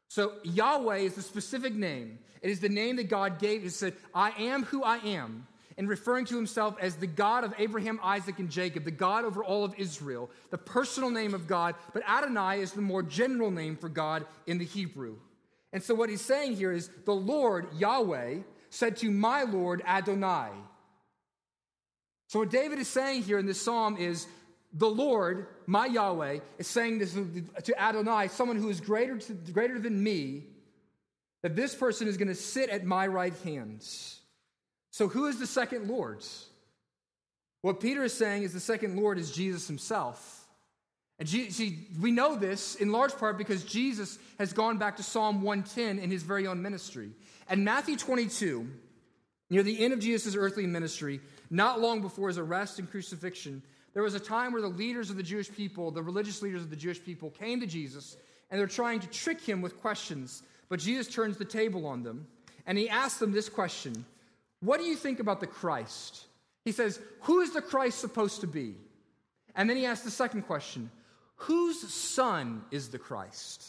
So 0.08 0.32
Yahweh 0.42 0.98
is 0.98 1.14
the 1.14 1.22
specific 1.22 1.74
name. 1.74 2.18
It 2.42 2.50
is 2.50 2.60
the 2.60 2.68
name 2.68 2.96
that 2.96 3.08
God 3.08 3.38
gave. 3.38 3.62
He 3.62 3.68
said, 3.68 3.94
I 4.12 4.30
am 4.32 4.64
who 4.64 4.82
I 4.82 4.96
am, 4.98 5.46
and 5.76 5.88
referring 5.88 6.24
to 6.26 6.36
himself 6.36 6.76
as 6.80 6.96
the 6.96 7.06
God 7.06 7.44
of 7.44 7.54
Abraham, 7.58 8.00
Isaac, 8.02 8.38
and 8.38 8.50
Jacob, 8.50 8.84
the 8.84 8.90
God 8.90 9.24
over 9.24 9.44
all 9.44 9.64
of 9.64 9.74
Israel, 9.78 10.30
the 10.50 10.58
personal 10.58 11.10
name 11.10 11.34
of 11.34 11.46
God. 11.46 11.74
But 11.92 12.08
Adonai 12.08 12.60
is 12.60 12.72
the 12.72 12.82
more 12.82 13.02
general 13.02 13.50
name 13.50 13.76
for 13.76 13.88
God 13.88 14.26
in 14.46 14.58
the 14.58 14.64
Hebrew. 14.64 15.16
And 15.72 15.82
so 15.82 15.94
what 15.94 16.10
he's 16.10 16.20
saying 16.20 16.56
here 16.56 16.72
is 16.72 16.90
the 17.04 17.14
Lord, 17.14 17.68
Yahweh, 17.78 18.38
said 18.70 18.96
to 18.98 19.10
my 19.10 19.42
Lord, 19.42 19.82
Adonai. 19.86 20.50
So, 22.28 22.38
what 22.38 22.50
David 22.50 22.78
is 22.78 22.88
saying 22.88 23.24
here 23.24 23.38
in 23.38 23.44
this 23.44 23.60
psalm 23.60 23.98
is 23.98 24.26
the 24.72 24.88
Lord, 24.88 25.48
my 25.66 25.84
Yahweh, 25.84 26.38
is 26.58 26.66
saying 26.66 26.98
this 26.98 27.12
to 27.12 27.82
Adonai, 27.82 28.28
someone 28.28 28.56
who 28.56 28.70
is 28.70 28.80
greater, 28.80 29.18
to, 29.18 29.34
greater 29.52 29.78
than 29.78 30.02
me, 30.02 30.44
that 31.42 31.54
this 31.54 31.74
person 31.74 32.08
is 32.08 32.16
going 32.16 32.28
to 32.28 32.34
sit 32.34 32.70
at 32.70 32.84
my 32.84 33.06
right 33.06 33.34
hand. 33.44 33.84
So, 34.92 35.08
who 35.08 35.26
is 35.26 35.38
the 35.38 35.46
second 35.46 35.88
Lord? 35.88 36.22
What 37.62 37.80
Peter 37.80 38.04
is 38.04 38.12
saying 38.12 38.42
is 38.42 38.52
the 38.52 38.60
second 38.60 38.96
Lord 38.96 39.18
is 39.18 39.32
Jesus 39.32 39.66
himself. 39.66 40.46
And 41.18 41.28
see, 41.28 41.86
we 42.00 42.10
know 42.10 42.36
this 42.36 42.74
in 42.74 42.92
large 42.92 43.16
part 43.16 43.38
because 43.38 43.64
Jesus 43.64 44.18
has 44.38 44.52
gone 44.52 44.78
back 44.78 44.96
to 44.96 45.02
Psalm 45.02 45.42
110 45.42 45.98
in 45.98 46.10
his 46.10 46.24
very 46.24 46.46
own 46.46 46.60
ministry. 46.60 47.10
And 47.48 47.64
Matthew 47.64 47.96
22, 47.96 48.68
near 49.48 49.62
the 49.62 49.82
end 49.82 49.92
of 49.92 50.00
Jesus' 50.00 50.34
earthly 50.34 50.66
ministry, 50.66 51.20
not 51.48 51.80
long 51.80 52.02
before 52.02 52.28
his 52.28 52.38
arrest 52.38 52.78
and 52.78 52.90
crucifixion, 52.90 53.62
there 53.94 54.02
was 54.02 54.14
a 54.14 54.20
time 54.20 54.52
where 54.52 54.62
the 54.62 54.68
leaders 54.68 55.10
of 55.10 55.16
the 55.16 55.22
Jewish 55.22 55.50
people, 55.50 55.90
the 55.90 56.02
religious 56.02 56.42
leaders 56.42 56.62
of 56.62 56.70
the 56.70 56.76
Jewish 56.76 57.02
people, 57.02 57.30
came 57.30 57.60
to 57.60 57.66
Jesus 57.66 58.16
and 58.50 58.58
they're 58.58 58.66
trying 58.66 59.00
to 59.00 59.08
trick 59.08 59.40
him 59.40 59.62
with 59.62 59.80
questions. 59.80 60.42
But 60.68 60.80
Jesus 60.80 61.06
turns 61.06 61.38
the 61.38 61.44
table 61.44 61.86
on 61.86 62.02
them 62.02 62.26
and 62.66 62.76
he 62.76 62.88
asks 62.88 63.20
them 63.20 63.32
this 63.32 63.48
question 63.48 64.04
What 64.62 64.80
do 64.80 64.86
you 64.86 64.96
think 64.96 65.20
about 65.20 65.40
the 65.40 65.46
Christ? 65.46 66.24
He 66.64 66.72
says, 66.72 67.00
Who 67.22 67.40
is 67.40 67.52
the 67.52 67.60
Christ 67.60 67.98
supposed 67.98 68.40
to 68.40 68.46
be? 68.46 68.76
And 69.54 69.68
then 69.68 69.76
he 69.76 69.84
asks 69.84 70.04
the 70.04 70.10
second 70.10 70.42
question 70.42 70.90
Whose 71.36 71.92
son 71.92 72.64
is 72.70 72.88
the 72.88 72.98
Christ? 72.98 73.64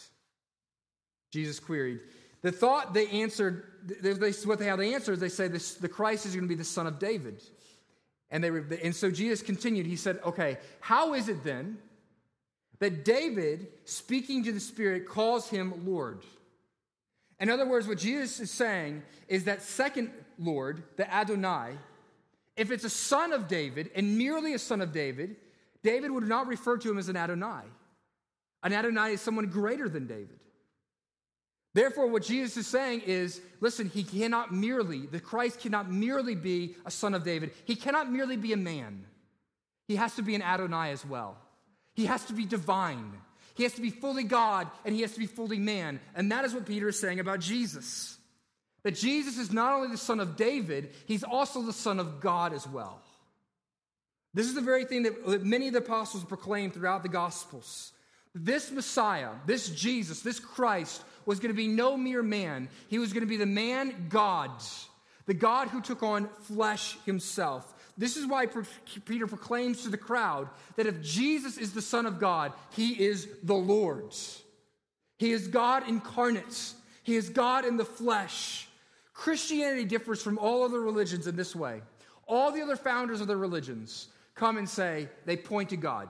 Jesus 1.32 1.60
queried. 1.60 2.00
The 2.44 2.52
thought 2.52 2.94
they 2.94 3.08
answered, 3.08 3.64
they, 4.02 4.14
they, 4.14 4.32
what 4.44 4.60
they, 4.60 4.68
how 4.68 4.76
they 4.76 4.94
answered, 4.94 5.20
they 5.20 5.30
say 5.30 5.48
this, 5.48 5.76
the 5.76 5.90
Christ 5.90 6.26
is 6.26 6.36
going 6.36 6.44
to 6.44 6.50
be 6.50 6.56
the 6.56 6.64
son 6.64 6.86
of 6.86 7.00
David. 7.00 7.42
And, 8.30 8.44
they 8.44 8.82
and 8.82 8.96
so 8.96 9.10
Jesus 9.10 9.42
continued. 9.42 9.86
He 9.88 9.96
said, 9.96 10.20
Okay, 10.26 10.58
how 10.80 11.16
is 11.16 11.28
it 11.28 11.44
then 11.44 11.78
that 12.80 13.04
David, 13.04 13.68
speaking 13.86 14.44
to 14.44 14.52
the 14.52 14.60
Spirit, 14.60 15.08
calls 15.08 15.50
him 15.50 15.74
Lord? 15.86 16.24
In 17.40 17.50
other 17.50 17.68
words, 17.68 17.88
what 17.88 17.98
Jesus 17.98 18.40
is 18.40 18.52
saying 18.52 19.04
is 19.28 19.46
that 19.46 19.62
second 19.62 20.12
Lord, 20.38 20.84
the 20.98 21.12
Adonai, 21.14 21.72
if 22.56 22.72
it's 22.72 22.84
a 22.84 22.90
son 22.90 23.34
of 23.34 23.48
David 23.48 23.90
and 23.96 24.18
merely 24.18 24.54
a 24.54 24.60
son 24.60 24.82
of 24.82 24.92
David, 24.92 25.36
David 25.82 26.12
would 26.12 26.28
not 26.28 26.48
refer 26.48 26.78
to 26.78 26.90
him 26.90 26.98
as 26.98 27.10
an 27.10 27.18
Adonai. 27.18 27.64
An 28.64 28.72
Adonai 28.72 29.14
is 29.14 29.22
someone 29.22 29.48
greater 29.48 29.90
than 29.90 30.08
David. 30.08 30.40
Therefore, 31.74 32.08
what 32.08 32.24
Jesus 32.24 32.56
is 32.56 32.68
saying 32.68 33.02
is 33.02 33.42
listen, 33.60 33.90
he 33.90 34.04
cannot 34.04 34.54
merely, 34.54 35.08
the 35.08 35.20
Christ 35.20 35.60
cannot 35.60 35.92
merely 35.92 36.36
be 36.36 36.76
a 36.86 36.92
son 36.92 37.14
of 37.14 37.24
David. 37.24 37.52
He 37.66 37.76
cannot 37.76 38.12
merely 38.12 38.38
be 38.38 38.54
a 38.54 38.58
man. 38.58 39.06
He 39.88 39.96
has 39.96 40.16
to 40.16 40.22
be 40.22 40.36
an 40.36 40.42
Adonai 40.42 40.92
as 40.92 41.06
well. 41.06 41.38
He 41.94 42.06
has 42.06 42.26
to 42.26 42.34
be 42.34 42.46
divine. 42.46 43.14
He 43.56 43.64
has 43.64 43.74
to 43.74 43.82
be 43.82 43.90
fully 43.90 44.24
God 44.24 44.68
and 44.86 44.96
he 44.96 45.02
has 45.02 45.14
to 45.14 45.20
be 45.20 45.26
fully 45.26 45.60
man. 45.60 46.00
And 46.16 46.32
that 46.32 46.46
is 46.46 46.54
what 46.54 46.66
Peter 46.66 46.88
is 46.88 47.00
saying 47.00 47.20
about 47.20 47.40
Jesus. 47.40 48.18
That 48.84 48.96
Jesus 48.96 49.38
is 49.38 49.52
not 49.52 49.74
only 49.74 49.90
the 49.90 49.98
son 49.98 50.20
of 50.20 50.36
David, 50.36 50.92
he's 51.06 51.24
also 51.24 51.62
the 51.62 51.74
son 51.74 52.00
of 52.00 52.20
God 52.20 52.54
as 52.54 52.68
well. 52.68 53.02
This 54.34 54.48
is 54.48 54.56
the 54.56 54.62
very 54.62 54.86
thing 54.86 55.04
that 55.04 55.44
many 55.46 55.68
of 55.68 55.74
the 55.74 55.80
apostles 55.80 56.24
proclaimed 56.24 56.74
throughout 56.74 57.04
the 57.04 57.10
Gospels. 57.10 57.94
This 58.34 58.72
Messiah, 58.72 59.30
this 59.46 59.70
Jesus, 59.70 60.22
this 60.22 60.40
Christ 60.40 61.04
was 61.26 61.40
going 61.40 61.52
to 61.52 61.58
be 61.58 61.68
no 61.68 61.96
mere 61.96 62.24
man. 62.24 62.68
He 62.88 62.98
was 62.98 63.14
going 63.14 63.22
to 63.22 63.28
be 63.28 63.38
the 63.38 63.46
man 63.46 64.08
God, 64.10 64.50
the 65.28 65.36
God 65.36 65.68
who 65.68 65.82
took 65.82 66.02
on 66.02 66.28
flesh 66.42 66.98
himself. 67.06 67.73
This 67.98 68.18
is 68.18 68.26
why 68.26 68.48
Peter 69.06 69.28
proclaims 69.28 69.84
to 69.84 69.90
the 69.90 69.98
crowd 69.98 70.50
that 70.76 70.88
if 70.88 71.02
Jesus 71.02 71.58
is 71.58 71.74
the 71.74 71.82
Son 71.82 72.06
of 72.06 72.20
God, 72.20 72.54
he 72.72 73.04
is 73.04 73.28
the 73.44 73.54
Lord's. 73.54 74.42
He 75.18 75.32
is 75.32 75.48
God 75.48 75.88
incarnate, 75.88 76.74
he 77.04 77.16
is 77.16 77.30
God 77.30 77.66
in 77.66 77.78
the 77.78 77.86
flesh. 77.86 78.68
Christianity 79.14 79.86
differs 79.86 80.24
from 80.24 80.40
all 80.40 80.64
other 80.64 80.82
religions 80.82 81.28
in 81.28 81.36
this 81.36 81.56
way. 81.56 81.82
All 82.28 82.52
the 82.52 82.62
other 82.62 82.76
founders 82.76 83.22
of 83.22 83.28
the 83.28 83.38
religions 83.38 84.08
come 84.34 84.58
and 84.58 84.68
say 84.68 85.08
they 85.26 85.38
point 85.38 85.70
to 85.70 85.78
God. 85.78 86.10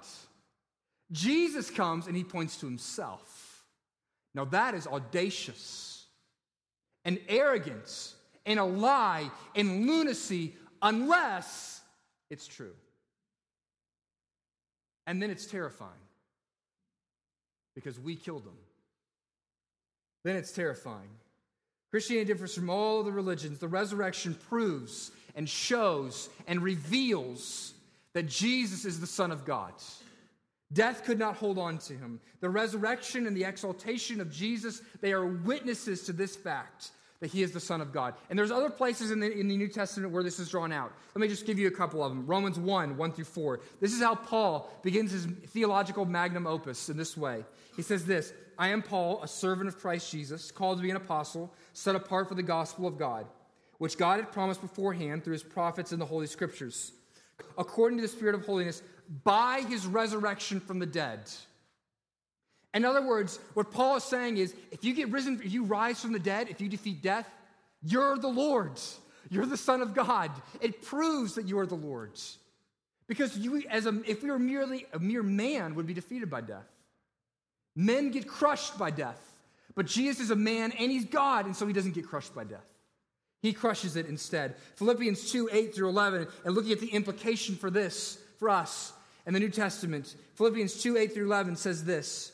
Jesus 1.11 1.69
comes 1.69 2.07
and 2.07 2.15
he 2.15 2.23
points 2.23 2.57
to 2.57 2.65
himself. 2.65 3.65
Now 4.33 4.45
that 4.45 4.73
is 4.73 4.87
audacious 4.87 6.05
and 7.03 7.19
arrogance 7.27 8.15
and 8.45 8.59
a 8.59 8.63
lie 8.63 9.29
and 9.55 9.85
lunacy 9.85 10.55
unless 10.83 11.81
it's 12.29 12.45
true. 12.45 12.75
And 15.07 15.21
then 15.21 15.31
it's 15.31 15.45
terrifying 15.47 15.91
because 17.75 17.99
we 17.99 18.15
killed 18.15 18.45
them. 18.45 18.57
Then 20.23 20.35
it's 20.35 20.51
terrifying. 20.51 21.09
Christianity 21.91 22.31
differs 22.31 22.55
from 22.55 22.69
all 22.69 23.03
the 23.03 23.11
religions. 23.11 23.59
The 23.59 23.67
resurrection 23.67 24.35
proves 24.49 25.11
and 25.35 25.47
shows 25.47 26.29
and 26.47 26.61
reveals 26.61 27.73
that 28.13 28.27
Jesus 28.27 28.85
is 28.85 28.99
the 28.99 29.07
Son 29.07 29.31
of 29.31 29.45
God. 29.45 29.73
Death 30.71 31.03
could 31.03 31.19
not 31.19 31.35
hold 31.35 31.57
on 31.57 31.77
to 31.79 31.93
him. 31.93 32.19
The 32.39 32.49
resurrection 32.49 33.27
and 33.27 33.35
the 33.35 33.43
exaltation 33.43 34.21
of 34.21 34.31
Jesus, 34.31 34.81
they 35.01 35.13
are 35.13 35.25
witnesses 35.25 36.03
to 36.05 36.13
this 36.13 36.35
fact 36.35 36.91
that 37.23 37.31
he 37.31 37.41
is 37.41 37.53
the 37.53 37.59
Son 37.59 37.79
of 37.79 37.93
God. 37.93 38.15
And 38.29 38.37
there's 38.37 38.51
other 38.51 38.69
places 38.69 39.09
in 39.09 39.21
the, 39.21 39.31
in 39.31 39.47
the 39.47 39.55
New 39.55 39.69
Testament 39.69 40.11
where 40.11 40.23
this 40.23 40.39
is 40.39 40.49
drawn 40.49 40.73
out. 40.73 40.91
Let 41.15 41.21
me 41.21 41.29
just 41.29 41.45
give 41.45 41.57
you 41.57 41.69
a 41.69 41.71
couple 41.71 42.03
of 42.03 42.11
them. 42.11 42.27
Romans 42.27 42.59
1, 42.59 42.97
1 42.97 43.11
through 43.13 43.23
4. 43.23 43.61
This 43.79 43.93
is 43.93 44.01
how 44.01 44.13
Paul 44.13 44.69
begins 44.83 45.13
his 45.13 45.25
theological 45.25 46.03
magnum 46.03 46.45
opus 46.45 46.89
in 46.89 46.97
this 46.97 47.15
way. 47.15 47.45
He 47.77 47.81
says 47.81 48.05
this 48.05 48.33
I 48.59 48.67
am 48.67 48.81
Paul, 48.81 49.23
a 49.23 49.27
servant 49.29 49.69
of 49.69 49.79
Christ 49.79 50.11
Jesus, 50.11 50.51
called 50.51 50.79
to 50.79 50.83
be 50.83 50.89
an 50.89 50.97
apostle, 50.97 51.53
set 51.71 51.95
apart 51.95 52.27
for 52.27 52.35
the 52.35 52.43
gospel 52.43 52.87
of 52.87 52.97
God, 52.97 53.25
which 53.77 53.97
God 53.97 54.19
had 54.19 54.33
promised 54.33 54.59
beforehand 54.59 55.23
through 55.23 55.31
his 55.31 55.43
prophets 55.43 55.93
in 55.93 55.99
the 55.99 56.05
Holy 56.05 56.27
Scriptures, 56.27 56.91
according 57.57 57.99
to 57.99 58.01
the 58.01 58.09
Spirit 58.09 58.35
of 58.35 58.45
holiness, 58.45 58.83
by 59.23 59.61
his 59.69 59.87
resurrection 59.87 60.59
from 60.59 60.77
the 60.77 60.85
dead 60.85 61.31
in 62.73 62.85
other 62.85 63.05
words, 63.05 63.39
what 63.53 63.71
Paul 63.71 63.97
is 63.97 64.03
saying 64.03 64.37
is 64.37 64.55
if 64.71 64.83
you 64.83 64.93
get 64.93 65.09
risen, 65.09 65.39
if 65.43 65.51
you 65.51 65.63
rise 65.63 66.01
from 66.01 66.13
the 66.13 66.19
dead, 66.19 66.49
if 66.49 66.59
you 66.59 66.69
defeat 66.69 67.01
death, 67.01 67.27
you're 67.83 68.17
the 68.17 68.27
Lord's. 68.27 68.99
You're 69.29 69.45
the 69.45 69.57
Son 69.57 69.81
of 69.81 69.93
God. 69.93 70.31
It 70.61 70.81
proves 70.81 71.35
that 71.35 71.45
you 71.45 71.59
are 71.59 71.65
the 71.65 71.75
Lord's. 71.75 72.37
Because 73.07 73.37
you, 73.37 73.63
as 73.69 73.85
a, 73.85 74.01
if 74.05 74.23
we 74.23 74.31
were 74.31 74.39
merely 74.39 74.85
a 74.93 74.99
mere 74.99 75.23
man, 75.23 75.75
would 75.75 75.87
be 75.87 75.93
defeated 75.93 76.29
by 76.29 76.41
death. 76.41 76.67
Men 77.75 78.11
get 78.11 78.27
crushed 78.27 78.77
by 78.77 78.91
death. 78.91 79.19
But 79.75 79.87
Jesus 79.87 80.19
is 80.19 80.31
a 80.31 80.35
man 80.35 80.71
and 80.73 80.91
he's 80.91 81.05
God, 81.05 81.45
and 81.45 81.55
so 81.55 81.65
he 81.65 81.73
doesn't 81.73 81.95
get 81.95 82.07
crushed 82.07 82.35
by 82.35 82.43
death. 82.43 82.65
He 83.41 83.53
crushes 83.53 83.95
it 83.95 84.05
instead. 84.05 84.55
Philippians 84.75 85.31
2 85.31 85.49
8 85.51 85.75
through 85.75 85.89
11, 85.89 86.27
and 86.45 86.55
looking 86.55 86.71
at 86.71 86.79
the 86.79 86.87
implication 86.87 87.55
for 87.55 87.69
this, 87.69 88.19
for 88.37 88.49
us 88.49 88.93
in 89.25 89.33
the 89.33 89.39
New 89.39 89.49
Testament, 89.49 90.15
Philippians 90.35 90.81
2 90.81 90.97
8 90.97 91.13
through 91.13 91.25
11 91.25 91.55
says 91.55 91.83
this 91.83 92.32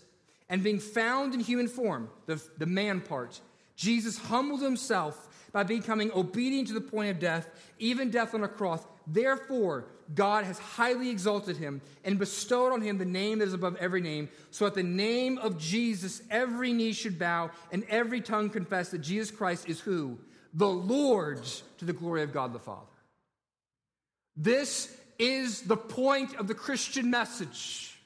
and 0.50 0.64
being 0.64 0.80
found 0.80 1.34
in 1.34 1.39
human 1.39 1.68
form, 1.68 2.10
the, 2.26 2.41
the 2.58 2.66
man 2.66 3.02
part, 3.02 3.39
Jesus 3.76 4.18
humbled 4.18 4.62
himself 4.62 5.28
by 5.52 5.64
becoming 5.64 6.12
obedient 6.14 6.68
to 6.68 6.74
the 6.74 6.82
point 6.82 7.10
of 7.12 7.20
death, 7.20 7.50
even 7.80 8.10
death 8.10 8.36
on 8.36 8.43
a 8.43 8.47
cross. 8.47 8.86
Therefore, 9.08 9.86
God 10.14 10.43
has 10.43 10.60
highly 10.60 11.10
exalted 11.10 11.58
him 11.58 11.82
and 12.04 12.20
bestowed 12.20 12.74
on 12.74 12.82
him 12.82 12.97
the 12.97 13.06
name 13.06 13.39
that 13.39 13.47
is 13.47 13.54
above 13.54 13.76
every 13.78 14.02
name, 14.02 14.30
so 14.52 14.66
at 14.66 14.76
the 14.76 14.84
name 14.84 15.38
of 15.38 15.58
Jesus, 15.58 16.22
every 16.30 16.74
knee 16.74 16.93
should 16.93 17.18
bow 17.18 17.52
and 17.72 17.84
every 17.89 18.22
tongue 18.22 18.50
confess 18.50 18.89
that 18.89 19.00
Jesus 19.00 19.32
Christ 19.32 19.68
is 19.70 19.80
who? 19.80 20.20
The 20.54 20.68
Lord 20.68 21.41
to 21.78 21.86
the 21.86 21.93
glory 21.93 22.24
of 22.24 22.34
God 22.34 22.54
the 22.54 22.60
Father. 22.60 22.86
This 24.36 24.95
is 25.18 25.62
the 25.62 25.78
point 25.78 26.36
of 26.36 26.47
the 26.47 26.56
Christian 26.56 27.10
message. 27.10 27.99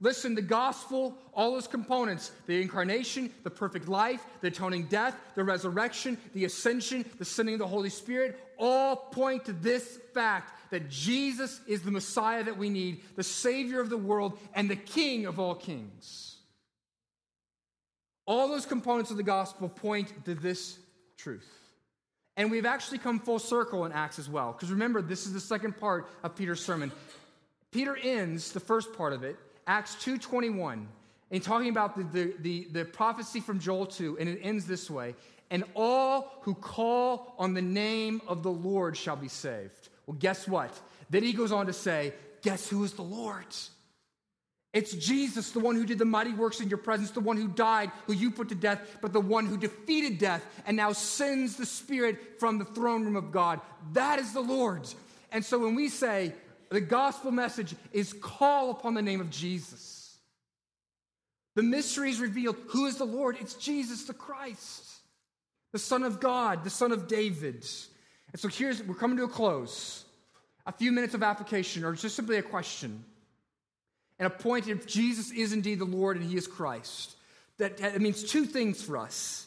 Listen, 0.00 0.34
the 0.34 0.42
gospel, 0.42 1.16
all 1.34 1.56
its 1.58 1.66
components 1.66 2.30
the 2.46 2.62
incarnation, 2.62 3.30
the 3.42 3.50
perfect 3.50 3.88
life, 3.88 4.24
the 4.40 4.48
atoning 4.48 4.84
death, 4.84 5.16
the 5.34 5.42
resurrection, 5.42 6.16
the 6.34 6.44
ascension, 6.44 7.04
the 7.18 7.24
sending 7.24 7.54
of 7.54 7.58
the 7.58 7.66
Holy 7.66 7.90
Spirit 7.90 8.38
all 8.58 8.96
point 8.96 9.44
to 9.46 9.52
this 9.52 9.98
fact 10.12 10.52
that 10.70 10.90
Jesus 10.90 11.60
is 11.66 11.82
the 11.82 11.90
Messiah 11.90 12.44
that 12.44 12.58
we 12.58 12.68
need, 12.68 13.00
the 13.16 13.22
Savior 13.22 13.80
of 13.80 13.88
the 13.88 13.96
world, 13.96 14.38
and 14.54 14.68
the 14.68 14.76
King 14.76 15.26
of 15.26 15.38
all 15.38 15.54
kings. 15.54 16.36
All 18.26 18.48
those 18.48 18.66
components 18.66 19.10
of 19.10 19.16
the 19.16 19.22
gospel 19.22 19.68
point 19.68 20.12
to 20.26 20.34
this 20.34 20.78
truth. 21.16 21.48
And 22.36 22.50
we've 22.50 22.66
actually 22.66 22.98
come 22.98 23.18
full 23.18 23.38
circle 23.38 23.86
in 23.86 23.92
Acts 23.92 24.18
as 24.18 24.28
well. 24.28 24.52
Because 24.52 24.70
remember, 24.70 25.00
this 25.00 25.26
is 25.26 25.32
the 25.32 25.40
second 25.40 25.78
part 25.78 26.08
of 26.22 26.36
Peter's 26.36 26.62
sermon. 26.62 26.92
Peter 27.72 27.96
ends 27.96 28.52
the 28.52 28.60
first 28.60 28.92
part 28.92 29.12
of 29.12 29.24
it 29.24 29.36
Acts 29.68 29.96
2.21, 29.96 30.86
and 31.30 31.42
talking 31.42 31.68
about 31.68 31.94
the, 31.94 32.04
the, 32.04 32.34
the, 32.40 32.68
the 32.72 32.84
prophecy 32.86 33.38
from 33.38 33.60
Joel 33.60 33.84
2, 33.84 34.16
and 34.18 34.26
it 34.26 34.40
ends 34.42 34.64
this 34.64 34.90
way, 34.90 35.14
and 35.50 35.62
all 35.74 36.32
who 36.40 36.54
call 36.54 37.34
on 37.38 37.52
the 37.52 37.60
name 37.60 38.22
of 38.26 38.42
the 38.42 38.50
Lord 38.50 38.96
shall 38.96 39.16
be 39.16 39.28
saved. 39.28 39.90
Well, 40.06 40.16
guess 40.18 40.48
what? 40.48 40.70
Then 41.10 41.22
he 41.22 41.34
goes 41.34 41.52
on 41.52 41.66
to 41.66 41.74
say, 41.74 42.14
guess 42.40 42.66
who 42.66 42.82
is 42.82 42.94
the 42.94 43.02
Lord? 43.02 43.44
It's 44.72 44.92
Jesus, 44.92 45.50
the 45.50 45.60
one 45.60 45.76
who 45.76 45.84
did 45.84 45.98
the 45.98 46.04
mighty 46.06 46.32
works 46.32 46.60
in 46.60 46.70
your 46.70 46.78
presence, 46.78 47.10
the 47.10 47.20
one 47.20 47.36
who 47.36 47.48
died, 47.48 47.90
who 48.06 48.14
you 48.14 48.30
put 48.30 48.48
to 48.48 48.54
death, 48.54 48.98
but 49.02 49.12
the 49.12 49.20
one 49.20 49.44
who 49.44 49.58
defeated 49.58 50.18
death 50.18 50.42
and 50.66 50.78
now 50.78 50.92
sends 50.92 51.56
the 51.56 51.66
Spirit 51.66 52.38
from 52.40 52.58
the 52.58 52.64
throne 52.64 53.04
room 53.04 53.16
of 53.16 53.32
God. 53.32 53.60
That 53.92 54.18
is 54.18 54.32
the 54.32 54.40
Lord. 54.40 54.86
And 55.30 55.44
so 55.44 55.58
when 55.58 55.74
we 55.74 55.90
say, 55.90 56.32
the 56.70 56.80
gospel 56.80 57.30
message 57.30 57.74
is 57.92 58.12
call 58.12 58.70
upon 58.70 58.94
the 58.94 59.02
name 59.02 59.20
of 59.20 59.30
Jesus. 59.30 60.16
The 61.54 61.62
mystery 61.62 62.10
is 62.10 62.20
revealed. 62.20 62.56
Who 62.68 62.86
is 62.86 62.96
the 62.98 63.04
Lord? 63.04 63.36
It's 63.40 63.54
Jesus 63.54 64.04
the 64.04 64.14
Christ, 64.14 64.84
the 65.72 65.78
Son 65.78 66.02
of 66.02 66.20
God, 66.20 66.62
the 66.62 66.70
Son 66.70 66.92
of 66.92 67.08
David. 67.08 67.66
And 68.32 68.40
so 68.40 68.48
here's, 68.48 68.82
we're 68.82 68.94
coming 68.94 69.16
to 69.16 69.24
a 69.24 69.28
close. 69.28 70.04
A 70.66 70.72
few 70.72 70.92
minutes 70.92 71.14
of 71.14 71.22
application, 71.22 71.82
or 71.82 71.94
just 71.94 72.14
simply 72.14 72.36
a 72.36 72.42
question. 72.42 73.02
And 74.18 74.26
a 74.26 74.30
point 74.30 74.68
if 74.68 74.86
Jesus 74.86 75.30
is 75.30 75.52
indeed 75.52 75.78
the 75.78 75.86
Lord 75.86 76.16
and 76.16 76.28
he 76.28 76.36
is 76.36 76.46
Christ. 76.46 77.16
That, 77.56 77.78
that 77.78 78.00
means 78.00 78.22
two 78.22 78.44
things 78.44 78.82
for 78.82 78.98
us. 78.98 79.46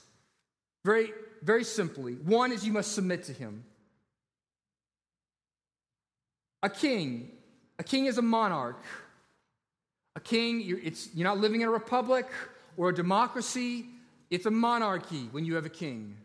Very, 0.84 1.14
very 1.44 1.64
simply. 1.64 2.14
One 2.16 2.52
is 2.52 2.66
you 2.66 2.74
must 2.74 2.94
submit 2.94 3.24
to 3.26 3.34
him. 3.34 3.64
A 6.64 6.70
king, 6.70 7.32
a 7.80 7.84
king 7.84 8.06
is 8.06 8.18
a 8.18 8.22
monarch. 8.22 8.84
A 10.16 10.20
king, 10.20 10.62
you're, 10.62 10.80
you're 10.80 11.24
not 11.24 11.40
living 11.40 11.62
in 11.62 11.68
a 11.68 11.72
republic 11.72 12.28
or 12.78 12.90
a 12.90 12.94
democracy, 12.94 13.86
it's 14.30 14.46
a 14.46 14.52
monarchy 14.52 15.28
when 15.32 15.46
you 15.46 15.56
have 15.56 15.66
a 15.66 15.70
king. 15.70 16.16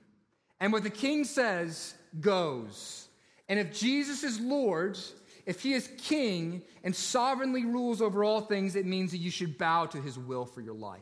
And 0.60 0.72
what 0.72 0.82
the 0.82 0.90
king 0.90 1.24
says 1.24 1.94
goes. 2.20 3.08
And 3.48 3.58
if 3.58 3.76
Jesus 3.76 4.22
is 4.22 4.40
Lord, 4.40 4.98
if 5.44 5.62
he 5.62 5.74
is 5.74 5.88
king 5.98 6.62
and 6.82 6.94
sovereignly 6.94 7.64
rules 7.64 8.02
over 8.02 8.24
all 8.24 8.40
things, 8.40 8.74
it 8.76 8.86
means 8.86 9.12
that 9.12 9.18
you 9.18 9.30
should 9.30 9.58
bow 9.58 9.86
to 9.86 10.00
his 10.00 10.18
will 10.18 10.44
for 10.44 10.60
your 10.60 10.74
life. 10.74 11.00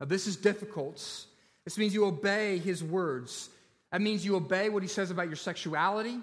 Now, 0.00 0.06
this 0.06 0.26
is 0.26 0.36
difficult. 0.36 0.96
This 1.64 1.76
means 1.76 1.92
you 1.92 2.06
obey 2.06 2.58
his 2.58 2.82
words. 2.82 3.50
That 3.92 4.00
means 4.00 4.24
you 4.24 4.36
obey 4.36 4.68
what 4.68 4.82
he 4.82 4.88
says 4.88 5.10
about 5.10 5.26
your 5.26 5.36
sexuality. 5.36 6.20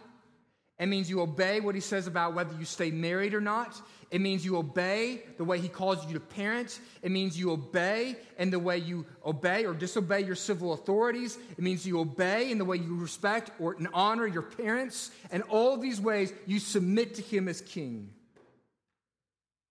It 0.79 0.87
means 0.87 1.09
you 1.09 1.21
obey 1.21 1.59
what 1.59 1.73
he 1.73 1.81
says 1.81 2.05
about 2.05 2.35
whether 2.35 2.55
you 2.57 2.65
stay 2.65 2.91
married 2.91 3.33
or 3.33 3.41
not. 3.41 3.81
It 4.11 4.21
means 4.21 4.45
you 4.45 4.57
obey 4.57 5.23
the 5.37 5.43
way 5.43 5.59
he 5.59 5.67
calls 5.67 6.05
you 6.05 6.13
to 6.13 6.19
parent. 6.19 6.79
It 7.01 7.11
means 7.11 7.37
you 7.37 7.51
obey 7.51 8.15
in 8.37 8.51
the 8.51 8.59
way 8.59 8.77
you 8.77 9.05
obey 9.25 9.65
or 9.65 9.73
disobey 9.73 10.21
your 10.21 10.35
civil 10.35 10.73
authorities. 10.73 11.37
It 11.51 11.63
means 11.63 11.85
you 11.85 11.99
obey 11.99 12.51
in 12.51 12.59
the 12.59 12.65
way 12.65 12.77
you 12.77 12.95
respect 12.95 13.49
or 13.59 13.75
honor 13.91 14.27
your 14.27 14.43
parents. 14.43 15.09
And 15.31 15.41
all 15.49 15.73
of 15.73 15.81
these 15.81 15.99
ways 15.99 16.31
you 16.45 16.59
submit 16.59 17.15
to 17.15 17.21
him 17.23 17.47
as 17.47 17.59
king. 17.61 18.11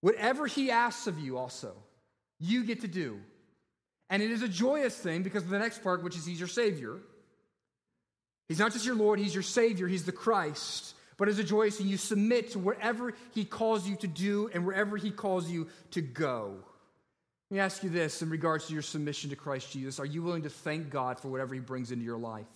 Whatever 0.00 0.46
he 0.46 0.70
asks 0.70 1.06
of 1.06 1.18
you, 1.18 1.38
also, 1.38 1.72
you 2.38 2.64
get 2.64 2.80
to 2.82 2.88
do. 2.88 3.20
And 4.10 4.22
it 4.22 4.30
is 4.30 4.42
a 4.42 4.48
joyous 4.48 4.96
thing 4.96 5.22
because 5.22 5.44
of 5.44 5.50
the 5.50 5.58
next 5.58 5.82
part, 5.82 6.02
which 6.02 6.16
is 6.16 6.26
he's 6.26 6.38
your 6.38 6.48
Savior. 6.48 6.98
He's 8.48 8.58
not 8.58 8.72
just 8.72 8.84
your 8.84 8.94
Lord, 8.94 9.18
he's 9.18 9.34
your 9.34 9.42
Savior, 9.42 9.88
he's 9.88 10.04
the 10.04 10.12
Christ. 10.12 10.94
But 11.18 11.28
as 11.28 11.38
a 11.38 11.44
joyous 11.44 11.78
thing. 11.78 11.88
You 11.88 11.96
submit 11.96 12.52
to 12.52 12.58
whatever 12.58 13.14
he 13.34 13.44
calls 13.44 13.88
you 13.88 13.96
to 13.96 14.06
do 14.06 14.50
and 14.52 14.66
wherever 14.66 14.96
he 14.96 15.10
calls 15.10 15.50
you 15.50 15.68
to 15.92 16.00
go. 16.00 16.56
Let 17.50 17.54
me 17.54 17.60
ask 17.60 17.82
you 17.84 17.90
this 17.90 18.22
in 18.22 18.30
regards 18.30 18.66
to 18.66 18.72
your 18.72 18.82
submission 18.82 19.30
to 19.30 19.36
Christ 19.36 19.72
Jesus. 19.72 20.00
Are 20.00 20.06
you 20.06 20.22
willing 20.22 20.42
to 20.42 20.50
thank 20.50 20.90
God 20.90 21.20
for 21.20 21.28
whatever 21.28 21.54
he 21.54 21.60
brings 21.60 21.92
into 21.92 22.04
your 22.04 22.18
life? 22.18 22.46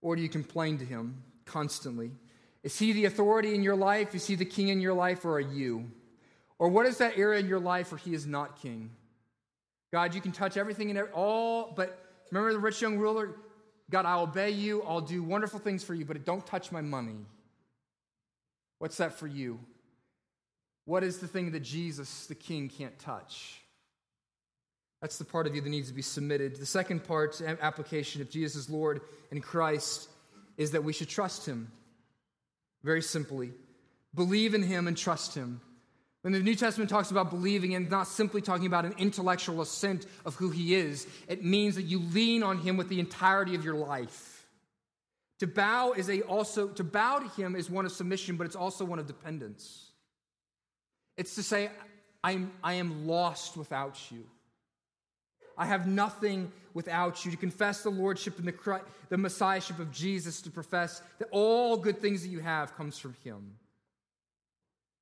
Or 0.00 0.16
do 0.16 0.22
you 0.22 0.28
complain 0.28 0.78
to 0.78 0.84
him 0.84 1.22
constantly? 1.44 2.12
Is 2.62 2.78
he 2.78 2.92
the 2.92 3.04
authority 3.04 3.54
in 3.54 3.62
your 3.62 3.76
life? 3.76 4.14
Is 4.14 4.26
he 4.26 4.36
the 4.36 4.44
king 4.44 4.68
in 4.68 4.80
your 4.80 4.94
life, 4.94 5.24
or 5.24 5.34
are 5.34 5.40
you? 5.40 5.90
Or 6.58 6.68
what 6.68 6.86
is 6.86 6.98
that 6.98 7.18
area 7.18 7.40
in 7.40 7.46
your 7.46 7.60
life 7.60 7.92
where 7.92 7.98
he 7.98 8.14
is 8.14 8.26
not 8.26 8.60
king? 8.60 8.90
God, 9.92 10.14
you 10.14 10.20
can 10.20 10.32
touch 10.32 10.56
everything 10.56 10.90
and 10.90 10.98
all, 11.12 11.72
but 11.76 12.04
remember 12.30 12.52
the 12.52 12.58
rich 12.58 12.80
young 12.80 12.98
ruler? 12.98 13.34
God, 13.90 14.04
I'll 14.06 14.22
obey 14.22 14.50
you. 14.50 14.82
I'll 14.82 15.00
do 15.00 15.22
wonderful 15.22 15.58
things 15.58 15.82
for 15.82 15.94
you, 15.94 16.04
but 16.04 16.24
don't 16.24 16.46
touch 16.46 16.70
my 16.70 16.80
money. 16.80 17.16
What's 18.78 18.98
that 18.98 19.14
for 19.14 19.26
you? 19.26 19.58
What 20.84 21.04
is 21.04 21.18
the 21.18 21.26
thing 21.26 21.52
that 21.52 21.60
Jesus, 21.60 22.26
the 22.26 22.34
king, 22.34 22.68
can't 22.68 22.98
touch? 22.98 23.60
That's 25.00 25.18
the 25.18 25.24
part 25.24 25.46
of 25.46 25.54
you 25.54 25.60
that 25.60 25.68
needs 25.68 25.88
to 25.88 25.94
be 25.94 26.02
submitted. 26.02 26.56
The 26.56 26.66
second 26.66 27.04
part, 27.04 27.40
application 27.40 28.20
of 28.20 28.30
Jesus 28.30 28.68
Lord 28.68 29.00
and 29.30 29.42
Christ, 29.42 30.08
is 30.56 30.72
that 30.72 30.84
we 30.84 30.92
should 30.92 31.08
trust 31.08 31.46
him. 31.46 31.70
Very 32.82 33.02
simply, 33.02 33.52
believe 34.14 34.54
in 34.54 34.62
him 34.62 34.88
and 34.88 34.96
trust 34.96 35.34
him. 35.34 35.60
When 36.22 36.32
the 36.32 36.40
New 36.40 36.56
Testament 36.56 36.90
talks 36.90 37.10
about 37.10 37.30
believing 37.30 37.74
and 37.74 37.88
not 37.88 38.08
simply 38.08 38.42
talking 38.42 38.66
about 38.66 38.84
an 38.84 38.94
intellectual 38.98 39.60
assent 39.60 40.06
of 40.24 40.34
who 40.34 40.50
he 40.50 40.74
is, 40.74 41.06
it 41.28 41.44
means 41.44 41.76
that 41.76 41.82
you 41.82 42.00
lean 42.00 42.42
on 42.42 42.58
him 42.58 42.76
with 42.76 42.88
the 42.88 42.98
entirety 42.98 43.54
of 43.54 43.64
your 43.64 43.76
life. 43.76 44.46
To 45.40 45.46
bow 45.46 45.92
is 45.92 46.10
a 46.10 46.22
also 46.22 46.68
to 46.68 46.82
bow 46.82 47.20
to 47.20 47.28
him 47.40 47.54
is 47.54 47.70
one 47.70 47.86
of 47.86 47.92
submission, 47.92 48.36
but 48.36 48.46
it's 48.46 48.56
also 48.56 48.84
one 48.84 48.98
of 48.98 49.06
dependence. 49.06 49.92
It's 51.16 51.36
to 51.36 51.42
say, 51.42 51.70
I'm, 52.24 52.52
I 52.62 52.74
am 52.74 53.06
lost 53.06 53.56
without 53.56 53.98
you. 54.10 54.24
I 55.56 55.66
have 55.66 55.86
nothing 55.86 56.52
without 56.74 57.24
you. 57.24 57.30
To 57.30 57.36
confess 57.36 57.82
the 57.82 57.90
lordship 57.90 58.38
and 58.38 58.46
the, 58.46 58.52
Christ, 58.52 58.84
the 59.08 59.18
messiahship 59.18 59.78
of 59.78 59.90
Jesus, 59.90 60.40
to 60.42 60.50
profess 60.50 61.02
that 61.18 61.28
all 61.30 61.76
good 61.76 62.00
things 62.00 62.22
that 62.22 62.28
you 62.28 62.40
have 62.40 62.76
comes 62.76 62.98
from 62.98 63.14
him. 63.24 63.54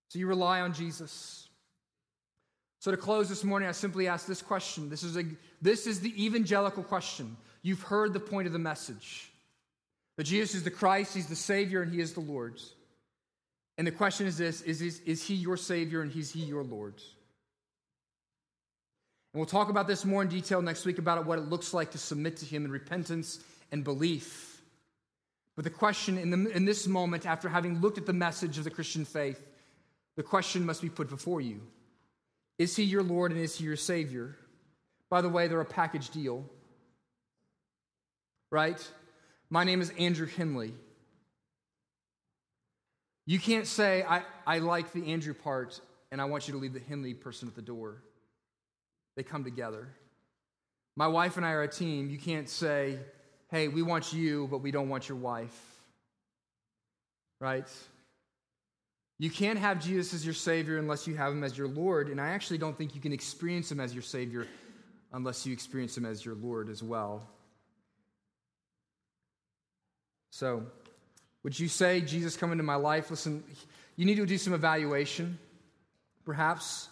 So 0.09 0.19
you 0.19 0.27
rely 0.27 0.61
on 0.61 0.73
Jesus. 0.73 1.49
So 2.79 2.91
to 2.91 2.97
close 2.97 3.29
this 3.29 3.43
morning, 3.43 3.69
I 3.69 3.73
simply 3.73 4.07
ask 4.07 4.27
this 4.27 4.43
question. 4.43 4.89
This 4.89 5.03
is, 5.03 5.17
a, 5.17 5.25
this 5.61 5.87
is 5.87 6.01
the 6.01 6.25
evangelical 6.25 6.83
question. 6.83 7.37
You've 7.63 7.83
heard 7.83 8.13
the 8.13 8.21
point 8.21 8.47
of 8.47 8.53
the 8.53 8.59
message 8.59 9.33
that 10.17 10.25
Jesus 10.25 10.55
is 10.55 10.63
the 10.63 10.71
Christ, 10.71 11.15
He's 11.15 11.27
the 11.27 11.37
Savior, 11.37 11.83
and 11.83 11.93
He 11.93 12.01
is 12.01 12.13
the 12.13 12.21
Lord. 12.21 12.61
And 13.77 13.87
the 13.87 13.93
question 13.93 14.27
is 14.27 14.39
this 14.39 14.63
is, 14.63 14.81
is, 14.81 15.01
is 15.01 15.27
He 15.27 15.35
your 15.35 15.57
Savior 15.57 16.01
and 16.03 16.15
is 16.15 16.31
He 16.31 16.41
your 16.41 16.63
Lord? 16.63 16.95
And 19.35 19.41
we'll 19.41 19.47
talk 19.47 19.69
about 19.69 19.87
this 19.87 20.05
more 20.05 20.23
in 20.23 20.29
detail 20.29 20.63
next 20.63 20.87
week 20.87 20.99
about 20.99 21.27
what 21.27 21.39
it 21.39 21.51
looks 21.51 21.75
like 21.75 21.91
to 21.91 21.99
submit 21.99 22.39
to 22.39 22.47
Him 22.47 22.65
in 22.65 22.71
repentance 22.71 23.41
and 23.73 23.85
belief. 23.85 24.63
But 25.57 25.65
the 25.65 25.71
question 25.71 26.19
in, 26.19 26.31
the, 26.31 26.57
in 26.57 26.65
this 26.65 26.87
moment, 26.87 27.27
after 27.27 27.49
having 27.49 27.81
looked 27.81 27.99
at 27.99 28.07
the 28.07 28.13
message 28.13 28.59
of 28.59 28.65
the 28.65 28.71
Christian 28.71 29.05
faith, 29.05 29.43
the 30.17 30.23
question 30.23 30.65
must 30.67 30.83
be 30.83 30.89
put 30.89 31.09
before 31.09 31.41
you 31.41 31.61
Is 32.59 32.75
he 32.77 32.85
your 32.85 33.03
Lord 33.03 33.33
and 33.33 33.41
is 33.41 33.57
he 33.57 33.65
your 33.65 33.77
Savior? 33.77 34.37
By 35.09 35.21
the 35.21 35.29
way, 35.29 35.47
they're 35.47 35.61
a 35.61 35.65
package 35.65 36.11
deal, 36.11 36.45
right? 38.51 38.85
My 39.51 39.63
name 39.63 39.81
is 39.81 39.91
Andrew 39.99 40.27
Henley. 40.27 40.75
You 43.25 43.39
can't 43.39 43.67
say, 43.67 44.03
I, 44.03 44.23
I 44.47 44.59
like 44.59 44.93
the 44.93 45.13
Andrew 45.13 45.35
part 45.35 45.81
and 46.11 46.21
I 46.21 46.25
want 46.25 46.49
you 46.49 46.55
to 46.55 46.59
leave 46.59 46.73
the 46.73 46.81
Henley 46.81 47.15
person 47.15 47.49
at 47.49 47.55
the 47.55 47.63
door. 47.63 48.03
They 49.17 49.23
come 49.23 49.45
together. 49.45 49.89
My 50.97 51.09
wife 51.09 51.37
and 51.37 51.45
I 51.45 51.51
are 51.51 51.63
a 51.63 51.69
team. 51.69 52.11
You 52.11 52.19
can't 52.19 52.49
say, 52.49 52.99
hey, 53.51 53.69
we 53.69 53.83
want 53.83 54.13
you, 54.13 54.49
but 54.51 54.59
we 54.59 54.71
don't 54.71 54.89
want 54.89 55.09
your 55.09 55.19
wife. 55.19 55.57
Right? 57.41 57.69
You 59.19 59.31
can't 59.31 59.59
have 59.59 59.83
Jesus 59.83 60.13
as 60.13 60.25
your 60.25 60.35
Savior 60.35 60.79
unless 60.79 61.07
you 61.07 61.15
have 61.15 61.33
Him 61.33 61.43
as 61.43 61.57
your 61.57 61.69
Lord. 61.69 62.09
And 62.09 62.21
I 62.21 62.29
actually 62.29 62.59
don't 62.59 62.77
think 62.77 62.95
you 62.95 63.01
can 63.01 63.13
experience 63.13 63.73
Him 63.73 63.81
as 63.81 63.95
your 63.95 64.03
Savior 64.03 64.47
unless 65.13 65.47
you 65.47 65.53
experience 65.53 65.97
Him 65.97 66.05
as 66.05 66.25
your 66.25 66.35
Lord 66.35 66.69
as 66.69 66.83
well. 66.83 67.27
So, 70.31 70.65
would 71.43 71.59
you 71.59 71.69
say, 71.69 72.03
Jesus, 72.03 72.37
come 72.37 72.53
into 72.53 72.65
my 72.65 72.75
life? 72.75 73.11
Listen, 73.11 73.43
you 73.97 74.05
need 74.05 74.17
to 74.17 74.27
do 74.27 74.37
some 74.37 74.53
evaluation, 74.53 75.39
perhaps. 76.27 76.89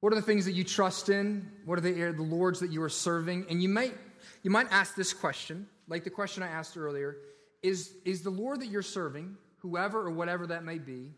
What 0.00 0.12
are 0.12 0.16
the 0.16 0.22
things 0.22 0.44
that 0.44 0.52
you 0.52 0.64
trust 0.64 1.08
in? 1.08 1.50
What 1.64 1.78
are 1.78 1.80
the, 1.80 2.12
the 2.12 2.22
Lords 2.22 2.60
that 2.60 2.70
you 2.70 2.82
are 2.82 2.90
serving? 2.90 3.46
And 3.48 3.62
you 3.62 3.70
might, 3.70 3.94
you 4.42 4.50
might 4.50 4.66
ask 4.70 4.94
this 4.94 5.14
question, 5.14 5.66
like 5.88 6.04
the 6.04 6.10
question 6.10 6.42
I 6.42 6.48
asked 6.48 6.76
earlier 6.76 7.16
is, 7.62 7.94
is 8.04 8.20
the 8.22 8.30
Lord 8.30 8.60
that 8.60 8.66
you're 8.66 8.82
serving, 8.82 9.36
whoever 9.58 10.06
or 10.06 10.10
whatever 10.10 10.46
that 10.48 10.62
may 10.62 10.78
be, 10.78 11.14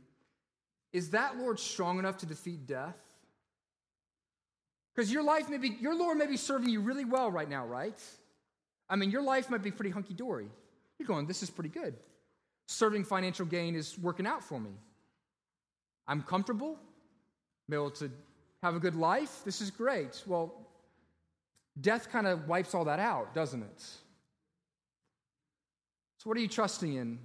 is 0.93 1.11
that 1.11 1.39
Lord 1.39 1.59
strong 1.59 1.99
enough 1.99 2.19
to 2.19 2.27
defeat 2.27 2.67
death? 2.67 2.97
Because 4.95 5.13
your 5.13 5.23
life 5.23 5.49
may 5.49 5.59
be, 5.59 5.77
your 5.81 5.95
Lord 5.95 6.19
may 6.19 6.27
be 6.27 6.37
serving 6.37 6.69
you 6.69 6.81
really 6.81 7.05
well 7.05 7.31
right 7.31 7.49
now, 7.49 7.65
right? 7.67 7.99
I 8.89 8.97
mean, 8.97 9.11
your 9.11 9.23
life 9.23 9.49
might 9.49 9.63
be 9.63 9.71
pretty 9.71 9.91
hunky 9.91 10.15
dory. 10.15 10.49
You're 10.99 11.07
going, 11.07 11.27
this 11.27 11.43
is 11.43 11.51
pretty 11.51 11.71
good. 11.71 11.95
Serving 12.67 13.05
financial 13.05 13.47
gain 13.47 13.77
is 13.77 13.99
working 13.99 14.27
out 14.27 14.43
for 14.43 14.59
me. 14.59 14.73
I'm 16.09 16.23
comfortable, 16.23 16.77
I'm 17.69 17.75
able 17.75 17.91
to 17.93 18.11
have 18.63 18.75
a 18.75 18.81
good 18.81 18.97
life. 18.97 19.43
This 19.45 19.61
is 19.61 19.71
great. 19.71 20.23
Well, 20.27 20.53
death 21.81 22.11
kind 22.11 22.27
of 22.27 22.49
wipes 22.49 22.75
all 22.75 22.85
that 22.87 22.99
out, 22.99 23.33
doesn't 23.33 23.63
it? 23.63 23.81
So, 26.19 26.29
what 26.29 26.37
are 26.37 26.41
you 26.41 26.49
trusting 26.49 26.93
in? 26.93 27.19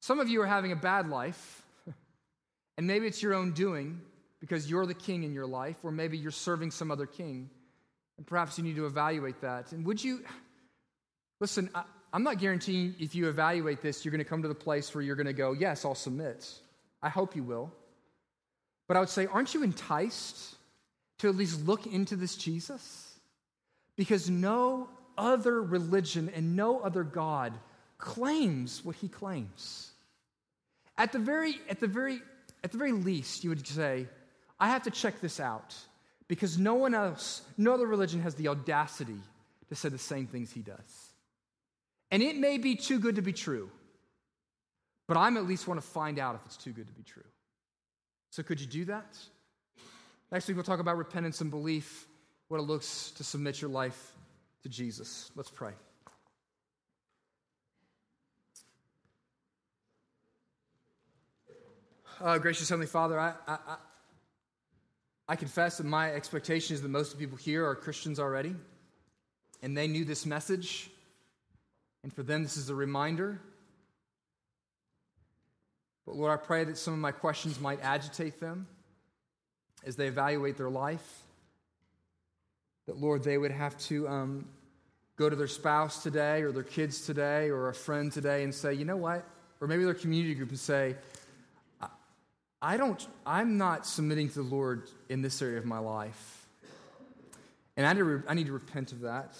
Some 0.00 0.20
of 0.20 0.28
you 0.28 0.42
are 0.42 0.46
having 0.46 0.72
a 0.72 0.76
bad 0.76 1.08
life. 1.08 1.65
And 2.76 2.86
maybe 2.86 3.06
it's 3.06 3.22
your 3.22 3.34
own 3.34 3.52
doing 3.52 4.00
because 4.40 4.70
you're 4.70 4.86
the 4.86 4.94
king 4.94 5.22
in 5.22 5.32
your 5.32 5.46
life, 5.46 5.76
or 5.82 5.90
maybe 5.90 6.18
you're 6.18 6.30
serving 6.30 6.70
some 6.70 6.90
other 6.90 7.06
king. 7.06 7.48
And 8.18 8.26
perhaps 8.26 8.58
you 8.58 8.64
need 8.64 8.76
to 8.76 8.86
evaluate 8.86 9.40
that. 9.40 9.72
And 9.72 9.84
would 9.86 10.02
you, 10.02 10.24
listen, 11.40 11.70
I, 11.74 11.84
am 12.12 12.22
not 12.22 12.38
guaranteeing 12.38 12.94
if 12.98 13.14
you 13.14 13.28
evaluate 13.28 13.82
this, 13.82 14.04
you're 14.04 14.12
going 14.12 14.24
to 14.24 14.28
come 14.28 14.42
to 14.42 14.48
the 14.48 14.54
place 14.54 14.94
where 14.94 15.02
you're 15.02 15.16
going 15.16 15.26
to 15.26 15.32
go, 15.32 15.52
yes, 15.52 15.84
I'll 15.84 15.94
submit. 15.94 16.48
I 17.02 17.08
hope 17.08 17.36
you 17.36 17.42
will. 17.42 17.72
But 18.88 18.96
I 18.96 19.00
would 19.00 19.08
say, 19.08 19.26
aren't 19.26 19.54
you 19.54 19.62
enticed 19.62 20.54
to 21.18 21.28
at 21.28 21.36
least 21.36 21.66
look 21.66 21.86
into 21.86 22.16
this 22.16 22.36
Jesus? 22.36 23.14
Because 23.96 24.30
no 24.30 24.88
other 25.18 25.62
religion 25.62 26.30
and 26.34 26.56
no 26.56 26.80
other 26.80 27.02
God 27.02 27.54
claims 27.98 28.84
what 28.84 28.96
he 28.96 29.08
claims. 29.08 29.90
At 30.98 31.12
the 31.12 31.18
very, 31.18 31.54
at 31.68 31.80
the 31.80 31.86
very 31.86 32.20
at 32.64 32.72
the 32.72 32.78
very 32.78 32.92
least, 32.92 33.44
you 33.44 33.50
would 33.50 33.66
say, 33.66 34.06
I 34.58 34.68
have 34.68 34.84
to 34.84 34.90
check 34.90 35.20
this 35.20 35.40
out 35.40 35.74
because 36.28 36.58
no 36.58 36.74
one 36.74 36.94
else, 36.94 37.42
no 37.56 37.74
other 37.74 37.86
religion 37.86 38.20
has 38.22 38.34
the 38.34 38.48
audacity 38.48 39.20
to 39.68 39.74
say 39.74 39.88
the 39.88 39.98
same 39.98 40.26
things 40.26 40.52
he 40.52 40.60
does. 40.60 41.12
And 42.10 42.22
it 42.22 42.36
may 42.36 42.58
be 42.58 42.76
too 42.76 42.98
good 42.98 43.16
to 43.16 43.22
be 43.22 43.32
true, 43.32 43.70
but 45.08 45.16
I'm 45.16 45.36
at 45.36 45.46
least 45.46 45.66
want 45.66 45.80
to 45.80 45.86
find 45.86 46.18
out 46.18 46.34
if 46.36 46.40
it's 46.46 46.56
too 46.56 46.72
good 46.72 46.86
to 46.86 46.92
be 46.92 47.02
true. 47.02 47.24
So, 48.30 48.42
could 48.42 48.60
you 48.60 48.66
do 48.66 48.84
that? 48.86 49.16
Next 50.30 50.48
week, 50.48 50.56
we'll 50.56 50.64
talk 50.64 50.80
about 50.80 50.96
repentance 50.96 51.40
and 51.40 51.50
belief, 51.50 52.06
what 52.48 52.58
it 52.58 52.64
looks 52.64 53.12
to 53.12 53.24
submit 53.24 53.60
your 53.60 53.70
life 53.70 54.12
to 54.62 54.68
Jesus. 54.68 55.30
Let's 55.36 55.50
pray. 55.50 55.72
Uh, 62.18 62.38
gracious 62.38 62.70
Heavenly 62.70 62.86
Father, 62.86 63.20
I, 63.20 63.34
I, 63.46 63.58
I, 65.28 65.36
confess 65.36 65.76
that 65.76 65.84
my 65.84 66.14
expectation 66.14 66.72
is 66.72 66.80
that 66.80 66.88
most 66.88 67.12
of 67.12 67.18
the 67.18 67.22
people 67.22 67.36
here 67.36 67.66
are 67.68 67.74
Christians 67.74 68.18
already, 68.18 68.54
and 69.62 69.76
they 69.76 69.86
knew 69.86 70.06
this 70.06 70.24
message, 70.24 70.88
and 72.02 72.10
for 72.10 72.22
them, 72.22 72.42
this 72.42 72.56
is 72.56 72.70
a 72.70 72.74
reminder. 72.74 73.38
But 76.06 76.16
Lord, 76.16 76.32
I 76.32 76.42
pray 76.42 76.64
that 76.64 76.78
some 76.78 76.94
of 76.94 77.00
my 77.00 77.12
questions 77.12 77.60
might 77.60 77.82
agitate 77.82 78.40
them 78.40 78.66
as 79.84 79.96
they 79.96 80.06
evaluate 80.06 80.56
their 80.56 80.70
life. 80.70 81.20
That, 82.86 82.98
Lord, 82.98 83.24
they 83.24 83.36
would 83.36 83.50
have 83.50 83.76
to 83.88 84.08
um, 84.08 84.48
go 85.16 85.28
to 85.28 85.36
their 85.36 85.48
spouse 85.48 86.02
today 86.02 86.40
or 86.40 86.50
their 86.50 86.62
kids 86.62 87.04
today 87.04 87.50
or 87.50 87.68
a 87.68 87.74
friend 87.74 88.10
today 88.10 88.42
and 88.42 88.54
say, 88.54 88.72
you 88.72 88.86
know 88.86 88.96
what? 88.96 89.26
or 89.60 89.66
maybe 89.66 89.84
their 89.84 89.94
community 89.94 90.34
group 90.34 90.50
and 90.50 90.58
say, 90.58 90.96
I 92.60 92.76
don't, 92.76 93.06
I'm 93.24 93.58
not 93.58 93.86
submitting 93.86 94.28
to 94.30 94.42
the 94.42 94.54
Lord 94.54 94.88
in 95.08 95.22
this 95.22 95.42
area 95.42 95.58
of 95.58 95.64
my 95.64 95.78
life. 95.78 96.46
And 97.76 97.86
I 97.86 97.92
need, 97.92 98.00
to, 98.00 98.22
I 98.26 98.34
need 98.34 98.46
to 98.46 98.52
repent 98.52 98.92
of 98.92 99.00
that. 99.00 99.36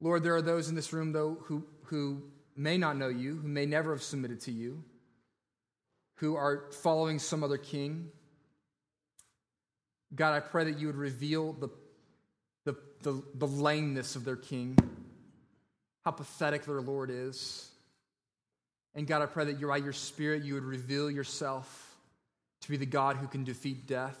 Lord, 0.00 0.22
there 0.22 0.34
are 0.34 0.42
those 0.42 0.68
in 0.68 0.74
this 0.74 0.92
room, 0.92 1.12
though, 1.12 1.36
who, 1.42 1.66
who 1.84 2.22
may 2.56 2.78
not 2.78 2.96
know 2.96 3.08
you, 3.08 3.36
who 3.36 3.48
may 3.48 3.66
never 3.66 3.92
have 3.92 4.02
submitted 4.02 4.40
to 4.42 4.52
you, 4.52 4.82
who 6.16 6.36
are 6.36 6.70
following 6.82 7.18
some 7.18 7.44
other 7.44 7.58
king. 7.58 8.08
God, 10.14 10.34
I 10.34 10.40
pray 10.40 10.64
that 10.64 10.78
you 10.78 10.86
would 10.86 10.96
reveal 10.96 11.52
the, 11.52 11.68
the, 12.64 12.76
the, 13.02 13.22
the 13.34 13.46
lameness 13.46 14.16
of 14.16 14.24
their 14.24 14.36
king, 14.36 14.78
how 16.04 16.12
pathetic 16.12 16.64
their 16.64 16.80
Lord 16.80 17.10
is. 17.10 17.69
And 18.94 19.06
God, 19.06 19.22
I 19.22 19.26
pray 19.26 19.44
that 19.46 19.60
by 19.60 19.76
your 19.76 19.92
Spirit, 19.92 20.42
you 20.42 20.54
would 20.54 20.64
reveal 20.64 21.10
yourself 21.10 21.96
to 22.62 22.70
be 22.70 22.76
the 22.76 22.86
God 22.86 23.16
who 23.16 23.26
can 23.26 23.44
defeat 23.44 23.86
death, 23.86 24.18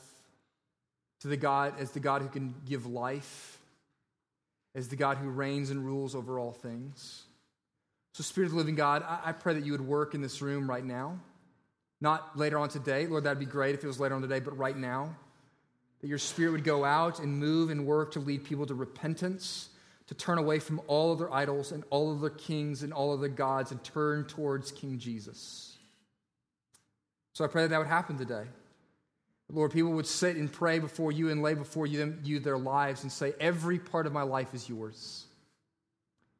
to 1.20 1.28
the 1.28 1.36
God 1.36 1.74
as 1.78 1.90
the 1.90 2.00
God 2.00 2.22
who 2.22 2.28
can 2.28 2.54
give 2.66 2.86
life, 2.86 3.58
as 4.74 4.88
the 4.88 4.96
God 4.96 5.18
who 5.18 5.28
reigns 5.28 5.70
and 5.70 5.84
rules 5.84 6.14
over 6.14 6.38
all 6.38 6.52
things. 6.52 7.24
So, 8.14 8.22
Spirit 8.22 8.46
of 8.46 8.52
the 8.52 8.58
living 8.58 8.76
God, 8.76 9.02
I, 9.02 9.20
I 9.26 9.32
pray 9.32 9.54
that 9.54 9.64
you 9.64 9.72
would 9.72 9.86
work 9.86 10.14
in 10.14 10.20
this 10.20 10.40
room 10.40 10.68
right 10.68 10.84
now. 10.84 11.18
Not 12.00 12.38
later 12.38 12.58
on 12.58 12.68
today. 12.68 13.06
Lord, 13.06 13.24
that'd 13.24 13.38
be 13.38 13.44
great 13.44 13.74
if 13.74 13.84
it 13.84 13.86
was 13.86 14.00
later 14.00 14.14
on 14.14 14.22
today, 14.22 14.40
but 14.40 14.56
right 14.56 14.76
now. 14.76 15.14
That 16.00 16.08
your 16.08 16.18
Spirit 16.18 16.52
would 16.52 16.64
go 16.64 16.84
out 16.84 17.18
and 17.18 17.38
move 17.38 17.70
and 17.70 17.86
work 17.86 18.12
to 18.12 18.20
lead 18.20 18.44
people 18.44 18.66
to 18.66 18.74
repentance 18.74 19.69
to 20.10 20.14
turn 20.16 20.38
away 20.38 20.58
from 20.58 20.80
all 20.88 21.12
of 21.12 21.20
their 21.20 21.32
idols 21.32 21.70
and 21.70 21.84
all 21.88 22.12
of 22.12 22.20
their 22.20 22.30
kings 22.30 22.82
and 22.82 22.92
all 22.92 23.14
of 23.14 23.20
their 23.20 23.28
gods 23.28 23.70
and 23.70 23.82
turn 23.84 24.24
towards 24.24 24.72
King 24.72 24.98
Jesus. 24.98 25.78
So 27.32 27.44
I 27.44 27.46
pray 27.46 27.62
that 27.62 27.68
that 27.68 27.78
would 27.78 27.86
happen 27.86 28.18
today. 28.18 28.42
Lord, 29.52 29.70
people 29.70 29.92
would 29.92 30.08
sit 30.08 30.34
and 30.34 30.50
pray 30.52 30.80
before 30.80 31.12
you 31.12 31.28
and 31.30 31.42
lay 31.42 31.54
before 31.54 31.86
you, 31.86 32.18
you 32.24 32.40
their 32.40 32.58
lives 32.58 33.04
and 33.04 33.12
say, 33.12 33.34
Every 33.38 33.78
part 33.78 34.04
of 34.04 34.12
my 34.12 34.22
life 34.22 34.52
is 34.52 34.68
yours. 34.68 35.26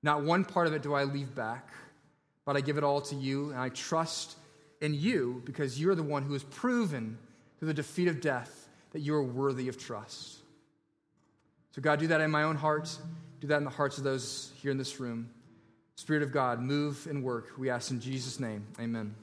Not 0.03 0.25
one 0.25 0.45
part 0.45 0.67
of 0.67 0.73
it 0.73 0.83
do 0.83 0.93
I 0.93 1.05
leave 1.05 1.33
back, 1.37 1.69
but 2.45 2.57
I 2.57 2.63
give 2.63 2.77
it 2.77 2.83
all 2.83 3.01
to 3.03 3.15
you, 3.15 3.51
and 3.51 3.59
I 3.61 3.69
trust 3.69 4.35
in 4.81 4.95
you 4.95 5.43
because 5.45 5.81
you're 5.81 5.95
the 5.95 6.03
one 6.03 6.25
who 6.25 6.33
has 6.33 6.43
proven 6.43 7.19
through 7.61 7.69
the 7.69 7.75
defeat 7.75 8.09
of 8.09 8.21
death 8.21 8.69
that 8.91 9.01
you 9.01 9.15
are 9.15 9.23
worthy 9.23 9.69
of 9.69 9.79
trust. 9.79 10.39
So, 11.71 11.81
God, 11.81 12.01
do 12.01 12.09
that 12.09 12.21
in 12.21 12.33
my 12.33 12.43
own 12.43 12.57
heart. 12.57 12.99
Do 13.41 13.47
that 13.49 13.57
in 13.57 13.65
the 13.65 13.71
hearts 13.71 13.99
of 13.99 14.05
those 14.05 14.53
here 14.57 14.71
in 14.71 14.79
this 14.79 15.01
room. 15.01 15.31
Spirit 15.97 16.23
of 16.23 16.33
God, 16.33 16.61
move 16.61 17.07
and 17.09 17.25
work. 17.25 17.53
We 17.59 17.71
ask 17.71 17.91
in 17.91 18.01
Jesus' 18.01 18.39
name. 18.39 18.67
Amen. 18.79 19.15